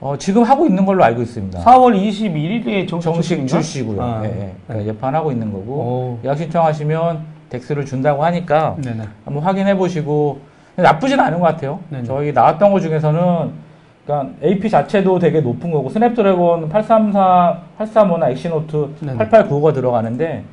어, 0.00 0.16
지금 0.16 0.42
하고 0.42 0.66
있는 0.66 0.84
걸로 0.84 1.02
알고 1.04 1.22
있습니다. 1.22 1.60
4월 1.60 1.96
21일에 2.00 2.88
정식, 2.88 3.10
정식? 3.12 3.46
출시고요. 3.48 4.02
아, 4.02 4.20
예, 4.24 4.28
예. 4.28 4.52
그러니까 4.66 4.92
예판하고 4.92 5.32
있는 5.32 5.52
거고 5.52 5.72
오. 5.72 6.18
예약 6.24 6.36
신청하시면 6.38 7.20
DeX를 7.50 7.84
준다고 7.86 8.24
하니까 8.24 8.76
네네. 8.82 9.04
한번 9.24 9.42
확인해 9.42 9.76
보시고 9.76 10.40
나쁘진 10.76 11.18
않은 11.18 11.40
것 11.40 11.46
같아요. 11.46 11.80
네네. 11.88 12.04
저희 12.04 12.32
나왔던 12.32 12.70
것 12.72 12.80
중에서는 12.80 13.50
그러니까 14.08 14.34
AP 14.42 14.70
자체도 14.70 15.18
되게 15.18 15.42
높은 15.42 15.70
거고 15.70 15.90
Snapdragon 15.90 16.70
834, 16.70 17.58
835나 17.78 18.30
Exynos 18.30 18.88
네네. 19.00 19.18
8895가 19.28 19.74
들어가는데 19.74 20.44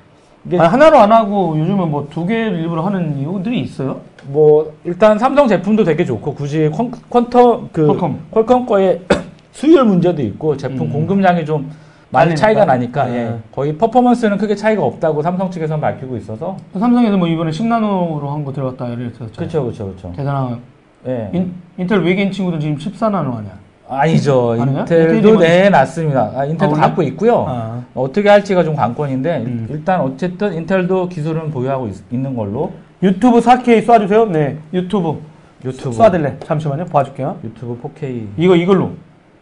이게 0.46 0.60
아니, 0.60 0.68
하나로 0.68 0.98
안 1.00 1.12
하고 1.14 1.58
요즘은 1.58 1.90
뭐 1.90 2.08
두 2.10 2.26
개를 2.26 2.60
일부러 2.60 2.82
하는 2.82 3.18
이유들이 3.18 3.62
있어요? 3.62 4.02
뭐 4.28 4.74
일단 4.84 5.18
삼성 5.18 5.48
제품도 5.48 5.86
되게 5.86 6.04
좋고 6.04 6.36
굳이 6.36 6.70
퀄- 6.70 6.92
퀄텀 7.10 7.70
그 7.72 7.88
Qualcomm. 7.88 8.20
Qualcomm 8.32 8.66
거에 8.66 9.00
수율 9.54 9.86
문제도 9.86 10.22
있고 10.22 10.58
제품 10.58 10.88
음. 10.88 10.92
공급량이 10.92 11.46
좀 11.46 11.72
많이. 12.10 12.36
차이가 12.36 12.66
나니까 12.66 13.06
네. 13.06 13.16
예. 13.18 13.36
거의 13.54 13.78
퍼포먼스는 13.78 14.38
크게 14.38 14.56
차이가 14.56 14.84
없다고 14.84 15.22
삼성 15.22 15.50
측에서 15.50 15.80
밝히고 15.80 16.18
있어서 16.18 16.58
삼성에서 16.78 17.16
뭐 17.18 17.28
이번에 17.30 17.52
10나노로 17.52 18.28
한 18.28 18.44
거 18.44 18.52
들어갔다 18.52 18.88
이랬었죠. 18.90 19.32
그렇죠 19.38 19.64
그렇죠 19.64 19.86
그렇죠 19.86 20.12
대단한. 20.16 20.60
예. 21.08 21.30
인, 21.34 21.54
인텔 21.78 22.02
외계인 22.02 22.32
친구들 22.32 22.60
지금 22.60 22.78
14나노 22.78 23.38
아니야? 23.38 23.52
아니죠 23.88 24.58
아니에요? 24.60 24.80
Intel도 24.80 25.40
내놨습니다 25.40 26.32
아, 26.36 26.46
Intel도 26.46 26.76
아? 26.76 26.80
갖고 26.80 27.04
있고요 27.04 27.46
아. 27.48 27.84
어떻게 27.94 28.30
할지가 28.30 28.64
좀 28.64 28.76
관건인데 28.76 29.44
음. 29.46 29.68
일단 29.70 30.02
어쨌든 30.02 30.54
Intel도 30.54 31.10
기술은 31.10 31.52
보유하고 31.52 31.88
있, 31.88 31.96
는 32.12 32.36
걸로 32.36 32.74
유튜브 33.04 33.40
4K 33.40 33.86
쏴주세요. 33.86 34.30
네, 34.32 34.58
유튜브. 34.74 35.22
유튜브 35.64 35.98
쏴드래. 35.98 36.44
잠시만요. 36.46 36.86
봐줄게요. 36.86 37.40
유튜브 37.44 37.80
4K 37.82 38.28
이거 38.38 38.56
이걸로. 38.56 38.92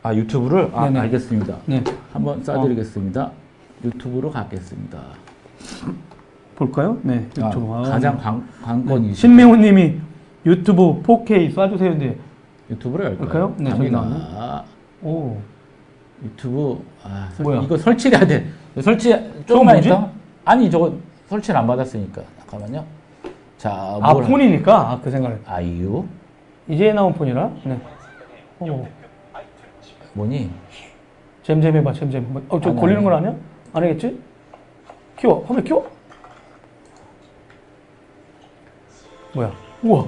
아 0.02 0.14
유튜브를 0.14 0.70
아 0.74 0.86
네네. 0.86 1.00
알겠습니다 1.00 1.56
네. 1.66 1.82
한번 2.12 2.44
쏴드리겠습니다. 2.44 3.30
유튜브로 3.86 4.32
가겠습니다. 4.32 5.00
볼까요? 6.56 6.98
네, 7.04 7.26
아, 7.42 7.48
유튜브. 7.48 7.74
아, 7.74 7.82
가장 7.84 8.18
관, 8.18 8.46
관건이 8.62 9.14
신명훈님이 9.14 9.96
유튜브 10.46 11.02
4K 11.04 11.54
쏴주세요. 11.54 11.98
네. 11.98 12.18
유튜브를 12.70 13.18
열까요? 13.20 13.54
네, 13.58 13.70
저기 13.72 13.90
갑니다. 13.90 14.64
오. 15.02 15.38
유튜브 16.24 16.84
아 17.04 17.30
설- 17.34 17.44
뭐야? 17.44 17.62
이거 17.62 17.78
설치를 17.78 18.18
해야 18.20 18.28
돼. 18.28 18.46
설치 18.82 19.14
조금만? 19.46 19.84
있다. 19.84 20.10
아니 20.46 20.70
저거 20.72 20.94
설치를 21.28 21.58
안 21.60 21.68
받았으니까 21.68 22.22
잠깐만요. 22.40 22.86
자, 23.58 23.72
아, 24.02 24.14
뭘 24.14 24.24
폰이니까. 24.26 24.92
아, 24.92 25.00
그 25.02 25.10
생각을. 25.12 25.40
아이유 25.46 26.06
이제 26.68 26.92
나온 26.94 27.14
폰이라. 27.14 27.52
네. 27.66 27.80
어. 28.60 28.88
뭐니? 30.14 30.50
잼잼 31.44 31.76
해봐, 31.78 31.92
잼잼. 31.94 32.26
뭐, 32.32 32.42
어, 32.50 32.60
저 32.62 32.70
아니, 32.70 32.80
걸리는. 32.80 33.04
건 33.04 33.14
아니야? 33.14 33.36
아니겠지? 33.74 34.20
키워. 35.18 35.44
화면 35.46 35.64
키워? 35.64 35.90
뭐야? 39.34 39.52
우와. 39.84 40.06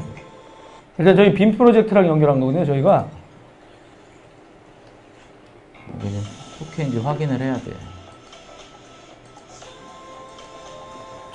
일단 0.97 1.15
저희 1.15 1.33
빔 1.33 1.57
프로젝트랑 1.57 2.07
연결한 2.07 2.39
거거든요, 2.39 2.65
저희가. 2.65 3.09
여기는 5.95 6.21
4K인지 6.59 7.01
확인을 7.03 7.39
해야 7.39 7.55
돼. 7.55 7.73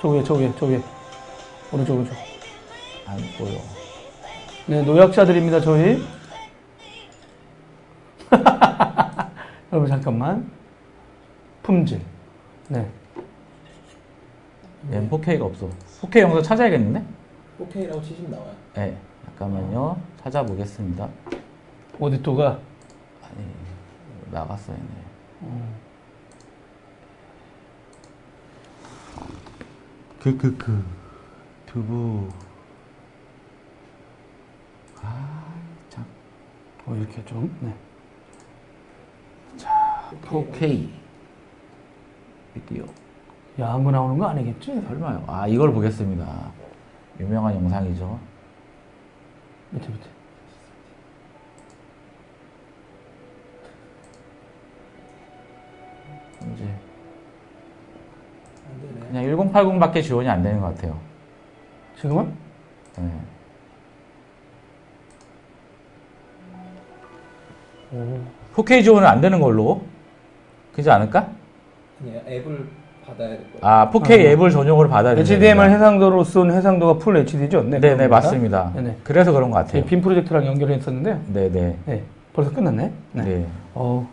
저 0.01 0.09
위에, 0.09 0.23
저 0.23 0.33
위에, 0.33 0.51
저 0.57 0.65
위에. 0.65 0.81
오른쪽, 1.71 1.93
오른쪽. 1.93 2.15
안 3.05 3.17
보여. 3.37 3.59
네, 4.65 4.81
노약자들입니다, 4.83 5.61
저희. 5.61 6.03
여러분, 9.71 9.87
잠깐만. 9.87 10.51
품질. 11.61 12.01
네. 12.67 12.87
얘는 14.91 15.07
4K가 15.09 15.41
없어. 15.43 15.69
4K 16.01 16.21
영상 16.21 16.41
찾아야겠는데? 16.41 17.03
4K라고 17.59 18.03
치시면 18.03 18.31
나와요. 18.31 18.55
네. 18.73 18.97
잠깐만요. 19.25 19.97
찾아보겠습니다. 20.23 21.09
오디토가. 21.99 22.59
아니, 23.23 23.45
나갔어, 24.31 24.73
얘네. 24.73 25.71
그, 30.19 30.37
그, 30.37 30.55
그. 30.57 30.85
두부. 31.65 32.29
아, 35.01 35.43
참. 35.89 36.05
어, 36.85 36.95
이렇게 36.95 37.23
좀. 37.25 37.55
네. 37.61 37.73
4K. 40.21 40.89
비디오. 42.53 42.85
야한 43.59 43.83
거 43.83 43.91
나오는 43.91 44.17
거 44.17 44.27
아니겠지? 44.27 44.81
설마요. 44.87 45.23
아, 45.27 45.47
이걸 45.47 45.73
보겠습니다. 45.73 46.51
유명한 47.19 47.55
영상이죠. 47.55 48.19
밑에, 49.71 49.87
밑에. 49.87 50.09
이제. 56.53 56.75
그냥 59.07 59.23
1080밖에 59.25 60.03
지원이 60.03 60.27
안 60.29 60.41
되는 60.41 60.59
것 60.59 60.73
같아요. 60.73 60.99
지금은? 61.99 62.33
네. 62.97 63.19
오. 67.93 68.21
4K 68.55 68.83
지원은 68.83 69.07
안 69.07 69.21
되는 69.21 69.39
걸로. 69.39 69.83
그지 70.73 70.89
않을까? 70.89 71.29
아니에요. 72.01 72.21
앱을 72.27 72.80
받아야 73.05 73.29
될 73.29 73.37
거예요. 73.37 73.59
아, 73.61 73.89
4K 73.91 74.11
앱을 74.31 74.49
전용으로 74.49 74.89
받아야 74.89 75.15
되는 75.15 75.21
HDMI 75.21 75.69
해상도로 75.71 76.23
쏜 76.23 76.51
해상도가 76.51 76.97
풀 76.97 77.17
HD죠? 77.17 77.63
네, 77.63 77.79
네, 77.79 78.07
맞습니다. 78.07 78.71
네네. 78.75 78.97
그래서 79.03 79.31
그런 79.31 79.51
것 79.51 79.57
같아요. 79.59 79.83
빔 79.85 80.01
프로젝트랑 80.01 80.45
연결했었는데요. 80.45 81.19
네, 81.27 81.49
네. 81.51 81.77
네. 81.85 82.03
벌써 82.33 82.51
끝났네. 82.51 82.91
네. 83.13 83.23
네. 83.23 83.47
어. 83.73 84.07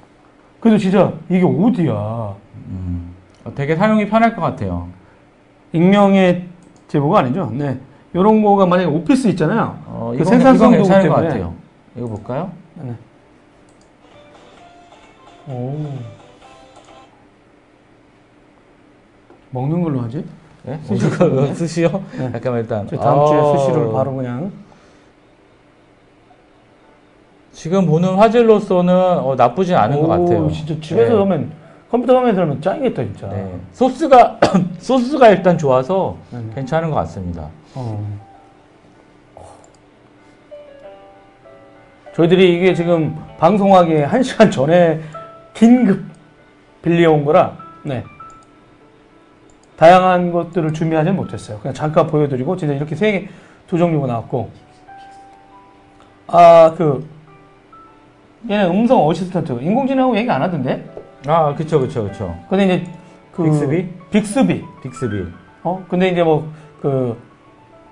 그래도 0.60 0.78
진짜 0.78 1.12
이게 1.28 1.44
어디야? 1.44 2.34
음. 2.68 3.14
어, 3.44 3.52
되게 3.54 3.76
사용이 3.76 4.08
편할 4.08 4.34
것 4.34 4.42
같아요. 4.42 4.88
익명의 5.72 6.46
제보가 6.88 7.20
아니죠? 7.20 7.50
네. 7.54 7.78
요런 8.14 8.42
거가 8.42 8.66
만약에 8.66 8.90
오피스 8.90 9.28
있잖아요. 9.28 9.78
어, 9.86 10.08
그 10.10 10.16
이건, 10.22 10.26
생산성 10.26 10.68
이건 10.72 10.82
괜찮은 10.82 11.08
것 11.08 11.14
때문에. 11.16 11.28
같아요. 11.28 11.54
이거 11.96 12.06
볼까요? 12.08 12.50
네. 12.74 12.92
오. 15.48 15.76
먹는 19.50 19.82
걸로 19.82 20.00
하지? 20.00 20.24
네? 20.64 20.78
스시. 20.84 21.00
스시요? 21.00 21.54
스시요? 21.54 22.04
네. 22.18 22.32
잠깐만 22.32 22.60
일단. 22.62 22.86
저 22.88 22.96
다음 22.96 23.26
주에 23.26 23.38
어, 23.38 23.56
스시를 23.58 23.92
바로 23.92 24.14
그냥. 24.14 24.52
지금 27.52 27.86
보는 27.86 28.14
화질로서는 28.14 28.94
어, 28.94 29.34
나쁘진 29.36 29.74
않은 29.76 30.00
것 30.00 30.04
오, 30.04 30.08
같아요. 30.08 30.50
진짜 30.50 30.74
집에서 30.80 31.12
네. 31.14 31.18
하면 31.18 31.50
컴퓨터 31.90 32.14
화면에서 32.16 32.42
하면 32.42 32.60
짱이겠다 32.60 33.02
진짜. 33.04 33.28
네. 33.28 33.58
소스가 33.72 34.38
소스가 34.78 35.30
일단 35.30 35.56
좋아서 35.58 36.16
네. 36.30 36.40
괜찮은 36.54 36.90
것 36.90 36.96
같습니다. 36.96 37.48
어. 37.74 38.18
저희들이 42.14 42.56
이게 42.56 42.74
지금 42.74 43.16
방송하기 43.38 43.94
한 44.02 44.22
시간 44.22 44.50
전에 44.50 45.00
긴급 45.54 46.02
빌려온 46.82 47.24
거라, 47.24 47.56
네. 47.84 48.02
다양한 49.78 50.32
것들을 50.32 50.72
준비하지는 50.72 51.16
못했어요. 51.16 51.58
그냥 51.60 51.72
잠깐 51.72 52.06
보여드리고, 52.08 52.56
진짜 52.56 52.74
이렇게 52.74 52.96
세 52.96 53.12
개, 53.12 53.28
두 53.68 53.78
종류가 53.78 54.08
나왔고, 54.08 54.50
아, 56.26 56.74
그, 56.76 57.08
얘는 58.50 58.70
음성 58.70 59.06
assistant, 59.06 59.52
인공지능하고 59.62 60.16
얘기 60.16 60.28
안 60.30 60.42
하던데? 60.42 60.84
아, 61.26 61.54
그쵸, 61.54 61.80
그쵸, 61.80 62.04
그쵸. 62.04 62.34
근데 62.50 62.64
이제, 62.64 62.84
그. 63.32 63.44
Bixby? 63.44 63.88
Bixby. 64.10 64.64
Bixby. 64.82 65.26
어? 65.62 65.84
근데 65.88 66.08
이제 66.08 66.24
뭐, 66.24 66.50
그, 66.82 67.16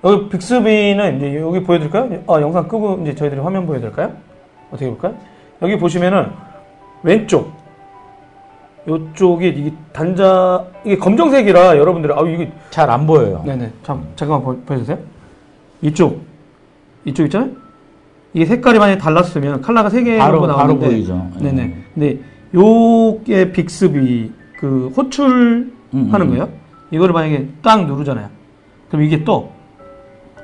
여기 0.03 0.28
빅스비는 0.28 1.16
이제 1.16 1.37
여기 1.41 1.62
보여드릴까요? 1.62 2.22
아, 2.26 2.41
영상 2.41 2.66
끄고 2.66 2.99
이제 3.03 3.14
저희들이 3.14 3.41
화면 3.41 3.64
보여드릴까요? 3.66 4.12
어떻게 4.70 4.89
볼까요? 4.89 5.14
여기 5.62 5.78
보시면은 5.78 6.30
왼쪽, 7.03 7.53
요쪽이 8.89 9.49
이게 9.49 9.72
단자, 9.93 10.64
이게 10.84 10.97
검정색이라 10.97 11.76
여러분들이, 11.76 12.12
아, 12.14 12.20
이게, 12.22 12.53
잘 12.70 12.89
안 12.91 13.07
보여요. 13.07 13.43
네네. 13.45 13.72
잠, 13.82 14.05
잠깐만 14.14 14.45
보, 14.45 14.61
보여주세요. 14.64 14.99
이쪽, 15.82 16.22
이쪽 17.05 17.24
있잖아요? 17.24 17.51
이게 18.32 18.45
색깔이 18.45 18.78
만약에 18.78 18.99
달랐으면 18.99 19.61
컬러가 19.62 19.91
세 19.91 20.03
개로. 20.03 20.47
바로 20.47 20.78
보이죠. 20.78 21.28
네네. 21.41 21.62
음. 21.62 21.84
근데 21.95 22.18
요게 22.55 23.53
빅스비 23.53 24.30
그 24.59 24.93
호출하는 24.97 25.72
음, 25.95 26.11
음. 26.14 26.28
거예요. 26.30 26.49
이거를 26.91 27.12
만약에 27.12 27.49
딱 27.62 27.87
누르잖아요. 27.87 28.28
그럼 28.89 29.03
이게 29.05 29.24
또 29.24 29.51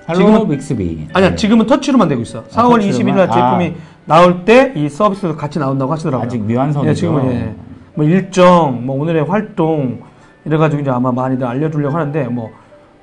지금은- 0.09 0.49
Bixby. 0.51 1.09
아니야 1.13 1.31
네. 1.31 1.37
지금은 1.37 1.67
터치로만 1.67 2.09
되고 2.09 2.23
있어. 2.23 2.43
4월 2.45 2.81
터치로만? 2.81 2.81
20일 2.81 3.15
날 3.15 3.31
아. 3.31 3.33
제품이 3.33 3.75
나올 4.07 4.45
때 4.45 4.73
이 4.75 4.89
서비스도 4.89 5.37
같이 5.37 5.59
나온다고 5.59 5.93
하시더라고요. 5.93 6.27
아직 6.27 6.43
미완성이죠. 6.43 6.91
예, 6.91 6.95
지금은 6.95 7.33
예. 7.33 7.55
뭐 7.95 8.05
일정, 8.05 8.85
뭐 8.87 9.01
오늘의 9.01 9.25
활동 9.25 10.01
이래가지고 10.45 10.83
이제 10.83 10.91
아마 10.91 11.13
많이들 11.13 11.47
알려주려고 11.47 11.97
하는데 11.97 12.25
뭐 12.29 12.51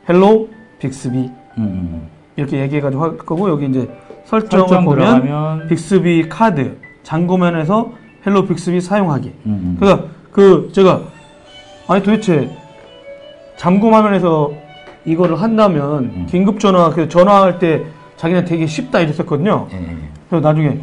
Hello 0.08 0.50
Bixby 0.80 1.18
음, 1.18 1.32
음. 1.58 2.08
이렇게 2.36 2.60
얘기해가지고 2.60 3.04
할 3.04 3.18
거고 3.18 3.50
여기 3.50 3.68
이제 3.68 3.90
설정을 4.26 4.68
설정 4.68 4.86
보면 4.86 5.22
들어가면 5.22 5.68
Bixby 5.68 6.30
카드 6.30 6.78
잠금화면에서 7.04 7.92
Hello 8.26 8.46
Bixby 8.46 8.82
사용하기. 8.82 9.34
음, 9.46 9.52
음. 9.52 9.78
그러니까 9.80 10.08
그 10.32 10.70
제가 10.74 11.02
아니 11.88 12.04
도대체 12.04 12.50
잠금 13.58 13.94
화면에서 13.94 14.52
이거를 15.06 15.42
한다면 15.42 16.04
음. 16.16 16.28
긴급 16.30 16.60
전화 16.60 16.90
그 16.90 17.08
전화할 17.10 17.60
때 17.60 17.84
자기는 18.18 18.46
되게 18.46 18.68
쉽다 18.68 19.00
이랬었거든요. 19.00 19.68
예, 19.72 19.78
예. 19.78 19.98
그래서 20.30 20.48
나중에 20.48 20.80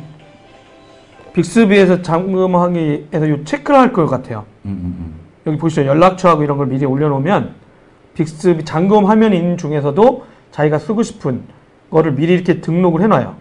빅스비에서 1.37 2.01
잠금하기에서 2.03 3.29
요 3.29 3.45
체크를 3.45 3.79
할 3.79 3.93
것 3.93 4.07
같아요. 4.07 4.45
음, 4.65 4.71
음, 4.71 4.97
음. 4.99 5.15
여기 5.47 5.59
보시죠. 5.59 5.85
연락처하고 5.85 6.43
이런 6.43 6.57
걸 6.57 6.67
미리 6.67 6.85
올려놓으면 6.87 7.55
빅스비 8.15 8.65
잠금 8.65 9.05
화면인 9.05 9.59
중에서도 9.59 10.25
자기가 10.51 10.79
쓰고 10.79 11.03
싶은 11.03 11.43
거를 11.91 12.13
미리 12.15 12.33
이렇게 12.33 12.61
등록을 12.61 13.03
해놔요. 13.03 13.35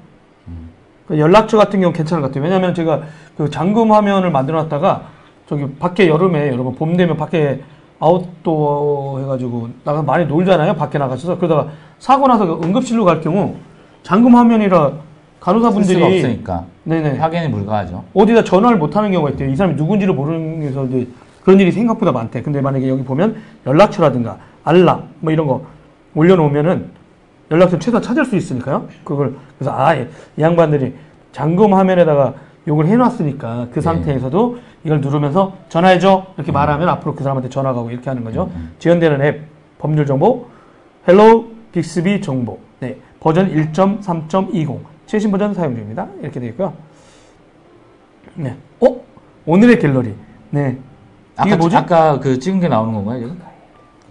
그 1.07 1.19
연락처 1.19 1.57
같은 1.57 1.79
경우는 1.79 1.95
괜찮은 1.95 2.21
것 2.21 2.29
같아요. 2.29 2.43
왜냐하면 2.43 2.73
제가 2.73 3.03
그 3.37 3.49
잠금 3.49 3.91
화면을 3.91 4.31
만들어놨다가 4.31 5.03
저기 5.47 5.67
밖에 5.75 6.07
여름에 6.07 6.49
여러분 6.49 6.75
봄 6.75 6.97
되면 6.97 7.15
밖에 7.15 7.61
아웃도어 7.99 9.19
해가지고 9.21 9.69
나가 9.83 10.01
많이 10.01 10.25
놀잖아요. 10.25 10.73
밖에 10.73 10.97
나가셔서 10.97 11.37
그러다가 11.37 11.67
사고 11.99 12.27
나서 12.27 12.45
그 12.45 12.65
응급실로 12.65 13.05
갈 13.05 13.21
경우 13.21 13.55
잠금 14.03 14.35
화면이라 14.35 14.79
쓸 14.89 14.95
간호사 15.45 15.69
분들이 15.69 15.93
수가 15.93 16.07
없으니까 16.07 16.65
네네 16.85 17.19
확인이 17.19 17.51
불가하죠. 17.51 18.03
어디다 18.15 18.43
전화를 18.43 18.79
못 18.79 18.95
하는 18.95 19.11
경우가 19.11 19.29
있대요. 19.31 19.47
이 19.47 19.55
사람이 19.55 19.75
누군지를 19.75 20.15
모르면서 20.15 20.85
이제 20.85 21.07
그런 21.43 21.59
일이 21.59 21.71
생각보다 21.71 22.11
많대. 22.11 22.41
근데 22.41 22.61
만약에 22.61 22.89
여기 22.89 23.03
보면 23.03 23.35
연락처라든가 23.67 24.39
알람 24.63 25.03
뭐 25.19 25.31
이런 25.31 25.45
거 25.45 25.63
올려놓으면은 26.15 26.89
연락처를 27.51 27.79
최소한 27.79 28.01
찾을 28.01 28.25
수 28.25 28.35
있으니까요. 28.35 28.87
그걸 29.03 29.35
그래서 29.59 29.71
아, 29.71 29.95
예, 29.95 30.09
이 30.35 30.41
양반들이 30.41 30.95
잠금 31.31 31.75
화면에다가 31.75 32.33
요걸 32.67 32.87
해놨으니까 32.87 33.67
그 33.69 33.75
네. 33.75 33.81
상태에서도 33.81 34.57
이걸 34.83 34.99
누르면서 34.99 35.53
전화해줘 35.69 36.25
이렇게 36.37 36.51
말하면 36.51 36.89
앞으로 36.89 37.13
그 37.13 37.21
사람한테 37.21 37.49
전화가 37.49 37.81
오고 37.81 37.91
이렇게 37.91 38.09
하는 38.09 38.23
거죠. 38.23 38.49
지원되는 38.79 39.21
앱 39.21 39.43
법률 39.77 40.07
정보 40.07 40.47
Hello 41.07 41.45
Bixby 41.71 42.21
정보 42.21 42.57
네 42.79 42.97
버전 43.19 43.53
1.3.20 43.53 44.94
최신 45.15 45.31
버전 45.31 45.53
사용 45.53 45.73
중입니다. 45.73 46.09
이렇게 46.21 46.41
되어 46.41 46.49
있고요. 46.49 46.73
네. 48.33 48.53
어? 48.81 48.97
오늘의 49.45 49.79
갤러리. 49.79 50.13
네. 50.49 50.77
아까, 51.37 51.47
이게 51.47 51.55
뭐지? 51.55 51.77
아까 51.77 52.19
그 52.19 52.37
찍은 52.37 52.59
게 52.59 52.67
나오는 52.67 52.93
건가요, 52.93 53.19
지금? 53.21 53.41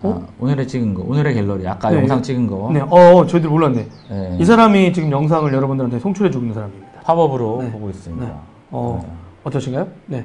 어? 0.02 0.22
아, 0.22 0.26
오늘의 0.40 0.66
찍은 0.66 0.94
거, 0.94 1.02
오늘의 1.02 1.34
갤러리. 1.34 1.68
아까 1.68 1.90
네. 1.90 1.98
영상 1.98 2.22
찍은 2.22 2.46
거. 2.46 2.70
네. 2.72 2.80
어, 2.80 3.26
저희들 3.26 3.50
몰랐네. 3.50 3.86
네. 4.08 4.36
이 4.40 4.44
사람이 4.46 4.94
지금 4.94 5.10
영상을 5.10 5.52
여러분들한테 5.52 5.98
송출해 5.98 6.30
주고 6.30 6.42
있는 6.44 6.54
사람입니다. 6.54 7.00
팝업으로 7.02 7.58
네. 7.64 7.70
보고 7.70 7.90
있습니다. 7.90 8.24
네. 8.26 8.32
어, 8.70 9.00
네. 9.02 9.10
어떠신가요? 9.44 9.86
네. 10.06 10.24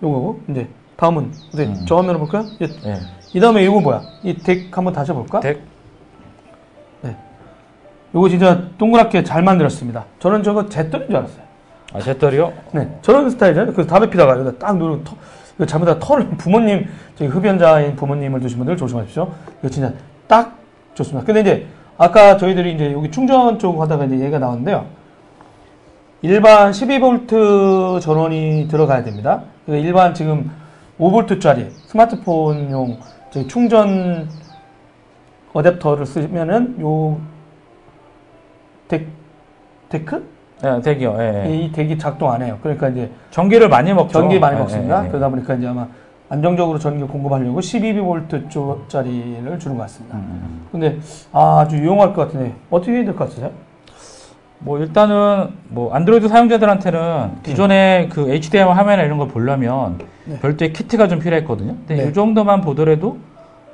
요거고, 0.00 0.42
이제, 0.48 0.68
다음은, 0.94 1.32
이제 1.52 1.64
음. 1.66 1.84
저 1.88 1.96
화면을 1.96 2.20
볼까요? 2.20 2.44
예. 2.60 2.66
네. 2.68 3.00
이 3.32 3.40
다음에 3.40 3.64
이거 3.64 3.80
뭐야? 3.80 4.00
이 4.22 4.32
덱 4.44 4.68
한번 4.78 4.92
다시 4.92 5.10
해볼까? 5.10 5.40
덱. 5.40 5.60
요거 8.14 8.28
진짜 8.28 8.62
동그랗게 8.78 9.24
잘 9.24 9.42
만들었습니다. 9.42 10.04
저는 10.20 10.42
저거 10.42 10.68
제떨인 10.68 11.08
줄 11.08 11.16
알았어요. 11.16 11.44
아, 11.92 12.00
제떨이요? 12.00 12.52
네. 12.72 12.98
저런 13.02 13.28
스타일이잖아요. 13.30 13.72
그래서 13.72 13.88
담배 13.88 14.08
피다가 14.10 14.38
여기다 14.38 14.58
딱 14.58 14.76
누르고 14.76 15.04
터, 15.04 15.16
이거 15.56 15.66
잘못하다 15.66 16.00
털을, 16.00 16.28
부모님, 16.30 16.86
저기 17.16 17.30
흡연자인 17.30 17.96
부모님을 17.96 18.40
두신 18.40 18.58
분들 18.58 18.76
조심하십시오. 18.76 19.32
이거 19.60 19.68
진짜 19.68 19.92
딱 20.26 20.58
좋습니다. 20.94 21.24
근데 21.24 21.40
이제, 21.40 21.66
아까 21.96 22.36
저희들이 22.36 22.74
이제 22.74 22.92
여기 22.92 23.10
충전 23.10 23.58
쪽 23.58 23.80
하다가 23.80 24.06
이제 24.06 24.18
얘가 24.18 24.38
나왔는데요. 24.38 24.86
일반 26.22 26.72
12V 26.72 28.00
전원이 28.00 28.66
들어가야 28.70 29.04
됩니다. 29.04 29.42
일반 29.66 30.14
지금 30.14 30.50
5V짜리 30.98 31.68
스마트폰용 31.86 32.98
충전 33.46 34.28
어댑터를 35.52 36.06
쓰면은 36.06 36.80
요 36.80 37.20
deck, 38.88 39.06
데크? 39.88 40.34
네, 40.62 40.80
deck이요. 40.80 41.16
예, 41.18 41.44
예. 41.46 41.56
이 41.56 41.72
deck이 41.72 41.98
작동 41.98 42.30
안 42.32 42.42
해요. 42.42 42.58
그러니까 42.62 42.88
이제 42.88 43.10
전기를 43.30 43.68
많이 43.68 43.92
먹죠. 43.92 44.12
전기 44.12 44.38
많이 44.38 44.56
예, 44.56 44.60
먹습니다. 44.60 45.06
그러다 45.08 45.28
보니까 45.28 45.54
이제 45.54 45.66
아마 45.66 45.86
안정적으로 46.28 46.78
전기를 46.78 47.06
공급하려고 47.08 47.60
12V 47.60 48.48
쪽짜리를 48.50 49.58
주는 49.58 49.76
것 49.76 49.82
같습니다. 49.84 50.16
음. 50.16 50.66
근데 50.72 50.98
아, 51.32 51.60
아주 51.60 51.76
유용할 51.76 52.14
것 52.14 52.22
같은데 52.26 52.54
어떻게 52.70 52.92
해야 52.92 53.04
될 53.04 53.14
것 53.14 53.24
같으세요? 53.24 53.50
뭐 54.60 54.78
일단은 54.78 55.48
뭐 55.68 55.92
안드로이드 55.92 56.28
사용자들한테는 56.28 57.42
기존의 57.42 58.08
그 58.08 58.30
HDMI 58.32 58.72
화면이나 58.74 59.04
이런 59.04 59.18
걸 59.18 59.28
보려면 59.28 59.98
네. 60.24 60.38
별도의 60.40 60.72
키트가 60.72 61.08
좀 61.08 61.18
필요했거든요. 61.18 61.74
근데 61.86 62.04
네. 62.04 62.08
이 62.08 62.12
정도만 62.14 62.62
보더라도 62.62 63.18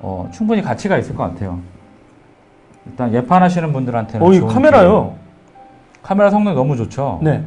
어, 0.00 0.28
충분히 0.32 0.62
가치가 0.62 0.98
있을 0.98 1.14
것 1.14 1.22
같아요. 1.22 1.60
일단 2.90 3.14
예판하시는 3.14 3.72
분들한테는 3.72 4.26
어, 4.26 4.32
이 4.32 4.40
카메라요. 4.40 5.14
기회. 5.14 6.00
카메라 6.02 6.30
성능 6.30 6.54
너무 6.54 6.76
좋죠. 6.76 7.20
네. 7.22 7.42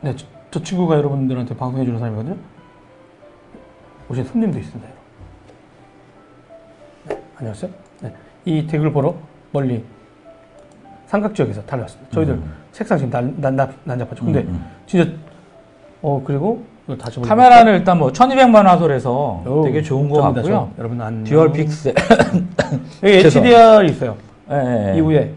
네, 0.00 0.14
저, 0.16 0.26
저 0.50 0.62
친구가 0.62 0.96
여러분들한테 0.96 1.56
방송해 1.56 1.84
주는 1.84 1.98
사람이거든요. 1.98 2.36
오신 4.10 4.24
손님도 4.24 4.58
있습니다. 4.58 4.90
네, 7.08 7.22
안녕하세요. 7.36 7.70
네, 8.02 8.14
이 8.44 8.66
deck을 8.66 8.92
보러 8.92 9.14
멀리 9.52 9.82
삼각 11.06 11.34
지역에서 11.34 11.62
달려왔습니다. 11.62 12.10
저희들 12.12 12.34
음. 12.34 12.52
책상 12.72 12.98
지금 12.98 13.10
난, 13.10 13.34
난, 13.38 13.72
난잡하죠. 13.84 14.24
근데 14.24 14.40
음, 14.40 14.48
음. 14.48 14.64
진짜 14.86 15.10
어 16.02 16.20
그리고 16.24 16.64
다시 16.98 17.20
카메라는 17.20 17.74
일단 17.76 17.98
뭐 17.98 18.10
1200만 18.10 18.64
화소래서 18.64 19.42
오, 19.46 19.62
되게 19.64 19.80
좋은 19.82 20.08
것 20.08 20.20
접니다, 20.20 20.42
같고요. 20.42 20.70
저. 20.74 20.78
여러분 20.80 21.00
안 21.00 21.22
dual 21.22 21.52
pixel. 21.52 21.94
여기. 23.02 23.14
HDR 23.26 23.84
있어요. 23.84 24.16
예, 24.52 24.56
예, 24.56 24.92
예. 24.92 24.96
이후에 24.98 25.32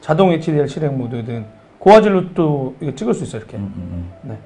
자동 0.00 0.32
HDR 0.32 0.66
실행 0.66 0.98
모드든 0.98 1.44
고화질로 1.78 2.34
또 2.34 2.74
이거 2.80 2.94
찍을 2.94 3.14
수 3.14 3.24
있어요. 3.24 3.40
이렇게. 3.42 3.56
음, 3.56 3.72
음, 3.76 3.82
음. 3.92 4.12
네. 4.30 4.38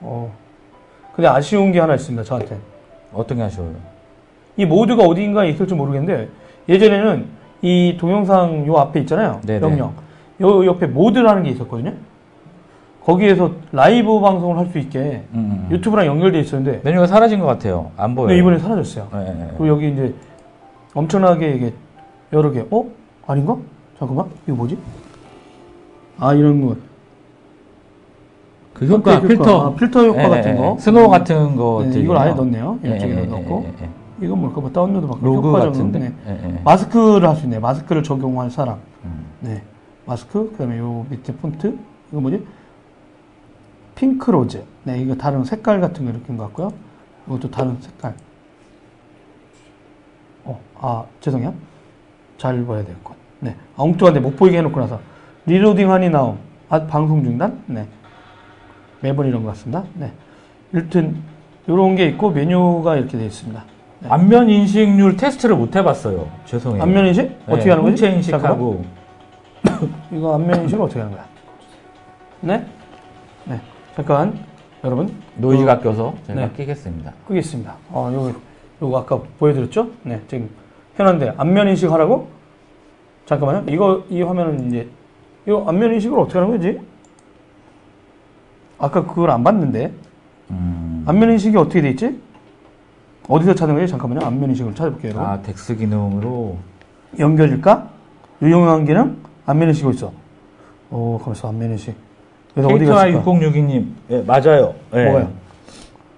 어. 0.00 0.32
근데 1.14 1.28
아쉬운 1.28 1.72
게 1.72 1.80
하나 1.80 1.94
있습니다. 1.94 2.24
저한테. 2.24 2.56
어떤 3.12 3.36
게 3.38 3.42
하셔요? 3.44 3.70
이 4.56 4.64
모드가 4.66 5.04
어디인가에 5.04 5.48
있을지 5.50 5.74
모르겠는데 5.74 6.28
예전에는 6.68 7.26
이 7.62 7.96
동영상 7.98 8.66
요 8.66 8.76
앞에 8.78 9.00
있잖아요. 9.00 9.40
네네. 9.44 9.60
명령. 9.60 9.92
요 10.40 10.64
옆에 10.66 10.86
모드라는 10.86 11.42
게 11.42 11.50
있었거든요. 11.50 11.92
거기에서 13.04 13.52
라이브 13.72 14.20
방송을 14.20 14.58
할 14.58 14.66
수 14.70 14.78
있게 14.78 15.24
음, 15.32 15.66
음. 15.68 15.68
유튜브랑 15.70 16.06
연결돼 16.06 16.40
있었는데 16.40 16.80
메뉴가 16.84 17.06
사라진 17.06 17.40
것 17.40 17.46
같아요. 17.46 17.90
안 17.96 18.14
보여요. 18.14 18.28
근데 18.28 18.38
이번에 18.40 18.58
사라졌어요. 18.58 19.08
예, 19.14 19.18
예, 19.18 19.40
예. 19.42 19.46
그리고 19.48 19.68
여기 19.68 19.90
이제 19.90 20.14
엄청나게 20.94 21.54
이게 21.54 21.72
여러 22.32 22.50
개. 22.52 22.64
어? 22.70 22.84
아닌가? 23.32 23.56
잠깐만. 23.98 24.26
이거 24.46 24.56
뭐지? 24.56 24.78
아 26.18 26.34
이런 26.34 26.66
거. 26.66 26.76
그 28.74 28.86
효과, 28.86 29.12
선택 29.12 29.28
필터. 29.28 29.60
아, 29.60 29.74
필터 29.74 30.04
효과 30.04 30.24
예, 30.24 30.28
같은 30.28 30.52
예, 30.52 30.56
거. 30.56 30.74
예. 30.76 30.80
스노우 30.80 31.08
같은 31.08 31.56
거. 31.56 31.84
네, 31.88 32.00
이걸 32.00 32.16
아예 32.16 32.30
요 32.30 32.34
넣었네요. 32.34 32.78
예, 32.84 32.96
이쪽에 32.96 33.12
예. 33.82 33.90
이건 34.22 34.40
뭘까? 34.40 34.60
뭐 34.60 34.70
다운로드 34.70 35.06
받고 35.06 35.26
로그 35.26 35.52
같은데. 35.52 35.98
네. 35.98 36.60
마스크를 36.64 37.28
할 37.28 37.36
수 37.36 37.44
있네. 37.44 37.58
마스크를 37.58 38.02
적용할 38.02 38.50
사람. 38.50 38.78
음. 39.04 39.26
네. 39.40 39.62
마스크. 40.06 40.50
그다음에 40.52 40.78
요 40.78 41.06
밑에 41.08 41.34
폰트. 41.34 41.78
이거 42.10 42.20
뭐지? 42.20 42.46
핑크 43.94 44.30
로즈. 44.30 44.62
네, 44.84 44.98
이거 44.98 45.14
다른 45.14 45.44
색깔 45.44 45.80
같은 45.80 46.04
거 46.04 46.10
이렇게 46.10 46.34
것 46.36 46.44
같고요. 46.44 46.72
이것도 47.26 47.50
다른 47.50 47.76
색깔. 47.80 48.14
어, 50.44 50.58
아, 50.80 51.04
죄송해요. 51.20 51.54
잘 52.38 52.64
봐야 52.64 52.82
될 52.84 53.02
것. 53.04 53.14
네. 53.40 53.56
아, 53.76 53.82
엉뚱한데 53.82 54.20
못 54.20 54.36
보이게 54.36 54.58
해놓고 54.58 54.78
나서. 54.78 55.00
reloading 55.46 55.90
한이 55.90 56.10
나옴. 56.10 56.38
아, 56.68 56.86
방송 56.86 57.24
중단? 57.24 57.62
네. 57.66 57.86
매번 59.00 59.26
이런 59.26 59.42
것 59.42 59.50
같습니다. 59.50 59.84
네. 59.94 60.12
일단, 60.72 61.22
요런 61.68 61.96
게 61.96 62.06
있고, 62.08 62.30
메뉴가 62.30 62.96
이렇게 62.96 63.18
되어 63.18 63.26
있습니다. 63.26 63.64
안면 64.08 64.48
인식률 64.48 65.16
테스트를 65.16 65.56
못 65.56 65.74
해봤어요. 65.74 66.28
죄송해요. 66.44 66.82
안면 66.82 67.06
인식? 67.06 67.22
네, 67.22 67.38
어떻게 67.48 67.70
하는 67.70 67.84
거지? 67.84 68.06
인식하고. 68.06 68.84
이거 70.12 70.34
안면 70.34 70.62
인식을 70.62 70.84
어떻게 70.84 71.00
하는 71.00 71.14
거야? 71.14 71.26
네? 72.40 72.66
네. 73.44 73.60
잠깐, 73.96 74.38
여러분. 74.84 75.12
노이즈가 75.36 75.80
껴서 75.80 76.14
제가 76.26 76.40
네. 76.40 76.50
끼겠습니다. 76.56 77.12
끄겠습니다. 77.26 77.76
어, 77.90 78.10
요거, 78.12 78.32
요거 78.82 78.98
아까 78.98 79.20
보여드렸죠? 79.38 79.90
네. 80.02 80.20
지금 80.28 80.50
해놨는데, 80.98 81.34
안면 81.36 81.68
인식 81.68 81.90
하라고? 81.90 82.28
잠깐만요. 83.30 83.72
이거, 83.72 84.02
이 84.10 84.22
화면은 84.22 84.66
이제, 84.66 84.88
이거 85.46 85.64
안면 85.68 85.94
인식을 85.94 86.18
어떻게 86.18 86.36
하는 86.40 86.50
거지? 86.50 86.80
아까 88.76 89.06
그걸 89.06 89.30
안 89.30 89.44
봤는데. 89.44 89.92
음. 90.50 91.04
안면 91.06 91.30
인식이 91.32 91.56
어떻게 91.56 91.80
돼 91.80 91.90
있지? 91.90 92.20
어디서 93.28 93.54
찾는 93.54 93.76
거예요? 93.76 93.86
잠깐만요. 93.86 94.26
안면 94.26 94.50
인식을 94.50 94.74
찾아볼게요. 94.74 95.12
여러분. 95.12 95.30
아, 95.30 95.40
DeX 95.42 95.76
기능으로. 95.76 96.56
연결일까? 97.20 97.88
유용한 98.42 98.84
기능? 98.84 99.18
안면 99.46 99.68
인식이 99.68 99.90
있어. 99.90 100.10
오, 100.90 101.16
가만있어. 101.18 101.50
안면 101.50 101.70
인식. 101.70 101.94
그래서 102.52 102.68
어디 102.68 102.84
갔을까? 102.84 103.22
6062님. 103.22 103.86
예, 104.10 104.22
맞아요. 104.22 104.74
예. 104.94 105.04
뭐가요? 105.04 105.30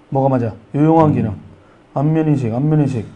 뭐가 0.09 0.29
맞아? 0.31 0.55
유용한 0.75 1.13
기능. 1.13 1.35
안면 1.93 2.29
인식, 2.29 2.55
안면 2.55 2.81
인식. 2.81 3.07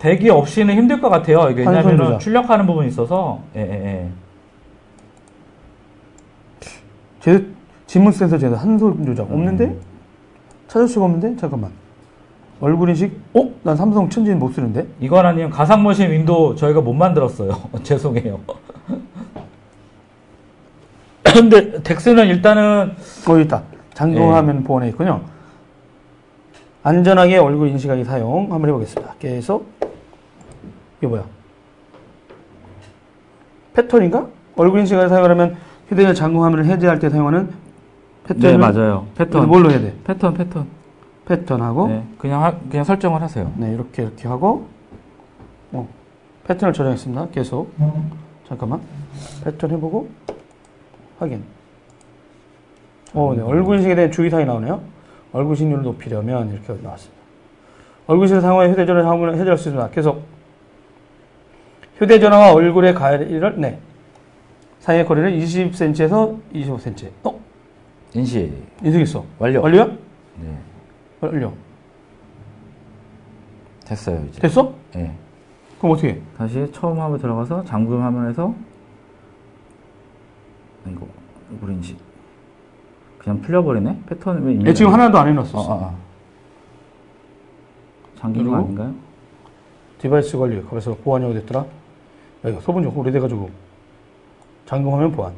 대기 0.00 0.28
없이는 0.30 0.74
힘들 0.74 1.00
것 1.00 1.08
같아요. 1.10 1.48
이게 1.50 1.60
왜냐면 1.60 1.96
조작. 1.98 2.18
출력하는 2.18 2.66
부분이 2.66 2.88
있어서. 2.88 3.38
예, 3.54 3.60
예, 3.60 3.84
예. 3.84 4.08
제 7.20 7.46
지문 7.86 8.10
센서 8.10 8.38
제가 8.38 8.56
한손 8.56 9.04
조작 9.04 9.30
없는데? 9.30 9.66
음. 9.66 9.80
찾을 10.68 10.88
수가 10.88 11.04
없는데? 11.04 11.36
잠깐만. 11.36 11.70
얼굴 12.60 12.88
인식? 12.88 13.12
어? 13.34 13.50
난 13.62 13.76
삼성 13.76 14.08
천진 14.08 14.38
못 14.38 14.54
쓰는데? 14.54 14.86
이건 15.00 15.26
아니면 15.26 15.50
가상 15.50 15.82
머신 15.82 16.10
윈도우 16.10 16.56
저희가 16.56 16.80
못 16.80 16.94
만들었어요. 16.94 17.52
죄송해요. 17.84 18.40
근데 21.22 21.82
덱스는 21.82 22.26
일단은 22.28 22.94
어, 23.28 23.38
있다. 23.38 23.64
잠금화면 23.92 24.60
네. 24.60 24.64
보안에 24.64 24.88
있군요. 24.88 25.20
안전하게 26.82 27.36
얼굴 27.38 27.68
인식하기 27.68 28.04
사용 28.04 28.52
한번 28.52 28.68
해보겠습니다. 28.70 29.14
계속. 29.18 29.66
이게 30.98 31.06
뭐야? 31.06 31.24
패턴인가? 33.74 34.26
얼굴 34.56 34.80
인식하기 34.80 35.08
사용하려면 35.08 35.56
휴대폰 35.88 36.14
잠금 36.14 36.42
화면을 36.42 36.64
해제할 36.66 36.98
때 36.98 37.10
사용하는 37.10 37.50
패턴을 38.24 38.50
네, 38.52 38.56
맞아요. 38.58 39.06
패턴. 39.16 39.48
뭘로 39.48 39.70
해야 39.70 39.80
돼? 39.80 39.94
패턴 40.04 40.34
패턴. 40.34 40.66
패턴하고 41.26 41.88
네, 41.88 42.04
그냥 42.18 42.42
하- 42.42 42.58
그냥 42.70 42.84
설정을 42.84 43.20
하세요. 43.22 43.52
네, 43.56 43.72
이렇게 43.72 44.02
이렇게 44.02 44.26
하고 44.26 44.66
어, 45.72 45.88
패턴을 46.44 46.72
저장했습니다. 46.72 47.28
계속 47.28 47.72
잠깐만 48.48 48.80
패턴 49.44 49.70
해보고 49.70 50.08
확인. 51.18 51.42
어, 53.14 53.32
네, 53.36 53.42
얼굴 53.42 53.76
인식에 53.76 53.94
대한 53.94 54.10
주의사항이 54.10 54.46
나오네요. 54.46 54.80
얼굴 55.32 55.56
신율을 55.56 55.82
높이려면 55.82 56.50
이렇게 56.52 56.82
나왔습니다. 56.82 57.20
얼굴 58.06 58.24
인식을 58.24 58.40
사용하여 58.40 58.70
휴대전화 58.70 59.02
사용을 59.02 59.34
해제할 59.34 59.56
수 59.56 59.68
있습니다. 59.68 59.90
계속 59.90 60.24
휴대전화와 61.98 62.52
얼굴의 62.54 62.94
거리를 62.94 63.60
네 63.60 63.78
사이의 64.80 65.04
거리를 65.04 65.38
20cm에서 65.38 66.40
25cm. 66.54 67.10
어? 67.24 67.40
인식. 68.14 68.52
인식했어. 68.82 69.24
완료. 69.38 69.62
완료야? 69.62 69.84
네. 69.84 70.58
완료. 71.20 71.52
됐어요, 73.84 74.24
이제. 74.28 74.40
됐어? 74.40 74.74
예. 74.96 75.12
그럼 75.78 75.92
어떻게 75.92 76.08
해? 76.08 76.20
다시 76.36 76.66
처음 76.72 76.98
화면 76.98 77.18
들어가서 77.18 77.64
잠금 77.64 78.02
화면에서 78.02 78.54
이거 80.86 81.06
이거 81.52 81.70
인식. 81.70 81.98
그냥 83.22 83.40
풀려버리네? 83.42 84.00
패턴 84.08 84.42
왜얘 84.42 84.72
지금 84.74 84.92
하나도 84.92 85.18
안 85.18 85.26
어, 85.26 85.28
해놨었어. 85.28 85.58
어, 85.58 85.74
어. 85.74 85.94
잠긴 88.18 88.48
거? 88.48 88.56
아닌가요? 88.56 88.94
디바이스 89.98 90.38
관리. 90.38 90.62
거기서 90.64 90.96
보안이 91.04 91.26
어디 91.26 91.38
있더라? 91.40 91.60
야, 91.60 91.64
이거 92.48 92.60
소분 92.60 92.82
좀 92.82 92.96
오래돼가지고. 92.96 93.50
잠금하면 94.66 95.12
보안. 95.12 95.32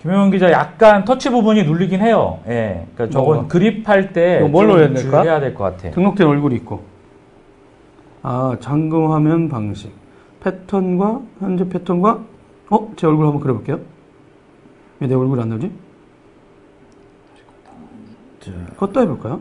김영훈 0.00 0.30
기자 0.32 0.50
약간 0.50 1.04
터치 1.04 1.30
부분이 1.30 1.62
눌리긴 1.64 2.00
해요. 2.00 2.40
예. 2.48 2.86
그러니까 2.94 3.12
저건 3.12 3.34
뭐가? 3.36 3.48
그립할 3.48 4.12
때 4.12 4.40
뭘로 4.40 4.72
좀 4.72 4.78
해야 4.80 4.88
될까? 4.88 5.00
주의해야 5.22 5.40
될 5.40 5.54
것 5.54 5.64
같아. 5.64 5.90
등록된 5.90 6.26
얼굴이 6.26 6.54
있고. 6.56 6.82
아, 8.22 8.56
잠금화면 8.60 9.48
방식. 9.48 9.92
패턴과, 10.40 11.20
현재 11.40 11.68
패턴과, 11.68 12.20
어? 12.70 12.92
제 12.96 13.06
얼굴 13.06 13.26
한번 13.26 13.40
그려볼게요. 13.40 13.78
왜 15.02 15.08
내 15.08 15.14
얼굴이 15.16 15.42
안 15.42 15.48
나오지? 15.48 15.72
자, 18.38 18.50
껐다 18.76 19.00
해볼까요? 19.02 19.40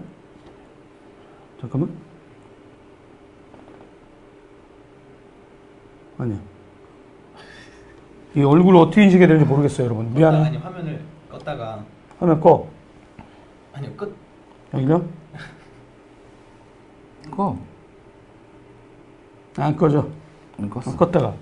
잠깐만. 1.59 1.95
아니야. 6.17 6.39
이 8.35 8.41
얼굴을 8.41 8.79
어떻게 8.79 9.03
인식해야 9.03 9.27
되는지 9.27 9.47
모르겠어요, 9.47 9.85
여러분. 9.85 10.11
미안해. 10.15 10.45
아니 10.47 10.57
화면을 10.57 11.03
껐다가 11.31 11.83
화면 12.17 12.39
꺼. 12.41 12.67
아니요 13.73 13.93
끝 13.95 14.15
여기요? 14.73 15.07
꺼. 17.37 17.55
안 19.57 19.75
꺼져. 19.77 20.09
안 20.57 20.69
껐어. 20.71 20.87
안 20.87 20.97
껐다가. 20.97 21.33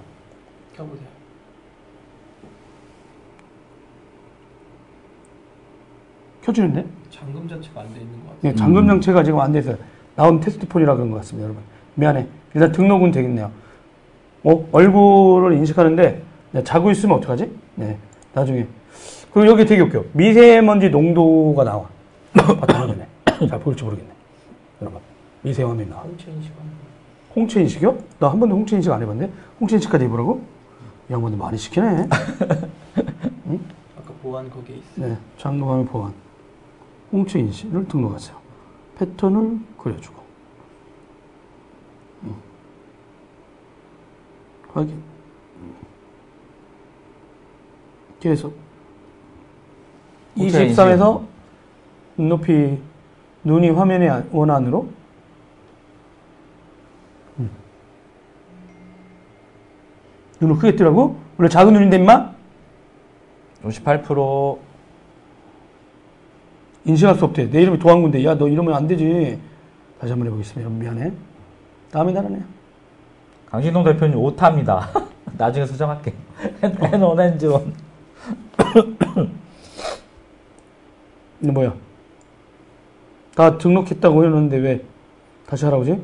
켜보세요. 0.76 1.09
켜지는데? 6.44 6.86
잠금 7.10 7.48
자체가 7.48 7.82
안 7.82 7.88
돼 7.94 8.02
있는 8.02 8.14
것 8.24 8.30
같아요. 8.30 8.38
네, 8.42 8.56
잠금 8.56 8.88
장치가 8.88 9.24
지금 9.24 9.40
안 9.40 9.52
돼서 9.52 9.76
나온 10.16 10.40
테스트폰이라 10.40 10.96
그런 10.96 11.12
것 11.12 11.18
같습니다, 11.18 11.46
여러분. 11.46 11.64
미안해. 11.96 12.28
일단 12.54 12.72
등록은 12.72 13.12
되겠네요. 13.12 13.52
어? 14.44 14.68
얼굴을 14.72 15.54
인식하는데 15.58 16.22
네, 16.52 16.64
자고 16.64 16.90
있으면 16.92 17.18
어떡하지? 17.18 17.52
네, 17.76 17.98
나중에. 18.34 18.66
그리고 19.34 19.52
여기 19.52 19.66
되게 19.66 19.82
웃겨. 19.82 20.06
미세먼지 20.14 20.90
농도가 20.90 21.64
나와. 21.64 21.88
바탕화면에. 22.34 23.06
잘 23.48 23.60
보일지 23.60 23.84
모르겠네. 23.84 24.10
여러분, 24.82 25.00
미세 25.42 25.64
화면이 25.64 25.90
나와. 25.90 26.02
홍채 26.04 26.32
인식은 26.32 26.56
홍채 27.36 27.62
인식이요? 27.62 27.98
나 28.20 28.30
한 28.30 28.40
번도 28.40 28.56
홍채 28.56 28.78
인식 28.78 28.92
안 28.92 29.02
해봤는데? 29.02 29.32
홍채 29.60 29.76
인식까지 29.76 30.06
해보라고? 30.06 30.42
이 31.10 31.14
양반들 31.14 31.38
많이 31.38 31.58
시키네. 31.58 32.08
아까 33.98 34.14
보안 34.24 34.50
거기에 34.50 34.78
있어. 34.78 35.08
네, 35.08 35.18
잠금화면 35.38 35.86
보안. 35.86 36.14
홍채 37.12 37.40
인식을 37.40 37.88
등록하세요. 37.88 38.38
패턴을 38.98 39.60
그려주고. 39.78 40.22
음. 42.24 42.36
확인. 44.74 45.02
계속. 48.20 48.56
홍채 50.38 50.68
23에서 50.70 51.24
눈높이, 52.18 52.80
눈이 53.44 53.70
화면의 53.70 54.10
안- 54.10 54.30
원안으로. 54.32 54.90
음. 57.40 57.50
눈을 60.42 60.56
크게 60.58 60.76
뜨라고? 60.76 61.18
원래 61.38 61.50
작은 61.50 61.74
눈인데, 61.74 61.98
임마? 61.98 62.34
58% 63.64 64.60
인식할 66.90 67.16
수 67.16 67.26
없대. 67.26 67.50
내 67.50 67.62
이름이 67.62 67.78
도항군데, 67.80 68.24
야, 68.26 68.36
너 68.36 68.48
이러면 68.48 68.74
안 68.74 68.88
되지. 68.88 69.40
다시 70.00 70.12
한번 70.12 70.28
해보겠습니다. 70.28 70.70
미안해. 70.70 71.12
다음에 71.92 72.14
다르네요. 72.14 72.42
강신동 73.48 73.84
대표님 73.84 74.18
오타입니다. 74.18 74.90
나중에 75.38 75.66
수정할게. 75.66 76.14
펜 76.62 77.02
오렌지 77.02 77.46
원. 77.46 77.74
이거 81.42 81.52
뭐야? 81.52 81.74
다 83.36 83.58
등록했다고 83.58 84.26
해놓는데 84.26 84.58
왜 84.58 84.86
다시 85.48 85.66
하라고 85.66 85.86
지 85.86 85.98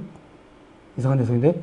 이상한 0.98 1.20
녀석인데? 1.20 1.62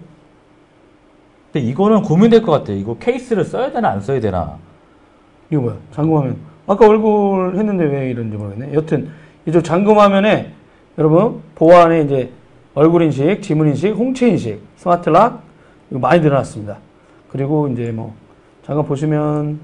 근데 1.53 1.67
이거는 1.67 2.03
고민될 2.03 2.43
것 2.43 2.53
같아. 2.53 2.73
이거 2.73 2.97
케이스를 2.99 3.45
써야 3.45 3.73
되나 3.73 3.91
안 3.91 4.01
써야 4.01 4.21
되나. 4.21 4.59
이거 5.51 5.63
뭐야? 5.63 5.77
잠금화면. 5.93 6.52
아까 6.67 6.89
얼굴 6.89 7.57
했는데 7.57 7.85
왜 7.85 8.11
이런지 8.11 8.37
모르겠네. 8.37 8.75
여튼, 8.75 9.11
이쪽 9.47 9.63
잠금 9.63 9.99
화면에 9.99 10.53
여러분, 10.99 11.43
보안에 11.55 12.03
이제 12.03 12.31
얼굴 12.75 13.03
인식, 13.03 13.43
지문 13.43 13.69
인식, 13.69 13.91
홍채 13.91 14.29
인식, 14.29 14.61
Smart 14.77 15.09
Lock, 15.09 15.43
이거 15.91 15.99
많이 15.99 16.21
늘어났습니다. 16.21 16.79
그리고 17.29 17.69
이제 17.69 17.91
뭐, 17.91 18.15
잠깐 18.65 18.85
보시면, 18.85 19.59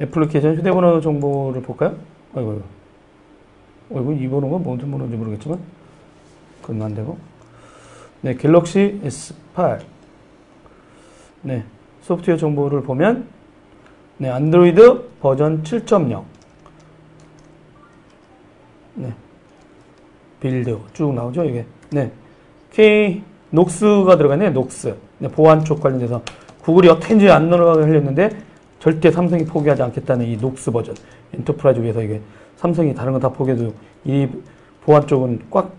애플리케이션 0.00 0.56
휴대번호 0.56 1.00
정보를 1.00 1.62
볼까요? 1.62 1.96
아이고, 2.34 2.62
아이고. 3.94 4.12
이 4.12 4.28
번호가 4.28 4.58
무슨 4.58 4.90
번호인지 4.90 5.16
모르겠지만, 5.16 5.58
그건 6.62 6.82
안 6.82 6.94
되고. 6.94 7.18
네, 8.20 8.34
갤럭시 8.34 9.00
S8. 9.04 9.80
네, 11.42 11.64
소프트웨어 12.02 12.36
정보를 12.36 12.82
보면, 12.82 13.26
네, 14.18 14.28
안드로이드 14.30 15.10
버전 15.20 15.62
7.0. 15.62 16.24
네. 18.94 19.14
build 20.40 20.76
쭉 20.92 21.14
나오죠, 21.14 21.44
이게. 21.44 21.64
네. 21.90 22.10
KNOX가 22.72 24.16
들어가네, 24.16 24.50
녹스. 24.50 24.96
네, 25.18 25.28
보안 25.28 25.64
쪽 25.64 25.80
관련돼서 25.80 26.20
구글이 26.62 26.88
어떻게든지 26.88 27.30
안 27.30 27.48
넘어가게 27.48 27.82
하려는데 27.82 28.30
절대 28.80 29.10
삼성이 29.10 29.44
포기하지 29.44 29.82
않겠다는 29.82 30.26
이 30.26 30.36
녹스 30.36 30.72
버전. 30.72 30.96
enterprise 31.34 31.80
위해서 31.80 32.02
이게 32.02 32.20
삼성이 32.56 32.94
다른 32.94 33.12
거다 33.12 33.28
포기해도 33.28 33.72
이 34.04 34.28
보안 34.84 35.06
쪽은 35.06 35.42
꽉 35.50 35.72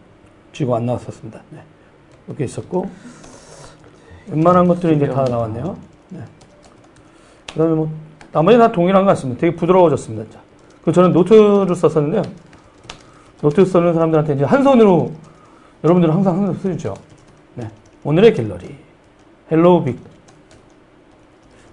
쥐고 0.54 0.76
안 0.78 0.86
나왔었습니다. 0.86 1.42
네. 1.50 1.60
이렇게 2.28 2.46
있었고 2.46 2.90
웬만한 4.32 4.68
것들은 4.68 4.96
이제 4.96 5.08
다 5.08 5.26
나왔네요. 5.26 5.78
네. 6.10 6.20
그 7.52 7.58
다음에 7.58 7.74
뭐 7.74 7.92
나머지 8.32 8.58
다 8.58 8.72
동일한 8.72 9.06
것 9.06 9.10
같습니다. 9.12 9.42
되게 9.42 9.56
부드러워졌습니다. 9.56 10.24
진짜. 10.24 10.40
그 10.84 10.92
저는 10.92 11.12
노트를 11.12 11.76
썼었는데요. 11.76 12.22
노트 13.42 13.66
쓰는 13.66 13.94
사람들한테 13.94 14.34
이제 14.36 14.44
한 14.44 14.64
손으로 14.64 15.12
여러분들은 15.84 16.14
항상 16.14 16.34
한 16.34 16.42
손으로 16.42 16.60
쓰죠. 16.60 16.94
네. 17.56 17.70
오늘의 18.04 18.34
갤러리. 18.34 18.76
Hello 19.52 19.84
빅. 19.86 20.00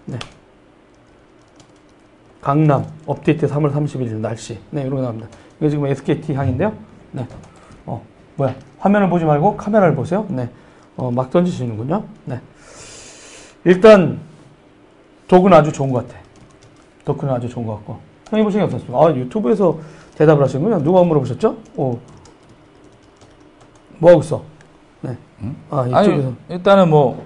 네. 0.06 0.18
강남 2.40 2.86
업데이트 3.06 3.46
3월 3.46 3.72
31일 3.72 4.16
날씨. 4.16 4.58
네, 4.70 4.82
이런 4.82 4.96
거 4.96 5.02
나옵니다. 5.02 5.28
이거 5.58 5.68
지금 5.68 5.86
SKT 5.86 6.34
향인데요. 6.34 6.72
네. 7.12 7.26
어, 7.84 8.04
뭐야. 8.36 8.54
화면을 8.78 9.10
보지 9.10 9.24
말고 9.24 9.56
카메라를 9.56 9.94
보세요. 9.94 10.26
네. 10.28 10.48
어, 10.96 11.10
막 11.10 11.30
던지시는군요. 11.30 12.04
네. 12.24 12.40
일단 13.64 14.20
도구는 15.26 15.56
아주 15.56 15.72
좋은 15.72 15.90
것 15.90 16.06
같아. 16.06 16.25
도구는 17.06 17.32
아주 17.32 17.48
좋은 17.48 17.66
것 17.66 17.76
같고. 17.76 17.96
형이 18.30 18.42
보시기 18.42 18.62
어떻습니까? 18.62 18.98
아, 18.98 19.14
유튜브에서 19.14 19.78
대답을 20.16 20.42
하시는군요. 20.42 20.82
누가 20.82 21.02
물어보셨죠? 21.04 21.56
오. 21.76 21.98
뭐 23.98 24.10
하고 24.10 24.20
있어? 24.20 24.42
네. 25.00 25.16
아, 25.70 25.86
이쪽에서. 25.86 26.28
아니, 26.28 26.34
일단은 26.50 26.90
뭐, 26.90 27.24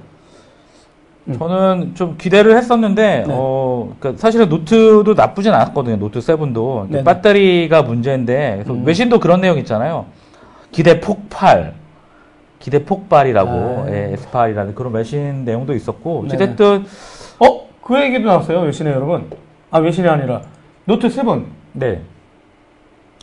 음. 1.24 1.38
저는 1.38 1.94
좀 1.94 2.16
기대를 2.18 2.56
했었는데, 2.56 3.24
네. 3.26 3.34
어, 3.34 3.94
그러니까 3.98 4.20
사실은 4.20 4.50
노트도 4.50 5.14
나쁘진 5.14 5.52
않았거든요. 5.54 5.96
노트 5.96 6.18
7도. 6.18 6.90
네네. 6.90 7.04
배터리가 7.04 7.82
문제인데, 7.82 8.64
음. 8.68 8.84
외신도 8.84 9.18
그런 9.18 9.40
내용 9.40 9.56
있잖아요. 9.58 10.06
기대 10.70 11.00
폭발. 11.00 11.74
기대 12.58 12.84
폭발이라고, 12.84 13.50
아. 13.50 13.86
예, 13.88 14.14
S8이라는 14.16 14.74
그런 14.74 14.92
외신 14.92 15.46
내용도 15.46 15.72
있었고. 15.72 16.26
어쨌든, 16.26 16.84
어? 17.38 17.68
그 17.80 17.98
얘기도 18.02 18.26
나왔어요. 18.26 18.60
외신에 18.60 18.90
여러분. 18.90 19.30
아, 19.70 19.78
외신이 19.78 20.08
아니라. 20.08 20.42
노트 20.84 21.08
7. 21.08 21.24
네. 21.72 22.02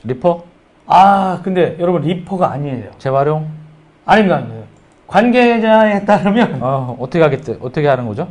리퍼? 0.03 0.43
아, 0.85 1.41
근데 1.43 1.75
여러분, 1.79 2.01
리퍼가 2.01 2.51
아니에요. 2.51 2.91
재활용? 2.97 3.47
아닙니다, 4.05 4.37
아닙니다. 4.37 4.65
관계자에 5.07 6.05
따르면 6.05 6.59
어, 6.61 6.95
어떻게 6.99 7.21
하겠대, 7.23 7.57
어떻게 7.61 7.87
하는 7.87 8.07
거죠? 8.07 8.27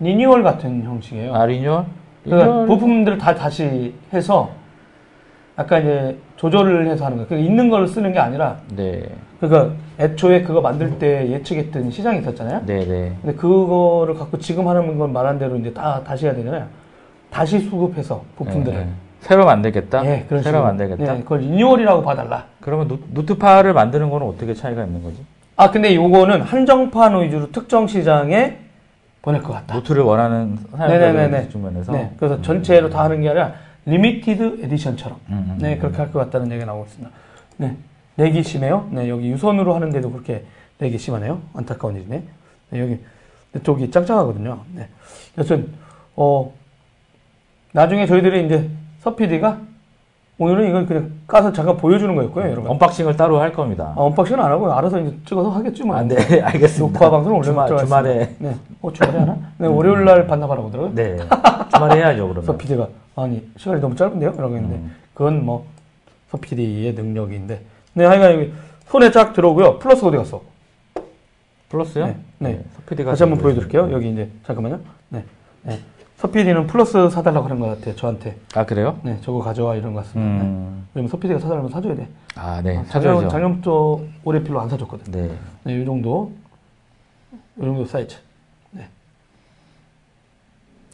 리뉴얼 0.00 0.42
같은 0.42 0.82
형식이에요. 0.84 1.34
아, 1.34 1.44
리뉴얼? 1.46 1.84
그러니까 2.24 2.50
이걸- 2.50 2.66
부품들을 2.66 3.18
다 3.18 3.34
다시 3.34 3.94
해서 4.12 4.50
약간 5.58 5.82
이제 5.82 6.18
조절을 6.36 6.86
해서 6.88 7.04
하는 7.04 7.16
거예요. 7.16 7.28
그러니까 7.28 7.48
있는 7.50 7.68
걸 7.68 7.88
쓰는 7.88 8.12
게 8.12 8.18
아니라 8.18 8.58
네. 8.74 9.02
그러니까 9.40 9.74
애초에 9.98 10.42
그거 10.42 10.60
만들 10.60 10.98
때 10.98 11.28
예측했던 11.30 11.90
시장이 11.90 12.20
있었잖아요. 12.20 12.62
네, 12.66 12.84
네. 12.86 13.12
근데 13.20 13.36
그거를 13.36 14.14
갖고 14.14 14.38
지금 14.38 14.68
하는 14.68 14.96
건 14.96 15.12
말한 15.12 15.38
대로 15.38 15.56
이제 15.56 15.72
다 15.72 16.02
다시 16.04 16.26
해야 16.26 16.34
되잖아요. 16.34 16.66
다시 17.30 17.58
수급해서 17.58 18.22
부품들을. 18.36 18.78
네, 18.78 18.84
네. 18.84 18.90
새로 19.20 19.44
만들겠다? 19.44 20.04
예, 20.06 20.24
그런 20.28 20.42
새로. 20.44 20.62
만들겠다? 20.62 21.14
네, 21.14 21.20
그걸 21.22 21.40
renewal이라고 21.40 22.02
봐달라. 22.02 22.44
그러면 22.60 22.86
노, 22.86 22.98
노트파를 23.12 23.72
만드는 23.72 24.08
거는 24.10 24.26
어떻게 24.28 24.54
차이가 24.54 24.84
있는 24.84 25.02
거지? 25.02 25.24
아, 25.56 25.70
근데 25.72 25.94
요거는 25.96 26.42
한정판 26.42 27.20
위주로 27.20 27.50
특정 27.50 27.88
시장에 27.88 28.58
보낼 29.20 29.42
것 29.42 29.52
같다. 29.52 29.74
노트를 29.74 30.02
원하는. 30.04 30.56
사용자들 30.76 31.50
주면에서 31.50 31.92
네, 31.92 32.12
그래서 32.16 32.40
전체로 32.40 32.88
다 32.88 33.02
하는 33.02 33.20
게 33.20 33.28
아니라 33.30 33.54
limited 33.84 34.60
edition처럼. 34.62 35.18
음, 35.30 35.32
음, 35.50 35.58
네, 35.60 35.74
음. 35.74 35.78
그렇게 35.80 35.96
할 35.96 36.12
것 36.12 36.20
같다는 36.20 36.52
얘기가 36.52 36.66
나오고 36.66 36.84
있습니다. 36.84 37.10
네, 37.56 37.76
lag이 38.18 38.42
심해요. 38.42 38.88
네, 38.90 39.08
여기 39.08 39.30
유선으로 39.30 39.74
하는데도 39.74 40.10
그렇게 40.10 40.44
lag이 40.78 40.98
심하네요. 40.98 41.40
안타까운 41.54 41.94
일이네. 41.96 42.22
네, 42.70 42.80
여기 42.80 42.98
쪽이 43.62 43.90
짱짱하거든요. 43.92 44.58
네, 44.74 44.88
여튼 45.38 45.72
어 46.16 46.52
나중에 47.72 48.06
저희들이 48.06 48.46
이제 48.46 48.68
서피디가 49.00 49.60
오늘은 50.38 50.68
이걸 50.68 50.86
그냥 50.86 51.12
까서 51.28 51.52
잠깐 51.52 51.76
보여주는 51.76 52.12
거였고요, 52.14 52.50
여러분. 52.50 52.70
unboxing을 52.72 53.16
따로 53.16 53.40
할 53.40 53.52
겁니다. 53.52 53.92
아, 53.96 54.00
unboxing은 54.00 54.40
안 54.42 54.50
하고 54.50 54.72
알아서 54.72 54.98
이제 55.00 55.16
찍어서 55.24 55.50
하겠지 55.50 55.84
뭐. 55.84 55.94
아, 55.96 56.02
네, 56.02 56.16
알겠습니다. 56.42 56.98
녹화 56.98 57.10
방송을 57.10 57.36
올려 57.38 57.44
주말, 57.44 57.68
주말에. 57.78 58.34
네, 58.38 58.56
어 58.82 58.92
주말에 58.92 59.16
하나? 59.18 59.38
네, 59.58 59.68
월요일 59.68 60.04
날 60.04 60.26
반납하라고 60.26 60.70
그러더라고요. 60.70 60.94
네. 60.94 61.16
주말에 61.72 61.96
해야죠, 62.00 62.24
그러면. 62.34 62.44
서피디가 62.44 62.88
아니 63.14 63.48
시간이 63.56 63.80
너무 63.80 63.94
짧은데요? 63.94 64.32
라고 64.36 64.54
했는데 64.56 64.76
음. 64.76 64.94
그건 65.14 65.44
뭐 65.44 65.66
서피디의 66.30 66.94
능력인데 66.94 67.60
네 67.98 68.04
하여간 68.04 68.52
손에 68.86 69.10
쫙 69.10 69.32
들어오고요 69.32 69.80
플러스 69.80 70.04
어디 70.04 70.16
갔어? 70.16 70.40
플러스요? 71.68 72.06
네, 72.06 72.16
네. 72.38 72.64
서피디가. 72.76 73.10
다시 73.10 73.24
한번 73.24 73.40
보여드릴게요 73.40 73.90
여기 73.90 74.08
이제 74.12 74.30
잠깐만요 74.46 74.78
네, 75.08 75.24
네. 75.64 75.80
서피디는 76.18 76.68
플러스 76.68 77.10
사달라고 77.10 77.46
하는 77.46 77.58
것 77.58 77.66
같아요 77.66 77.96
저한테 77.96 78.36
아, 78.54 78.64
그래요? 78.64 79.00
네 79.02 79.18
저거 79.22 79.40
가져와 79.40 79.74
이런 79.74 79.94
것 79.94 80.04
같습니다 80.04 80.44
네. 80.44 80.48
음. 80.48 80.86
왜냐면 80.94 81.10
서피디가 81.10 81.40
사달라면 81.40 81.70
사줘야 81.72 81.96
돼 81.96 82.08
아, 82.36 82.62
네. 82.62 82.74
작년, 82.74 82.86
사줘야죠. 82.86 83.28
작년부터 83.30 84.00
올해 84.22 84.42
필로 84.44 84.60
안 84.60 84.68
사줬거든 84.68 85.10
네. 85.10 85.36
네, 85.64 85.82
이 85.82 85.84
정도 85.84 86.32
이 87.58 87.62
정도 87.62 87.84
사이즈 87.84 88.16
네. 88.70 88.86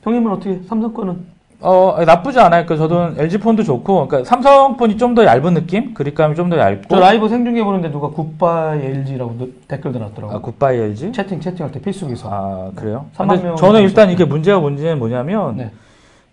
형님은 0.05 0.32
어떻게 0.32 0.62
삼성 0.62 0.94
거는 0.94 1.26
어, 1.61 1.96
나쁘지 2.05 2.38
않아요. 2.40 2.66
그 2.66 2.76
저도 2.76 3.12
LG 3.16 3.38
폰도 3.38 3.62
좋고, 3.62 4.07
그러니까 4.09 4.28
삼성 4.28 4.76
폰이 4.76 4.96
좀 4.98 5.14
더 5.14 5.24
얇은 5.24 5.55
느낌? 5.55 5.94
grip감이 5.95 6.35
좀 6.34 6.50
더 6.50 6.59
얇고. 6.59 6.82
저 6.90 7.00
라이브 7.00 7.28
생중계 7.28 7.62
보는데 7.64 7.90
누가 7.90 8.09
goodbye 8.09 8.85
LG라고 8.84 9.36
댓글 9.68 9.92
달았더라고 9.92 10.34
아, 10.34 10.40
goodbye 10.41 10.78
LG? 10.78 11.12
채팅 11.12 11.40
채팅할 11.40 11.72
때 11.72 11.80
필수기서 11.80 12.28
아, 12.30 12.70
그래요? 12.74 13.07
3만 13.16 13.28
근데 13.28 13.42
명 13.44 13.57
저는 13.57 13.82
일단. 13.82 14.11
이게 14.11 14.24
문제가 14.24 14.59
뭔지는 14.59 14.98
뭐냐면, 14.98 15.57
네. 15.57 15.70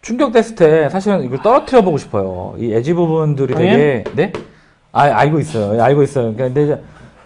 충격됐을 0.02 0.56
때 0.56 0.90
사실은 0.90 1.24
이걸 1.24 1.42
떨어뜨려 1.42 1.82
보고 1.84 1.98
싶어요. 1.98 2.56
이 2.58 2.74
에지 2.74 2.94
부분들이 2.94 3.54
되게, 3.54 4.04
네? 4.16 4.34
아, 4.92 5.04
알고 5.04 5.40
있어요. 5.40 5.76
예, 5.78 5.80
알고 5.80 6.04
있어요. 6.04 6.34
그러니까 6.34 6.60
근데 6.62 6.82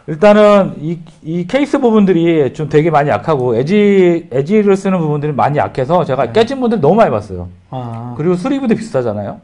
일단은 0.08 0.76
이, 0.80 1.00
이 1.24 1.48
케이스 1.48 1.80
부분들이 1.80 2.54
좀 2.54 2.70
되게 2.70 2.92
많이 2.92 3.10
약하고, 3.10 3.56
에지, 3.56 4.28
에지를 4.32 4.76
쓰는 4.78 5.00
부분들이 5.00 5.32
많이 5.32 5.58
약해서 5.58 6.00
네. 6.00 6.06
제가 6.06 6.32
깨진 6.32 6.60
분들 6.62 6.80
너무 6.80 6.96
많이 6.96 7.10
봤어요. 7.10 7.50
아, 7.72 8.14
그리고 8.18 8.36
수리비도 8.36 8.76
비싸잖아요. 8.76 9.42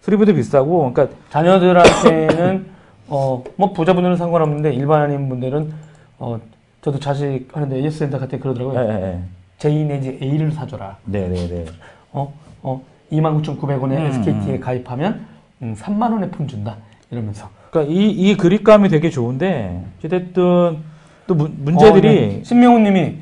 수리비도 0.00 0.34
비싸고, 0.34 0.92
그러니까 0.92 1.16
자녀들한테는 1.30 2.66
어, 3.10 3.42
뭐 3.56 3.72
부자분들은 3.72 4.16
상관없는데 4.16 4.72
일반인 4.72 5.28
분들은 5.28 5.72
어, 6.18 6.40
저도 6.80 6.98
자식 6.98 7.48
하는데 7.52 7.76
AS 7.76 7.98
센터 7.98 8.18
같은 8.18 8.38
데 8.38 8.38
그러더라고요. 8.38 8.80
예, 8.80 8.88
예, 8.88 9.02
예. 9.02 9.20
J 9.58 9.84
내지 9.84 10.18
A를 10.22 10.52
사줘라. 10.52 10.96
네, 11.04 11.28
네, 11.28 11.48
네. 11.48 11.66
어, 12.12 12.32
어, 12.62 12.80
29,900원에 13.12 13.92
음, 13.92 14.06
SKT에 14.06 14.54
음. 14.54 14.60
가입하면 14.60 15.26
음, 15.62 15.74
3만 15.76 16.12
원에 16.12 16.30
폰 16.30 16.48
준다. 16.48 16.76
이러면서. 17.10 17.48
그러니까 17.70 17.92
이, 17.92 18.10
이 18.10 18.36
그립감이 18.36 18.88
되게 18.88 19.10
좋은데, 19.10 19.84
어쨌든 19.98 20.78
또 21.26 21.34
문, 21.34 21.54
문제들이, 21.58 22.08
어, 22.08 22.10
네. 22.12 22.42
신명우 22.44 22.80
님이 22.80 23.18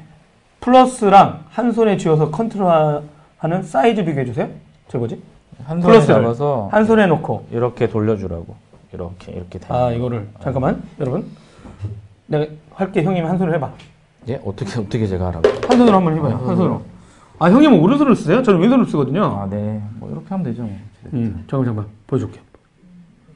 플러스랑 0.60 1.44
한 1.50 1.72
손에 1.72 1.96
쥐어서 1.96 2.30
컨트롤하는 2.30 3.62
사이즈 3.62 4.04
비교해 4.04 4.24
주세요. 4.24 4.48
저 4.88 4.98
뭐지? 4.98 5.20
한 5.64 5.82
손에 5.82 6.00
잡아서 6.00 6.68
한 6.72 6.84
손에 6.86 7.06
놓고 7.06 7.48
이렇게 7.52 7.88
돌려주라고. 7.88 8.56
이렇게, 8.92 9.32
이렇게. 9.32 9.58
아 9.68 9.88
거. 9.88 9.92
이거를 9.92 10.28
잠깐만 10.40 10.82
여러분 10.98 11.26
내가 12.26 12.46
할게 12.74 13.02
형님 13.02 13.26
한 13.26 13.36
손으로 13.36 13.54
해봐 13.56 13.70
예? 14.28 14.40
어떻게, 14.44 14.80
어떻게 14.80 15.06
제가 15.06 15.26
하라고. 15.26 15.48
한 15.68 15.76
손으로 15.78 15.96
한번 15.96 16.16
해봐요 16.16 16.36
한 16.36 16.56
손으로 16.56 16.82
아 17.38 17.50
형님은 17.50 17.78
오른손을 17.80 18.16
쓰세요? 18.16 18.42
저는 18.42 18.60
왼손을 18.60 18.86
쓰거든요 18.86 19.24
아, 19.24 19.46
네. 19.50 19.82
뭐, 19.96 20.10
이렇게 20.10 20.26
하면 20.28 20.44
되죠. 20.44 20.62
뭐. 20.62 20.72
음 21.12 21.44
잠깐 21.50 21.66
잠깐 21.66 21.86
보여줄게 22.06 22.40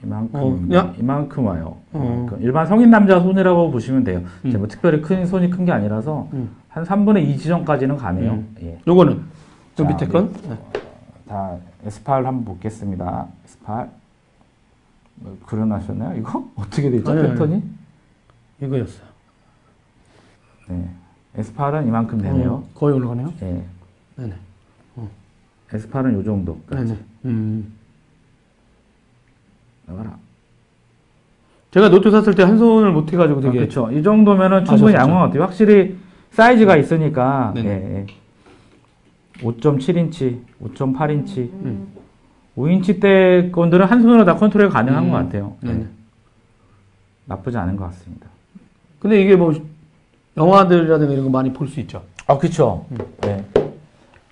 이만큼, 0.04 0.40
어, 0.40 0.74
야. 0.74 0.92
이만큼 0.98 1.44
와요. 1.46 1.76
어. 1.92 2.04
이만큼. 2.04 2.42
일반 2.42 2.66
성인 2.66 2.90
남자 2.90 3.20
손이라고 3.20 3.70
보시면 3.70 4.04
돼요. 4.04 4.22
음. 4.44 4.52
뭐 4.58 4.66
특별히 4.66 5.00
큰 5.00 5.24
손이 5.26 5.48
큰 5.50 5.64
게 5.64 5.70
아니라서 5.72 6.28
음. 6.32 6.50
한 6.68 6.84
3분의 6.84 7.24
2 7.28 7.38
지점까지는 7.38 7.96
가네요. 7.96 8.32
음. 8.32 8.54
예. 8.62 8.78
요거는 8.86 9.22
저 9.76 9.84
자, 9.84 9.88
밑에 9.90 10.06
건 10.06 10.32
네. 10.48 10.58
다 11.28 11.56
S8 11.86 12.04
한번 12.24 12.44
보겠습니다. 12.44 13.26
S8. 13.64 13.88
뭐, 15.16 15.38
그려놨었나요? 15.46 16.18
이거? 16.18 16.44
어떻게 16.56 16.90
되죠? 16.90 17.12
아니. 17.12 17.22
패턴이? 17.22 17.62
이거였어요 18.62 19.06
네. 20.68 20.88
S8은 21.36 21.86
이만큼 21.86 22.20
되네요. 22.20 22.52
어, 22.54 22.68
거의 22.74 22.94
올라가네요 22.96 23.32
예. 23.42 23.62
네네 24.16 24.34
S8은 25.70 26.12
요 26.14 26.22
정도. 26.24 26.58
네네 26.70 26.96
음. 27.26 27.72
나가라. 29.92 30.16
제가 31.70 31.88
노트 31.88 32.10
샀을 32.10 32.34
때 32.34 32.42
한 32.42 32.58
손을 32.58 32.92
못 32.92 33.12
해가지고 33.12 33.40
되게 33.40 33.58
그렇죠. 33.60 33.90
이 33.92 34.02
정도면은 34.02 34.64
충분히? 34.64 34.94
양호한 34.94 35.20
것 35.20 35.26
같아요. 35.26 35.42
확실히 35.44 35.96
사이즈가 36.30 36.76
있으니까 36.76 37.52
네네. 37.54 37.68
예, 37.68 37.96
예. 38.00 38.06
5.7인치, 39.42 40.38
5.8인치, 40.62 41.38
음. 41.64 41.88
5인치 42.56 43.00
대 43.00 43.50
건들은 43.50 43.86
한 43.86 44.02
손으로 44.02 44.24
다 44.24 44.36
컨트롤 44.36 44.68
가능한 44.68 45.04
음. 45.04 45.10
것 45.10 45.16
같아요. 45.16 45.56
예. 45.64 45.68
네네 45.68 45.86
나쁘지 47.24 47.56
않은 47.56 47.76
것 47.76 47.84
같습니다. 47.86 48.26
근데 48.98 49.20
이게 49.22 49.36
뭐 49.36 49.52
영화들이라든가 50.36 51.12
이런 51.12 51.24
거 51.24 51.30
많이 51.30 51.52
볼 51.52 51.68
수 51.68 51.80
있죠 51.80 52.02
아, 52.26 52.36
그렇죠. 52.38 52.84
음. 52.90 52.98
네. 53.22 53.44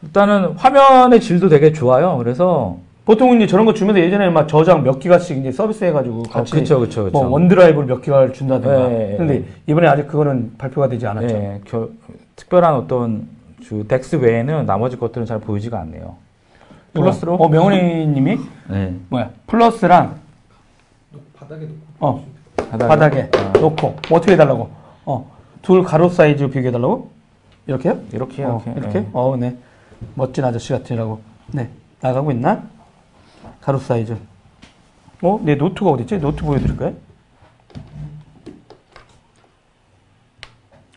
일단은 0.03 0.53
화면의 0.57 1.21
질도 1.21 1.49
되게 1.49 1.73
좋아요. 1.73 2.17
그래서 2.19 2.79
보통은 3.05 3.39
이제 3.39 3.47
저런 3.47 3.67
거 3.67 3.75
주면서 3.75 4.01
예전에 4.01 4.29
막 4.31 4.47
저장 4.47 4.83
몇 4.83 4.99
기가씩 4.99 5.39
이제 5.39 5.51
서비스 5.51 5.85
해가지고 5.85 6.25
아, 6.29 6.33
같이 6.35 6.53
그쵸, 6.53 6.81
그쵸, 6.81 7.05
그쵸. 7.05 7.19
뭐 7.19 7.29
원드라이브를 7.31 7.87
몇 7.89 8.03
기가를 8.03 8.33
준다든가. 8.33 8.89
네, 8.89 9.15
근데 9.17 9.39
네. 9.41 9.45
이번에 9.67 9.89
아직 9.89 10.07
그거는 10.07 10.53
발표가 10.59 10.89
되지 10.89 11.07
않았죠. 11.07 11.35
예, 11.35 11.61
겨- 11.65 11.89
특별한 12.37 12.75
어떤 12.75 13.27
주 13.63 13.85
덱스 13.89 14.17
외에는 14.17 14.67
나머지 14.67 14.97
것들은 14.97 15.27
잘 15.27 15.39
보이지가 15.41 15.81
않네요. 15.81 16.17
플러스로? 16.93 17.35
어, 17.35 17.49
명훈이님이 17.49 18.39
네. 18.69 18.95
뭐야 19.09 19.31
플러스랑 19.47 20.17
바닥에 21.39 21.63
놓고 21.67 21.77
어 22.01 22.25
바닥에, 22.57 22.89
바닥에 22.89 23.31
아, 23.37 23.59
놓고 23.59 23.97
뭐 24.09 24.19
어떻게 24.19 24.33
해달라고? 24.33 24.71
어 25.07 25.27
둘 25.63 25.83
가로 25.85 26.09
사이즈 26.09 26.49
비교해달라고? 26.49 27.11
이렇게요? 27.67 27.99
이렇게 28.13 28.43
어, 28.45 28.63
이렇게 28.65 28.81
이렇게? 28.81 28.99
예. 29.01 29.07
어, 29.13 29.37
네. 29.39 29.57
멋진 30.15 30.43
아저씨 30.45 30.73
같으라고. 30.73 31.21
네. 31.53 31.69
나가고 32.01 32.31
있나? 32.33 32.63
가로 33.61 33.79
사이즈. 33.79 34.17
어? 35.23 35.39
내 35.43 35.55
노트가 35.55 35.91
어딨지? 35.91 36.19
노트 36.19 36.43
보여드릴까요? 36.43 36.95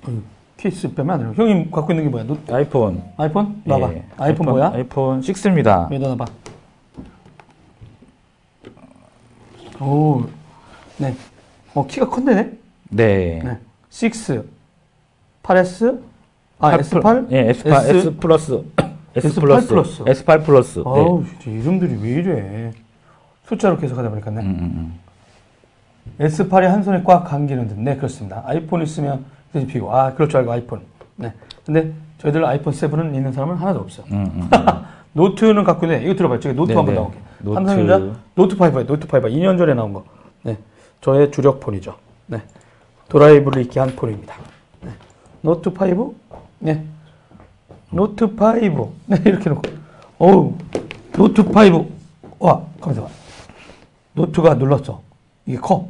음, 0.07 0.24
케이스 0.57 0.93
빼면 0.93 1.14
안 1.16 1.20
돼요. 1.20 1.34
형님 1.36 1.72
갖고 1.72 1.91
있는 1.91 2.05
게 2.05 2.09
뭐야? 2.09 2.24
노, 2.24 2.38
아이폰. 2.51 3.03
아이폰? 3.18 3.61
놔봐. 3.66 3.93
예. 3.93 4.05
아이폰, 4.18 4.47
뭐야? 4.49 4.72
아이폰 4.74 5.22
6입니다. 5.22 5.91
여기다 5.91 6.09
놔봐. 6.09 6.26
오, 9.82 10.24
네. 10.97 11.14
어, 11.74 11.86
키가 11.88 12.07
컸네? 12.09 12.51
네. 12.89 13.41
네. 13.43 13.57
6, 13.91 14.45
8S, 15.43 16.01
아, 16.59 16.72
팔 16.72 16.80
S8? 16.80 17.01
플- 17.01 17.28
예, 17.32 17.51
S8, 17.51 17.89
S, 17.89 17.97
S, 17.97 18.16
플러스. 18.18 18.64
S 19.16 19.30
S8 19.30 19.41
플러스. 19.41 19.68
플러스. 19.68 20.03
S8 20.03 20.45
플러스. 20.45 20.80
네. 20.80 20.84
아우, 20.86 21.24
진짜 21.39 21.51
이름들이 21.51 21.97
왜 22.01 22.09
이래. 22.20 22.72
숫자로 23.45 23.78
계속하다 23.78 24.09
보니까 24.09 24.32
네. 24.32 24.41
음, 24.41 24.99
음, 26.18 26.26
S8이 26.26 26.64
한 26.64 26.84
손에 26.84 27.03
꽉 27.03 27.24
감기는 27.24 27.68
듯. 27.68 27.80
네, 27.80 27.95
그렇습니다. 27.95 28.43
아이폰 28.45 28.82
있으면 28.82 29.26
크기 29.52 29.68
비교. 29.68 29.94
아, 29.95 30.14
그럴 30.14 30.30
줄 30.30 30.39
알고 30.39 30.51
아이폰. 30.51 30.82
네. 31.16 31.34
근데 31.66 31.91
저희들 32.18 32.43
아이폰 32.45 32.74
7은 32.74 33.14
있는 33.14 33.32
사람은 33.32 33.55
하나도 33.55 33.80
없어요. 33.80 34.05
음, 34.11 34.32
음, 34.36 34.49
음. 34.51 34.84
노트는 35.14 35.64
갖고 35.64 35.86
있는데 35.86 36.05
이거 36.05 36.16
들어봐요. 36.16 36.39
저기 36.39 36.55
노트 36.55 36.72
네, 36.72 36.76
한번 36.78 36.95
네. 36.95 36.99
나올게. 36.99 37.18
노트. 37.39 37.55
삼성전자 37.55 38.20
노트 38.36 38.57
5에 38.57 38.86
노트 38.88 39.05
5 39.05 39.20
2년 39.20 39.57
전에 39.57 39.74
나온 39.76 39.93
거. 39.93 40.03
네. 40.41 40.57
저의 41.01 41.30
주력 41.32 41.59
폰이죠. 41.59 41.95
네. 42.26 42.41
드라이브를 43.09 43.61
있게 43.64 43.80
한 43.80 43.95
폰입니다. 43.95 44.36
네. 44.82 44.91
노트 45.41 45.70
5? 45.70 46.16
네. 46.59 46.84
노트 47.94 48.26
5. 48.26 48.94
네, 49.08 49.22
이렇게 49.26 49.50
놓고. 49.50 49.62
어우, 50.18 50.56
노트 51.14 51.41
5. 51.41 51.91
와, 52.39 52.66
가만있어 52.82 53.06
봐. 53.06 53.10
노트가 54.14 54.56
눌렀어. 54.56 55.02
이게 55.46 55.58
커. 55.58 55.89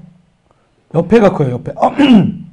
옆에가 0.94 1.34
커요, 1.34 1.52
옆에. 1.52 1.74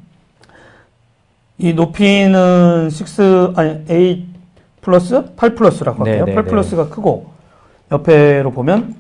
이 1.59 1.75
높이는 1.75 2.89
6, 2.91 3.59
아니, 3.59 3.85
8 3.85 4.27
플러스? 4.81 5.35
8 5.37 5.55
플러스라고 5.55 6.05
할게요. 6.05 6.25
네, 6.25 6.31
네, 6.31 6.35
8 6.35 6.45
네. 6.45 6.51
플러스가 6.51 6.89
크고, 6.89 7.31
옆에로 7.93 8.51
보면, 8.51 8.97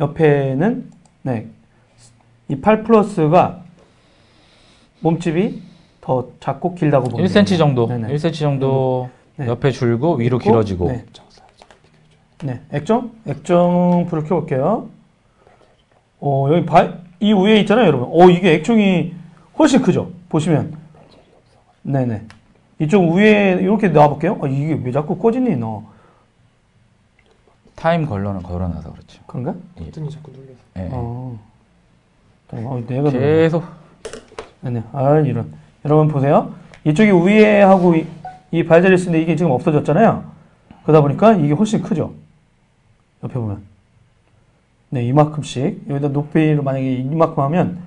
옆에는, 0.00 0.90
네, 1.22 1.48
이 2.48 2.56
8 2.60 2.82
플러스가 2.82 3.62
몸집이 5.00 5.62
더 6.10 6.26
작고 6.40 6.74
길다고 6.74 7.08
보면 7.08 7.24
1cm 7.24 7.56
정도, 7.56 7.86
네네. 7.86 8.08
1cm 8.08 8.34
정도 8.34 9.08
네. 9.36 9.46
옆에 9.46 9.70
줄고 9.70 10.16
위로 10.16 10.38
있고, 10.38 10.50
길어지고. 10.50 10.88
네. 10.88 11.04
네, 12.42 12.60
액정? 12.72 13.12
액정 13.28 14.06
불을 14.08 14.24
켜볼게요. 14.24 14.88
어, 16.18 16.48
여기 16.50 16.66
바, 16.66 16.94
이 17.20 17.32
위에 17.32 17.60
있잖아요, 17.60 17.86
여러분. 17.86 18.08
어, 18.10 18.28
이게 18.28 18.54
액정이 18.54 19.14
훨씬 19.56 19.82
크죠? 19.82 20.10
보시면. 20.28 20.76
네네. 21.82 22.22
이쪽 22.80 23.12
위에 23.12 23.58
이렇게 23.60 23.86
놔볼게요. 23.86 24.40
아, 24.42 24.48
이게 24.48 24.80
왜 24.82 24.90
자꾸 24.90 25.16
꺼지니, 25.16 25.54
너? 25.58 25.84
타임 27.76 28.04
걸러는 28.04 28.42
걸어놔서 28.42 28.92
그렇죠. 28.92 29.22
그런가? 29.28 29.54
버튼이 29.78 30.10
자꾸 30.10 30.32
눌려서. 30.32 30.60
예. 30.76 30.88
어. 30.90 31.38
잠깐만, 32.50 32.82
어, 32.82 32.86
내가. 32.88 33.10
계속 33.10 33.62
네네. 34.62 34.82
아, 34.92 35.20
이런. 35.20 35.59
여러분 35.84 36.08
보세요. 36.08 36.54
이쪽이 36.84 37.10
위에 37.10 37.62
하고 37.62 37.94
이, 37.94 38.06
이 38.50 38.64
발자리 38.64 38.96
쓰는데 38.98 39.22
이게 39.22 39.36
지금 39.36 39.52
없어졌잖아요. 39.52 40.24
그러다 40.82 41.00
보니까 41.02 41.34
이게 41.34 41.52
훨씬 41.52 41.82
크죠. 41.82 42.14
옆에 43.22 43.34
보면. 43.34 43.62
네, 44.90 45.04
이만큼씩. 45.04 45.84
여기다 45.88 46.08
높이를 46.08 46.62
만약에 46.62 46.94
이만큼 46.94 47.42
하면 47.44 47.78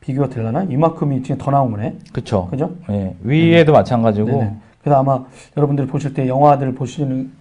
비교가 0.00 0.28
되려나? 0.28 0.62
이만큼이 0.64 1.22
지금 1.22 1.38
더 1.38 1.50
나온 1.50 1.70
거네. 1.72 1.98
그쵸. 2.12 2.48
그죠? 2.50 2.74
예. 2.90 3.16
위에도 3.22 3.72
마찬가지고 3.72 4.28
네네. 4.28 4.56
그래서 4.82 4.98
아마 4.98 5.24
여러분들이 5.56 5.86
보실 5.86 6.14
때 6.14 6.26
영화들 6.26 6.74
보시는 6.74 7.32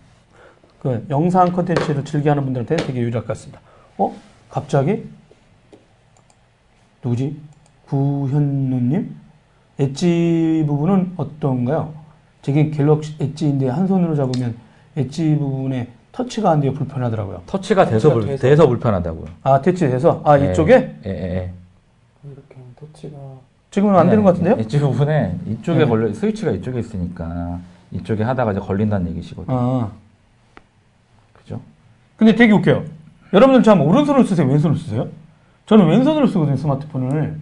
그 0.79 1.05
영상 1.09 1.51
컨텐츠를 1.51 2.03
즐겨하는 2.05 2.43
분들한테 2.43 2.77
되게 2.77 2.99
유리할 2.99 3.21
것 3.21 3.27
같습니다. 3.29 3.61
어? 3.97 4.13
갑자기? 4.49 5.05
누구지? 7.03 7.37
구현누님? 7.87 9.15
엣지 9.79 10.65
부분은 10.67 11.13
어떤가요? 11.15 11.93
저게 12.41 12.69
갤럭시 12.69 13.15
edge인데 13.19 13.69
한 13.69 13.87
손으로 13.87 14.15
잡으면 14.15 14.55
엣지 14.95 15.37
부분에 15.37 15.87
터치가 16.11 16.51
안 16.51 16.59
돼요. 16.59 16.73
불편하더라고요. 16.73 17.43
터치가 17.45 17.85
돼서, 17.85 18.13
불, 18.13 18.25
돼서. 18.25 18.41
돼서 18.41 18.67
불편하다고요. 18.67 19.25
아, 19.43 19.61
터치돼서? 19.61 20.21
아, 20.25 20.37
예. 20.39 20.51
이쪽에? 20.51 20.73
예, 21.05 21.09
예, 21.09 21.11
예. 21.11 21.51
이렇게 22.25 22.55
하면 22.55 22.67
터치가 22.77 23.17
지금은 23.71 23.95
안 23.95 24.09
되는 24.09 24.23
것 24.23 24.31
같은데요? 24.31 24.55
엣지 24.59 24.79
부분에 24.79 25.37
이쪽에 25.47 25.79
네. 25.79 25.85
걸려 25.85 26.13
스위치가 26.13 26.51
이쪽에 26.51 26.79
있으니까 26.79 27.59
이쪽에 27.91 28.23
하다가 28.23 28.51
이제 28.51 28.59
걸린다는 28.59 29.11
얘기시거든요. 29.11 29.55
아. 29.57 29.91
그죠? 31.33 31.61
근데 32.17 32.35
되게 32.35 32.51
웃겨요. 32.51 32.83
여러분들 33.31 33.63
참 33.63 33.79
오른손을 33.81 34.25
쓰세요? 34.25 34.47
왼손을 34.47 34.75
쓰세요? 34.75 35.07
저는 35.67 35.87
왼손으로 35.87 36.27
쓰거든요, 36.27 36.57
스마트폰을. 36.57 37.39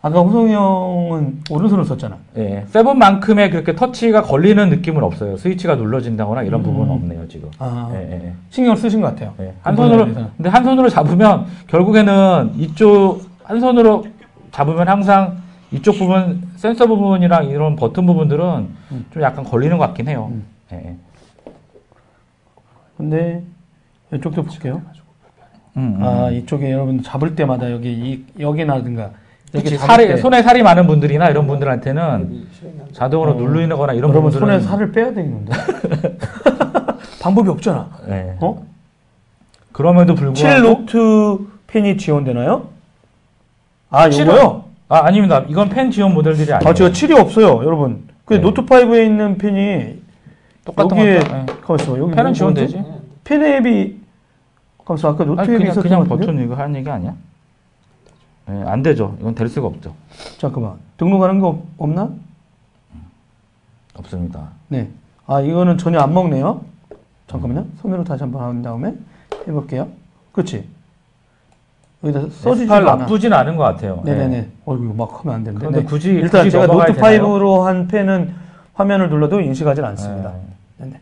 아까 0.00 0.20
호성이 0.20 0.52
형은 0.52 1.42
오른손을 1.50 1.84
썼잖아. 1.84 2.18
예. 2.36 2.64
세븐만큼의 2.68 3.50
그렇게 3.50 3.74
터치가 3.74 4.22
걸리는 4.22 4.68
느낌은 4.70 5.02
없어요. 5.02 5.36
스위치가 5.36 5.74
눌러진다거나 5.74 6.42
이런 6.44 6.60
음. 6.60 6.64
부분은 6.64 6.92
없네요, 6.92 7.28
지금. 7.28 7.50
아, 7.58 7.90
예, 7.94 7.98
예, 7.98 8.26
예. 8.26 8.32
신경을 8.50 8.76
쓰신 8.76 9.00
것 9.00 9.08
같아요. 9.08 9.34
예. 9.40 9.54
한그 9.62 9.82
손으로. 9.82 10.04
근데 10.36 10.48
한 10.48 10.62
손으로 10.62 10.88
잡으면 10.88 11.46
결국에는 11.66 12.52
이쪽, 12.56 13.22
한 13.42 13.58
손으로 13.58 14.06
잡으면 14.52 14.88
항상 14.88 15.38
이쪽 15.72 15.98
부분, 15.98 16.48
센서 16.54 16.86
부분이랑 16.86 17.48
이런 17.48 17.74
버튼 17.74 18.06
부분들은 18.06 18.68
음. 18.92 19.06
좀 19.12 19.22
약간 19.22 19.44
걸리는 19.44 19.76
것 19.78 19.86
같긴 19.88 20.06
해요. 20.08 20.28
음. 20.30 20.44
예, 20.72 20.76
예. 20.76 20.96
근데 22.96 23.42
이쪽도 24.14 24.44
볼게요. 24.44 24.80
음, 25.76 25.98
음. 25.98 26.04
아, 26.04 26.30
이쪽에 26.30 26.70
여러분 26.70 27.02
잡을 27.02 27.34
때마다 27.34 27.70
여기, 27.72 27.92
이, 27.92 28.24
여기나든가. 28.40 29.10
잡을 29.52 29.76
살이, 29.78 30.08
때 30.08 30.16
손에 30.18 30.42
살이 30.42 30.62
많은 30.62 30.86
분들이나 30.86 31.30
이런 31.30 31.46
분들한테는 31.46 32.28
이 32.32 32.46
시간이 32.54 32.74
안 32.80 32.92
자동으로 32.92 33.30
어. 33.32 33.34
누르거나 33.34 33.92
이런 33.94 34.10
여러분 34.10 34.30
부분들은 34.30 34.60
손에 34.60 34.60
살을 34.60 34.92
빼야 34.92 35.06
되겠는데? 35.14 35.52
방법이 37.22 37.48
없잖아. 37.50 37.88
예. 38.08 38.36
어? 38.40 38.64
그럼에도 39.72 40.14
불구하고 40.14 40.34
7 40.34 40.62
노트 40.62 41.38
펜이 41.66 41.96
지원되나요? 41.96 42.68
아, 43.90 44.08
요거요? 44.10 44.64
아 44.88 45.04
아닙니다. 45.06 45.44
이건 45.48 45.68
펜 45.68 45.90
지원 45.90 46.14
모델들이 46.14 46.52
아니에요. 46.52 46.68
아, 46.70 46.74
제가 46.74 46.90
7이 46.90 47.18
없어요, 47.18 47.62
여러분. 47.64 48.08
그 48.24 48.34
네. 48.34 48.40
노트 48.40 48.64
5에 48.64 49.04
있는 49.04 49.36
펜이 49.38 50.00
똑같은 50.64 50.96
여기에. 50.98 51.12
예. 51.14 51.46
가만있어 51.62 51.98
여기 51.98 52.10
펜은 52.10 52.24
뭐- 52.24 52.32
지원되지. 52.32 52.82
펜 53.24 53.42
앱이 53.44 53.96
가만있어 54.84 55.08
아까 55.10 55.24
노트 55.24 55.40
아니, 55.40 55.50
앱이 55.54 55.58
그냥 55.58 55.74
그냥? 55.82 56.04
버튼 56.08 56.42
이거 56.44 56.54
하는 56.54 56.76
얘기 56.76 56.88
아니야? 56.88 57.14
예, 58.50 58.62
안 58.66 58.82
되죠. 58.82 59.16
이건 59.20 59.34
될 59.34 59.48
수가 59.48 59.66
없죠. 59.66 59.94
잠깐만 60.38 60.74
등록하는 60.96 61.40
거 61.40 61.62
없나? 61.76 62.10
없습니다. 63.94 64.48
네. 64.68 64.88
아 65.26 65.40
이거는 65.40 65.76
전혀 65.76 65.98
안 66.00 66.14
먹네요. 66.14 66.64
잠깐만요. 67.26 67.66
손으로 67.82 68.04
다시 68.04 68.22
한번 68.22 68.42
한 68.42 68.62
다음에 68.62 68.94
해볼게요. 69.46 69.88
그렇지. 70.32 70.66
여기다 72.02 72.20
써주지 72.30 72.66
S8 72.66 72.72
않아. 72.72 72.94
나쁘진 72.96 73.32
않은 73.32 73.56
것 73.56 73.64
같아요. 73.64 74.00
네네네. 74.04 74.36
예. 74.36 74.48
어이구 74.64 74.94
막 74.94 75.20
하면 75.20 75.34
안 75.34 75.44
되는데. 75.44 75.58
그런데 75.58 75.80
네. 75.80 75.86
굳이 75.86 76.10
일단 76.10 76.42
굳이 76.42 76.52
제가 76.52 76.66
넘어가야 76.66 76.88
노트 76.88 77.00
되나요? 77.00 77.22
5로 77.24 77.62
한 77.64 77.88
펜은 77.88 78.34
화면을 78.74 79.10
눌러도 79.10 79.40
인식하지 79.40 79.82
않습니다. 79.82 80.32
예. 80.32 80.84
네네. 80.84 81.00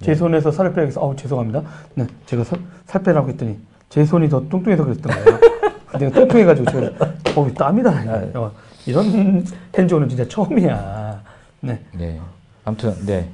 제 0.00 0.14
손에서 0.14 0.50
살을 0.50 0.72
빼야겠어. 0.72 1.00
어우, 1.00 1.16
죄송합니다. 1.16 1.62
네, 1.94 2.06
제가 2.26 2.44
살, 2.44 2.60
살 2.86 3.02
빼라고 3.02 3.28
했더니 3.28 3.58
제 3.88 4.04
손이 4.04 4.28
더 4.28 4.40
뚱뚱해서 4.48 4.84
그랬던 4.84 5.12
거예요. 5.12 5.40
내가 5.98 6.10
뚱뚱해가지고 6.20 6.70
제가, 6.70 7.12
어우, 7.36 7.54
땀이 7.54 7.82
나네. 7.82 8.32
어, 8.34 8.52
이런 8.86 9.44
hands-on은 9.76 10.08
진짜 10.08 10.26
처음이야. 10.28 11.22
네. 11.60 11.80
네. 11.92 12.20
아무튼 12.64 12.94
네. 13.06 13.30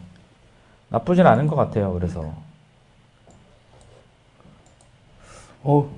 나쁘진 0.88 1.26
않은 1.26 1.46
것 1.46 1.56
같아요. 1.56 1.92
그래서 1.94 2.32
어우. 5.64 5.88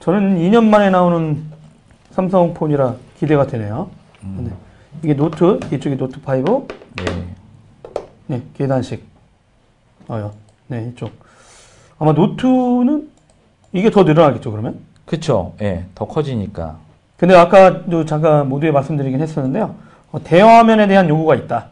저는 0.00 0.36
2년 0.38 0.64
만에 0.64 0.90
나오는 0.90 1.44
삼성 2.10 2.52
폰이라 2.54 2.96
기대가 3.18 3.46
되네요. 3.46 3.90
네. 4.20 4.50
이게 5.02 5.14
노트, 5.14 5.58
이쪽이 5.72 5.96
노트 5.96 6.18
5, 6.20 6.68
네. 6.96 7.34
네, 8.26 8.42
계단식. 8.54 9.04
어요. 10.08 10.32
네, 10.66 10.88
이쪽. 10.88 11.10
아마 11.98 12.12
노트는 12.12 13.08
이게 13.72 13.90
더 13.90 14.02
늘어나겠죠, 14.04 14.50
그러면? 14.50 14.78
그쵸. 15.04 15.52
예. 15.60 15.84
더 15.94 16.06
커지니까. 16.06 16.76
근데 17.16 17.34
아까도 17.36 18.04
잠깐 18.04 18.48
모두에 18.48 18.70
말씀드리긴 18.70 19.20
했었는데요. 19.20 19.74
어, 20.12 20.22
대화면에 20.22 20.86
대한 20.86 21.08
요구가 21.08 21.34
있다. 21.34 21.66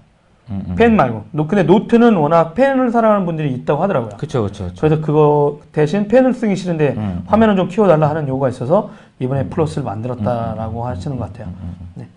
음, 0.51 0.65
음. 0.69 0.75
펜 0.77 0.97
말고. 0.97 1.25
노- 1.31 1.47
근데 1.47 1.63
노트는 1.63 2.17
워낙 2.17 2.55
펜을 2.55 2.91
사랑하는 2.91 3.25
분들이 3.27 3.53
있다고 3.55 3.83
하더라고요. 3.83 4.11
그쵸, 4.19 4.43
그쵸. 4.43 4.65
그쵸. 4.65 4.77
그래서 4.81 5.01
그거 5.01 5.61
대신 5.73 6.09
펜을 6.09 6.35
쓰기 6.35 6.57
싫은데 6.57 6.95
음, 6.97 7.23
화면을 7.27 7.57
좀 7.57 7.69
키워달라 7.69 8.09
하는 8.11 8.27
요구가 8.29 8.49
있어서 8.49 8.91
이번에 9.21 9.47
플러스를 9.47 9.85
만들었다라고 9.85 10.85
하시는 10.87 11.17
것 11.17 11.27
같아요. 11.33 11.47
음, 11.49 11.77
음. 11.81 11.89
네. 11.95 12.09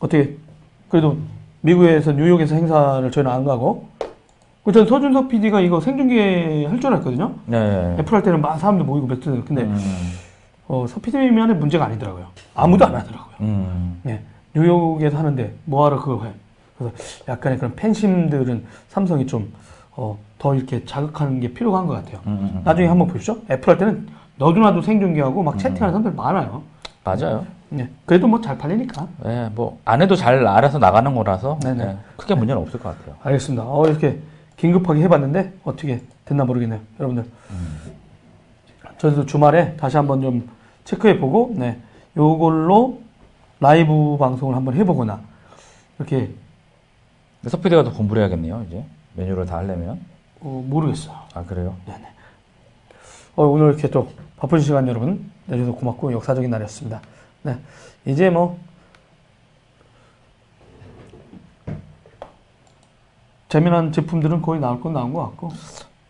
어떻게 0.00 0.36
그래도 0.90 1.16
미국에서 1.62 2.12
뉴욕에서 2.12 2.54
행사를 2.54 3.10
저희는 3.10 3.30
안 3.32 3.44
가고 3.44 3.86
그 3.95 3.95
전 4.72 4.86
서준석 4.86 5.28
PD가 5.28 5.60
이거 5.60 5.80
생중계 5.80 6.66
할 6.68 6.80
줄 6.80 6.92
알았거든요. 6.92 7.32
네. 7.46 7.96
애플 7.98 8.14
할 8.14 8.22
때는 8.22 8.40
막 8.40 8.58
사람들 8.58 8.84
모이고 8.84 9.06
몇 9.06 9.20
등. 9.20 9.42
근데 9.46 9.62
음, 9.62 9.78
어, 10.68 10.86
서 10.88 11.00
PD만의 11.00 11.56
문제가 11.56 11.84
아니더라고요. 11.86 12.26
아무도 12.54 12.84
안 12.86 12.94
하더라고요. 12.96 13.34
음. 13.40 14.00
네. 14.02 14.22
뉴욕에서 14.54 15.18
하는데 15.18 15.54
뭐하러 15.64 16.00
그걸 16.00 16.26
해. 16.28 16.32
그래서 16.78 16.94
약간의 17.28 17.58
그런 17.58 17.74
팬심들은 17.76 18.64
삼성이 18.88 19.26
좀, 19.26 19.52
어, 19.96 20.18
더 20.38 20.54
이렇게 20.54 20.84
자극하는 20.84 21.40
게 21.40 21.52
필요한 21.52 21.86
것 21.86 21.94
같아요. 21.94 22.20
음, 22.26 22.32
음, 22.32 22.50
음. 22.56 22.60
나중에 22.64 22.88
한번 22.88 23.06
보십시오. 23.06 23.36
애플 23.50 23.70
할 23.70 23.78
때는 23.78 24.06
너도나도 24.36 24.82
생중계하고 24.82 25.42
막 25.42 25.58
채팅하는 25.58 25.92
사람들 25.92 26.12
많아요. 26.12 26.62
맞아요. 27.04 27.46
네. 27.68 27.88
그래도 28.04 28.26
뭐 28.26 28.40
잘 28.40 28.58
팔리니까. 28.58 29.06
예, 29.26 29.48
뭐, 29.54 29.78
안 29.84 30.02
해도 30.02 30.14
잘 30.16 30.46
알아서 30.46 30.78
나가는 30.78 31.14
거라서, 31.14 31.58
네네. 31.62 31.84
예, 31.84 31.96
크게 32.16 32.34
문제는 32.34 32.60
없을 32.62 32.78
것 32.80 32.96
같아요. 32.98 33.16
알겠습니다. 33.22 33.62
어, 33.64 33.86
이렇게 33.86 34.18
긴급하게 34.56 35.02
해봤는데 35.02 35.52
어떻게 35.64 36.02
됐나 36.24 36.44
모르겠네요. 36.44 36.80
여러분들. 36.98 37.30
저희도 38.98 39.26
주말에 39.26 39.76
다시 39.76 39.96
한번 39.96 40.22
좀 40.22 40.48
체크해보고, 40.84 41.54
네. 41.56 41.78
요걸로 42.16 43.00
라이브 43.60 44.16
방송을 44.18 44.54
한번 44.56 44.74
해보거나, 44.74 45.20
이렇게, 45.98 46.30
서피디가 47.46 47.84
더 47.84 47.92
공부를 47.92 48.22
해야겠네요, 48.22 48.64
이제. 48.66 48.84
메뉴를 49.14 49.46
다 49.46 49.58
하려면. 49.58 50.00
어, 50.40 50.64
모르겠어요. 50.66 51.14
아, 51.34 51.44
그래요? 51.44 51.76
어, 53.36 53.44
오늘 53.44 53.68
이렇게 53.68 53.88
또 53.90 54.10
바쁜 54.38 54.60
시간 54.60 54.88
여러분 54.88 55.30
내주셔서 55.46 55.76
고맙고 55.76 56.12
역사적인 56.12 56.50
날이었습니다. 56.50 57.00
네. 57.42 57.58
이제 58.06 58.30
뭐, 58.30 58.58
재미난 63.48 63.92
제품들은 63.92 64.42
거의 64.42 64.60
나올 64.60 64.80
건 64.80 64.92
나온 64.92 65.12
것 65.12 65.22
같고, 65.22 65.50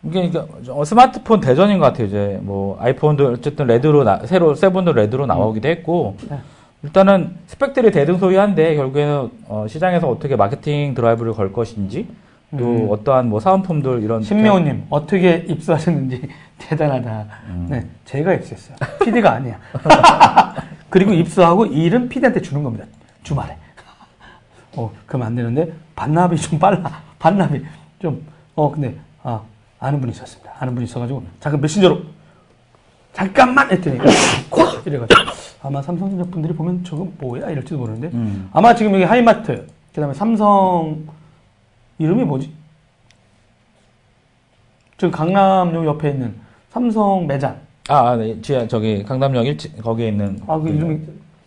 이게 0.03 0.29
그러니까 0.29 0.45
어, 0.73 0.83
스마트폰 0.85 1.39
대전인 1.39 1.79
것 1.79 1.85
같아요. 1.85 2.07
이제 2.07 2.39
뭐 2.41 2.77
아이폰도 2.79 3.27
어쨌든 3.33 3.67
레드로 3.67 4.03
나- 4.03 4.25
새로 4.25 4.55
세븐도 4.55 4.93
레드로 4.93 5.25
나오기도 5.25 5.67
했고 5.67 6.15
네. 6.29 6.37
일단은 6.83 7.35
스펙들이 7.47 7.91
대등소이한데 7.91 8.75
결국에는 8.75 9.31
어, 9.47 9.65
시장에서 9.67 10.07
어떻게 10.07 10.35
마케팅 10.35 10.93
드라이브를 10.93 11.33
걸 11.33 11.51
것인지 11.51 12.07
또 12.51 12.63
음. 12.65 12.87
어떠한 12.91 13.27
뭐 13.27 13.39
사은품들 13.39 14.03
이런 14.03 14.21
신명우님 14.21 14.85
어떻게 14.89 15.45
입수하셨는지 15.49 16.29
대단하다. 16.59 17.25
음. 17.49 17.67
네, 17.69 17.85
제가 18.05 18.33
입수했어요. 18.35 18.77
PD가 19.03 19.31
아니야. 19.33 19.59
그리고 20.89 21.11
입수하고 21.11 21.65
일은 21.65 22.07
PD한테 22.07 22.41
주는 22.41 22.63
겁니다. 22.63 22.85
주말에. 23.23 23.57
어, 24.75 24.91
그러면 25.07 25.27
안 25.27 25.35
되는데 25.35 25.73
반납이 25.95 26.37
좀 26.37 26.59
빨라. 26.59 27.01
반납이 27.19 27.61
좀. 27.99 28.25
어, 28.55 28.71
근데 28.71 28.97
아 29.23 29.41
아는 29.79 29.99
분이 30.01 30.11
있었습니다. 30.13 30.51
아는 30.59 30.73
분이 30.73 30.85
있어가지고 30.85 31.23
잠깐 31.39 31.61
메신저로 31.61 32.01
잠깐만 33.13 33.69
했더니 33.71 33.97
콕 34.49 34.85
이래가지고 34.85 35.21
아마 35.61 35.81
삼성전자 35.81 36.23
분들이 36.29 36.53
보면 36.53 36.83
저거 36.83 37.07
뭐야 37.19 37.49
이럴지도 37.49 37.77
모르는데 37.77 38.09
음. 38.13 38.49
아마 38.53 38.73
지금 38.73 38.93
여기 38.93 39.03
하이마트 39.03 39.67
그 39.93 40.01
다음에 40.01 40.13
삼성 40.13 41.05
이름이 41.99 42.23
뭐지? 42.23 42.51
지금 44.97 45.11
강남역 45.11 45.85
옆에 45.85 46.09
있는 46.09 46.35
삼성 46.69 47.25
매장. 47.27 47.59
아, 47.89 48.09
아, 48.09 48.15
네. 48.17 48.39
지하 48.41 48.67
저기 48.67 49.03
강남역 49.03 49.45
1층 49.45 49.81
거기에 49.81 50.09
있는 50.09 50.39
아, 50.45 50.59
그 50.59 50.69
이름이 50.69 50.99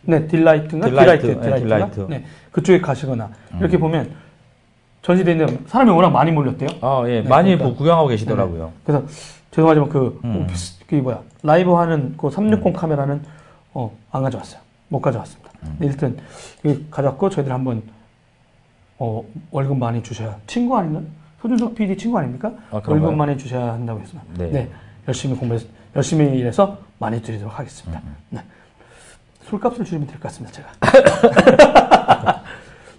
네 0.03 0.27
딜라이트인가? 0.27 0.89
딜라이트, 0.89 1.27
딜라이트, 1.27 1.49
네? 1.51 1.61
딜라이트. 1.61 2.07
네, 2.09 2.25
그쪽에 2.53 2.81
가시거나 2.81 3.31
이렇게 3.59 3.79
보면 3.79 4.11
전시되어 5.03 5.33
있는 5.33 5.65
사람이 5.67 5.91
워낙 5.91 6.11
많이 6.11 6.31
몰렸대요. 6.31 6.69
아, 6.83 7.03
예. 7.07 7.23
네, 7.23 7.29
많이 7.29 7.51
그러니까. 7.57 7.65
보- 7.71 7.75
구경하고 7.77 8.09
계시더라고요. 8.09 8.73
그래서 8.85 9.05
죄송하지만 9.51 9.89
그 9.89 10.21
음. 10.25 10.43
오피스 10.43 10.87
그 10.87 10.95
뭐야 10.97 11.21
라이브 11.43 11.73
하는 11.73 12.15
그 12.17 12.31
360 12.31 12.73
카메라는 12.75 13.23
어, 13.75 13.97
안 14.11 14.23
가져왔어요. 14.23 14.61
못 14.89 15.01
가져왔습니다. 15.01 15.51
음. 15.65 15.77
일단 15.81 16.17
가져왔고 16.91 17.31
저희들 17.31 17.53
한번 17.53 17.83
어, 18.99 19.25
월급 19.51 19.79
많이 19.79 20.03
주셔야 20.03 20.37
친구 20.47 20.77
아닌가? 20.77 21.01
서준석 21.41 21.75
PD 21.75 21.97
친구 21.97 22.19
아닙니까? 22.19 22.53
아? 22.71 22.81
월급 22.87 23.15
많이 23.15 23.39
주셔야 23.39 23.73
한다고 23.73 24.01
했습니다. 24.01 24.29
네. 24.37 24.51
네. 24.51 24.71
열심히 25.09 25.35
공부해서 25.37 25.67
열심히 25.97 26.39
일해서 26.39 26.77
많이 26.99 27.23
드리도록 27.23 27.59
하겠습니다. 27.59 28.01
음, 28.05 28.17
네. 28.29 28.41
술값을 29.49 29.85
줄이면 29.85 30.07
될 30.07 30.17
것 30.21 30.25
같습니다, 30.25 30.53
제가. 30.53 32.43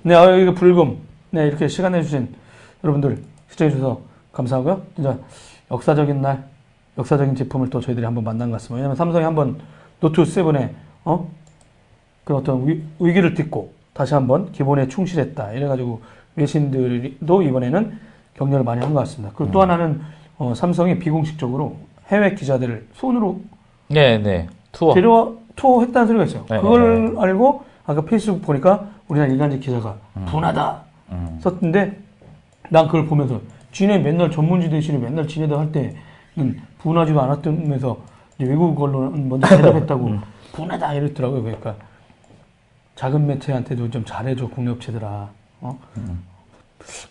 네, 0.02 0.16
어, 0.16 0.36
이거 0.38 0.54
불금. 0.56 0.98
네, 1.32 1.48
이렇게 1.48 1.68
시간 1.68 1.94
내주신 1.94 2.30
여러분들 2.84 3.22
시청해주셔서 3.50 4.02
감사하고요. 4.34 4.82
진짜 4.96 5.18
역사적인 5.70 6.22
날, 6.22 6.44
역사적인 6.98 7.36
제품을 7.36 7.70
또 7.70 7.80
저희들이 7.80 8.06
한번 8.06 8.24
만난 8.24 8.50
것 8.50 8.56
같습니다. 8.56 8.76
왜냐면 8.76 8.96
삼성이 8.96 9.24
한번 9.24 9.60
노트 10.00 10.24
7에, 10.24 10.70
어? 11.06 11.30
그 12.24 12.36
어떤 12.36 12.68
위, 12.68 12.84
위기를 13.00 13.34
딛고 13.34 13.74
다시 13.94 14.14
한번 14.14 14.52
기본에 14.52 14.88
충실했다. 14.88 15.54
이래가지고 15.54 16.02
외신들도 16.36 17.42
이번에는 17.42 18.00
격려를 18.36 18.64
많이 18.64 18.82
한 18.82 18.94
것 18.94 19.00
같습니다. 19.02 19.34
그리고 19.36 19.52
또 19.52 19.62
하나는 19.62 20.02
어, 20.38 20.54
삼성이 20.56 20.98
비공식적으로 21.00 21.78
해외 22.08 22.34
기자들을 22.34 22.88
손으로 22.94 23.42
네, 23.88 24.18
네. 24.18 24.48
투어. 24.72 24.94
데려와 24.94 25.32
투어 25.56 25.82
했다는 25.82 26.08
소리가 26.08 26.24
있어요. 26.26 26.46
네, 26.50 26.60
그걸 26.62 27.16
알고 27.20 27.64
아까 27.86 28.02
페이스북 28.02 28.42
보니까 28.42 28.88
우리나라 29.08 29.32
일간지 29.32 29.60
기자가 29.60 29.96
분하다 30.28 30.72
음. 30.86 30.91
썼는데 31.42 31.98
난 32.70 32.86
그걸 32.86 33.06
보면서 33.06 33.42
지네 33.72 34.00
맨날 34.00 34.32
전문지 34.32 34.70
대신에 34.70 34.98
맨날 34.98 35.28
지네들 35.28 35.58
할 35.58 35.72
때는 35.72 36.62
분하지도 36.80 37.22
않았다면서 37.22 37.98
외국 38.40 38.80
언론은 38.82 39.30
먼저 39.30 39.48
대답했다고 39.48 40.06
음. 40.08 40.22
분하다 40.54 40.94
이랬더라고요. 40.94 41.44
그러니까 41.44 41.76
작은 42.96 43.26
매체한테도 43.28 43.90
좀 43.92 44.04
잘해줘 44.06 44.48
국내 44.50 44.72
업체들아. 44.72 45.30
어? 45.62 45.80
음. 45.98 46.24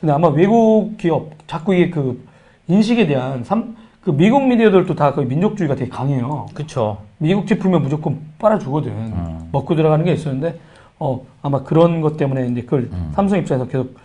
근데 0.00 0.12
아마 0.12 0.28
외국 0.28 0.96
기업 0.98 1.30
자꾸 1.46 1.74
이게 1.74 1.90
그 1.90 2.26
인식에 2.68 3.06
대한 3.06 3.44
삼, 3.44 3.76
그 4.02 4.10
미국 4.10 4.46
미디어들도 4.46 4.94
다 4.94 5.12
거의 5.12 5.26
민족주의가 5.26 5.74
되게 5.74 5.90
강해요. 5.90 6.46
그쵸. 6.54 6.98
미국 7.18 7.46
제품이면 7.46 7.82
무조건 7.82 8.20
빨아주거든. 8.38 8.90
음. 8.92 9.48
먹고 9.52 9.74
들어가는 9.74 10.04
게 10.04 10.12
있었는데, 10.12 10.58
어, 11.00 11.26
아마 11.42 11.62
그런 11.62 12.02
것 12.02 12.16
때문에 12.16 12.46
이제 12.48 12.62
그걸 12.62 12.90
음. 12.92 13.10
삼성 13.14 13.38
입장에서 13.38 13.66
계속 13.66 13.96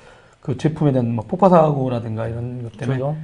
그 0.41 0.57
제품에 0.57 0.91
대한 0.93 1.13
뭐 1.13 1.25
폭파사고라든가 1.27 2.27
이런 2.27 2.63
것 2.63 2.77
때문에. 2.77 2.97
그죠. 2.97 3.15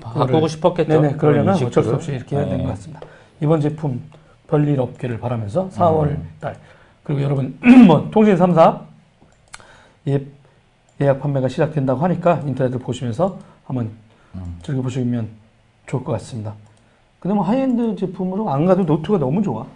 바꾸고 0.00 0.48
싶었겠죠. 0.48 1.00
네네, 1.00 1.16
그러려면 1.16 1.54
어쩔 1.54 1.84
수. 1.84 1.94
없이 1.94 2.12
이렇게 2.12 2.34
해야 2.34 2.44
되는 2.44 2.58
네. 2.58 2.64
것 2.64 2.70
같습니다. 2.70 3.00
이번 3.40 3.60
제품 3.60 4.02
별일 4.48 4.80
없기를 4.80 5.20
바라면서 5.20 5.68
4월 5.70 6.08
음. 6.08 6.28
달. 6.40 6.56
그리고 7.04 7.22
여러분, 7.22 7.56
뭐, 7.86 8.10
통신 8.10 8.34
3사 8.34 8.80
예, 10.08 10.26
예약 11.00 11.20
판매가 11.20 11.48
시작된다고 11.48 12.00
하니까 12.02 12.40
인터넷을 12.44 12.80
보시면서 12.80 13.38
한번 13.64 13.90
음. 14.34 14.58
즐겨보시면 14.62 15.28
좋을 15.86 16.02
것 16.02 16.12
같습니다. 16.12 16.54
근데 17.20 17.34
뭐 17.34 17.44
하이엔드 17.44 17.94
제품으로 17.96 18.50
안 18.50 18.66
가도 18.66 18.82
노트가 18.82 19.18
너무 19.18 19.42
좋아. 19.42 19.66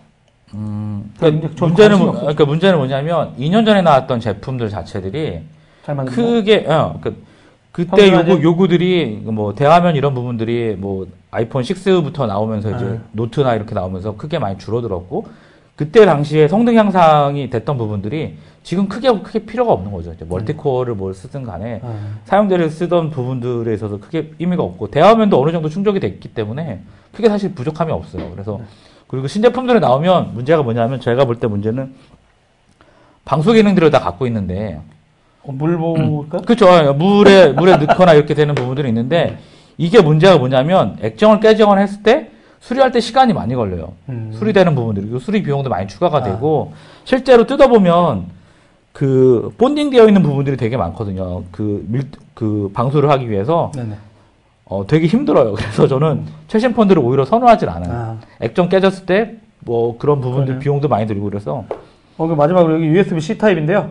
음, 0.55 1.13
그러니까 1.19 1.49
그러니까 1.49 1.57
전 1.57 1.69
문제는 1.69 1.99
뭐-. 1.99 2.13
그러니까 2.13 2.45
문제는 2.45 2.79
뭐냐면 2.79 3.35
2년 3.39 3.65
전에 3.65 3.83
나왔던 3.83 4.21
제품들 4.21 4.69
자체들이. 4.71 5.41
크게 6.07 6.67
어, 6.69 6.99
그 7.01 7.23
그때 7.73 8.11
요구 8.11 8.43
요구들이 8.43 9.21
뭐 9.25 9.55
대화면 9.55 9.97
이런 9.97 10.15
부분들이 10.15 10.75
뭐 10.79 11.07
아이폰 11.31 11.63
6부터 11.63 12.27
나오면서 12.27 12.75
이제 12.75 12.85
네. 12.85 13.01
노트나 13.13 13.55
이렇게 13.55 13.75
나오면서 13.75 14.17
크게 14.17 14.39
많이 14.39 14.57
줄어들었고 14.57 15.27
그때 15.77 16.07
당시에 16.07 16.49
성능 16.49 16.75
향상이 16.77 17.51
됐던 17.51 17.77
부분들이 17.77 18.39
지금 18.63 18.89
크게 18.89 19.21
크게 19.21 19.41
필요가 19.41 19.75
없는 19.75 19.93
거죠. 19.93 20.13
이제 20.15 20.25
멀티코어를 20.25 20.95
뭘 20.95 21.13
쓰든 21.13 21.45
간에 21.45 21.81
아, 21.85 21.95
사용자를 22.25 22.71
쓰던 22.71 23.11
부분들에 23.11 23.75
있어서 23.75 24.01
크게 24.01 24.33
의미가 24.41 24.63
없고 24.63 24.91
대화면도 24.91 25.41
어느 25.41 25.53
정도 25.53 25.69
충족이 25.69 26.01
됐기 26.01 26.29
때문에 26.31 26.81
크게 27.13 27.29
사실 27.29 27.55
부족함이 27.55 27.93
없어요. 27.93 28.31
그래서 28.31 28.59
그리고 29.09 29.27
신제품들이 29.29 29.81
나오면 29.81 30.35
문제가 30.35 30.63
뭐냐면 30.63 31.01
제가 31.01 31.25
볼 31.25 31.37
때 31.37 31.47
문제는 31.47 31.95
방수 33.25 33.53
기능들을 33.53 33.91
다 33.91 34.01
갖고 34.01 34.27
있는데 34.27 34.81
어, 35.43 35.53
물 35.53 35.77
볼까? 35.77 36.39
그렇죠. 36.39 36.93
물에 36.95 37.53
물에 37.53 37.77
넣거나 37.77 38.15
이렇게 38.15 38.35
되는 38.35 38.55
부분들이 38.55 38.89
있는데 38.89 39.39
이게 39.79 40.01
문제가 40.01 40.39
뭐냐면 40.39 40.97
액정을 41.03 41.41
깨정을 41.41 41.79
했을 41.79 42.03
때 42.03 42.31
수리할 42.61 42.91
때 42.91 43.01
시간이 43.01 43.33
많이 43.33 43.55
걸려요. 43.55 43.93
음. 44.09 44.33
수리되는 44.35 44.75
부분들이 44.75 45.07
그리고 45.07 45.19
수리 45.21 45.43
비용도 45.43 45.69
많이 45.71 45.87
추가가 45.87 46.19
아. 46.19 46.23
되고 46.23 46.73
실제로 47.05 47.47
뜯어보면 47.47 48.27
그 48.93 49.53
본딩 49.59 49.91
되어 49.91 50.07
있는 50.09 50.23
부분들이 50.23 50.57
되게 50.57 50.77
많거든요. 50.77 51.45
그 51.53 51.85
밀, 51.89 52.05
그 52.35 52.71
방수를 52.75 53.11
하기 53.11 53.29
위해서 53.31 53.71
네네. 53.75 53.95
어, 54.67 54.87
되게 54.87 55.07
힘들어요. 55.07 55.55
그래서 55.55 55.87
저는 55.87 56.25
최신 56.49 56.75
폰들을 56.75 57.01
오히려 57.03 57.25
선호하진 57.25 57.69
않아요. 57.69 57.93
아. 57.93 58.19
액정 58.41 58.69
깨졌을 58.69 59.07
때 59.07 59.47
뭐 59.67 59.99
그런 59.99 60.21
부분들 60.21 60.45
그러네요. 60.45 60.61
비용도 60.61 60.89
많이 60.89 61.07
들고 61.07 61.25
그래서 61.29 61.65
어, 62.17 62.27
그 62.27 62.33
마지막으로 62.35 62.75
여기 62.77 62.87
USB-C 62.87 63.37
타입인데요. 63.37 63.91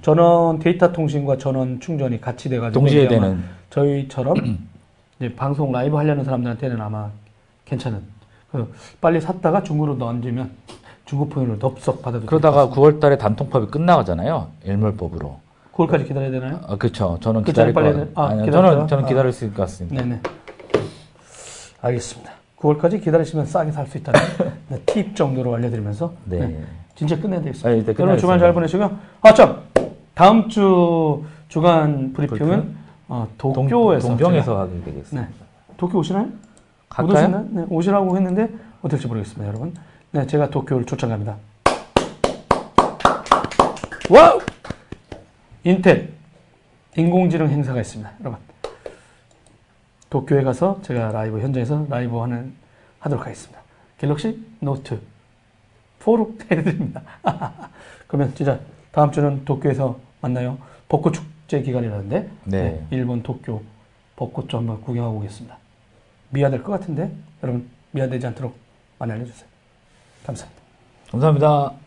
전원 0.00 0.60
데이터 0.60 0.92
통신과 0.92 1.36
전원 1.38 1.80
충전이 1.80 2.20
같이 2.20 2.48
돼가지고 2.48 2.80
동시에 2.80 3.08
되는 3.08 3.42
저희처럼 3.70 4.36
이제 5.18 5.34
방송 5.34 5.72
라이브 5.72 5.96
하려는 5.96 6.24
사람들한테는 6.24 6.80
아마 6.80 7.10
괜찮은. 7.64 8.00
그 8.52 8.72
빨리 9.00 9.20
샀다가 9.20 9.62
중고로 9.62 9.98
던지면 9.98 10.50
중고폰으로 11.06 11.58
덥석 11.58 12.00
받아도 12.02 12.26
그러다가 12.26 12.68
9월달에 12.68 13.18
단통법이 13.18 13.66
끝나가잖아요. 13.68 14.48
일몰법으로. 14.64 15.40
9월까지 15.72 16.06
기다려야 16.06 16.30
되나요? 16.30 16.60
아, 16.66 16.76
그렇죠. 16.76 17.18
저는 17.20 17.42
그 17.42 17.46
기다릴 17.46 17.72
거 17.72 17.80
빨리 17.80 17.96
해- 17.98 18.06
아, 18.14 18.26
아니요, 18.26 18.44
기다려요? 18.44 18.72
저는 18.74 18.88
저는 18.88 19.04
아. 19.04 19.06
기다릴 19.08 19.32
수 19.32 19.44
있을 19.44 19.54
것 19.56 19.62
같습니다. 19.62 20.02
네네. 20.02 20.20
알겠습니다. 21.80 22.32
9월까지 22.58 23.02
기다리시면 23.02 23.46
싸게 23.46 23.72
살 23.72 23.86
수 23.86 23.98
있다는 23.98 24.20
네, 24.68 24.78
팁 24.86 25.16
정도로 25.16 25.54
알려드리면서 25.54 26.12
네. 26.26 26.38
네, 26.46 26.64
진짜 26.94 27.18
끝내야 27.18 27.40
되겠습니다. 27.40 27.68
아, 27.68 27.72
여러분 27.72 27.94
끝내겠습니다. 27.94 28.38
잘 28.38 28.54
보내시고요. 28.54 28.98
아, 29.22 29.34
참! 29.34 29.62
다음 30.14 30.48
주 30.48 31.24
주간 31.48 32.12
브리핑은 32.12 32.38
브리핑? 32.48 32.76
어, 33.08 33.26
동- 33.38 33.52
도쿄에서 33.54 34.08
동경에서 34.08 34.52
제가- 34.54 34.58
하게 34.58 34.82
되겠습니다. 34.84 35.28
네. 35.28 35.34
도쿄 35.76 35.98
오시나요? 35.98 36.24
못 36.24 37.06
갈까요? 37.08 37.46
네, 37.50 37.64
오시라고 37.70 38.14
했는데 38.16 38.48
어떨지 38.82 39.06
모르겠습니다, 39.06 39.48
여러분. 39.48 39.74
네, 40.12 40.26
제가 40.26 40.50
도쿄를 40.50 40.84
초청합니다. 40.84 41.36
와우! 44.10 44.38
인텔 45.64 46.12
인공지능 46.96 47.48
행사가 47.48 47.80
있습니다, 47.80 48.12
여러분. 48.20 48.38
도쿄에 50.10 50.42
가서 50.42 50.80
제가 50.82 51.10
라이브 51.10 51.40
현장에서 51.40 51.86
라이브 51.88 52.18
하는 52.18 52.52
하도록 52.98 53.24
하겠습니다. 53.24 53.60
갤럭시 53.98 54.44
노트 54.60 55.00
4로 56.00 56.38
해드립니다. 56.50 57.02
그러면 58.06 58.34
진짜 58.34 58.60
다음 58.90 59.10
주는 59.10 59.44
도쿄에서 59.44 59.98
만나요. 60.20 60.58
벚꽃 60.88 61.14
축제 61.14 61.62
기간이라는데 61.62 62.30
네. 62.44 62.86
일본 62.90 63.22
도쿄 63.22 63.62
벚꽃 64.16 64.48
좀 64.48 64.60
한번 64.60 64.82
구경하고 64.82 65.18
오겠습니다. 65.18 65.56
미화될 66.30 66.62
것 66.62 66.72
같은데 66.72 67.10
여러분 67.42 67.68
미화되지 67.92 68.26
않도록 68.26 68.54
많이 68.98 69.12
알려주세요. 69.12 69.48
감사합니다. 70.26 70.62
감사합니다. 71.10 71.81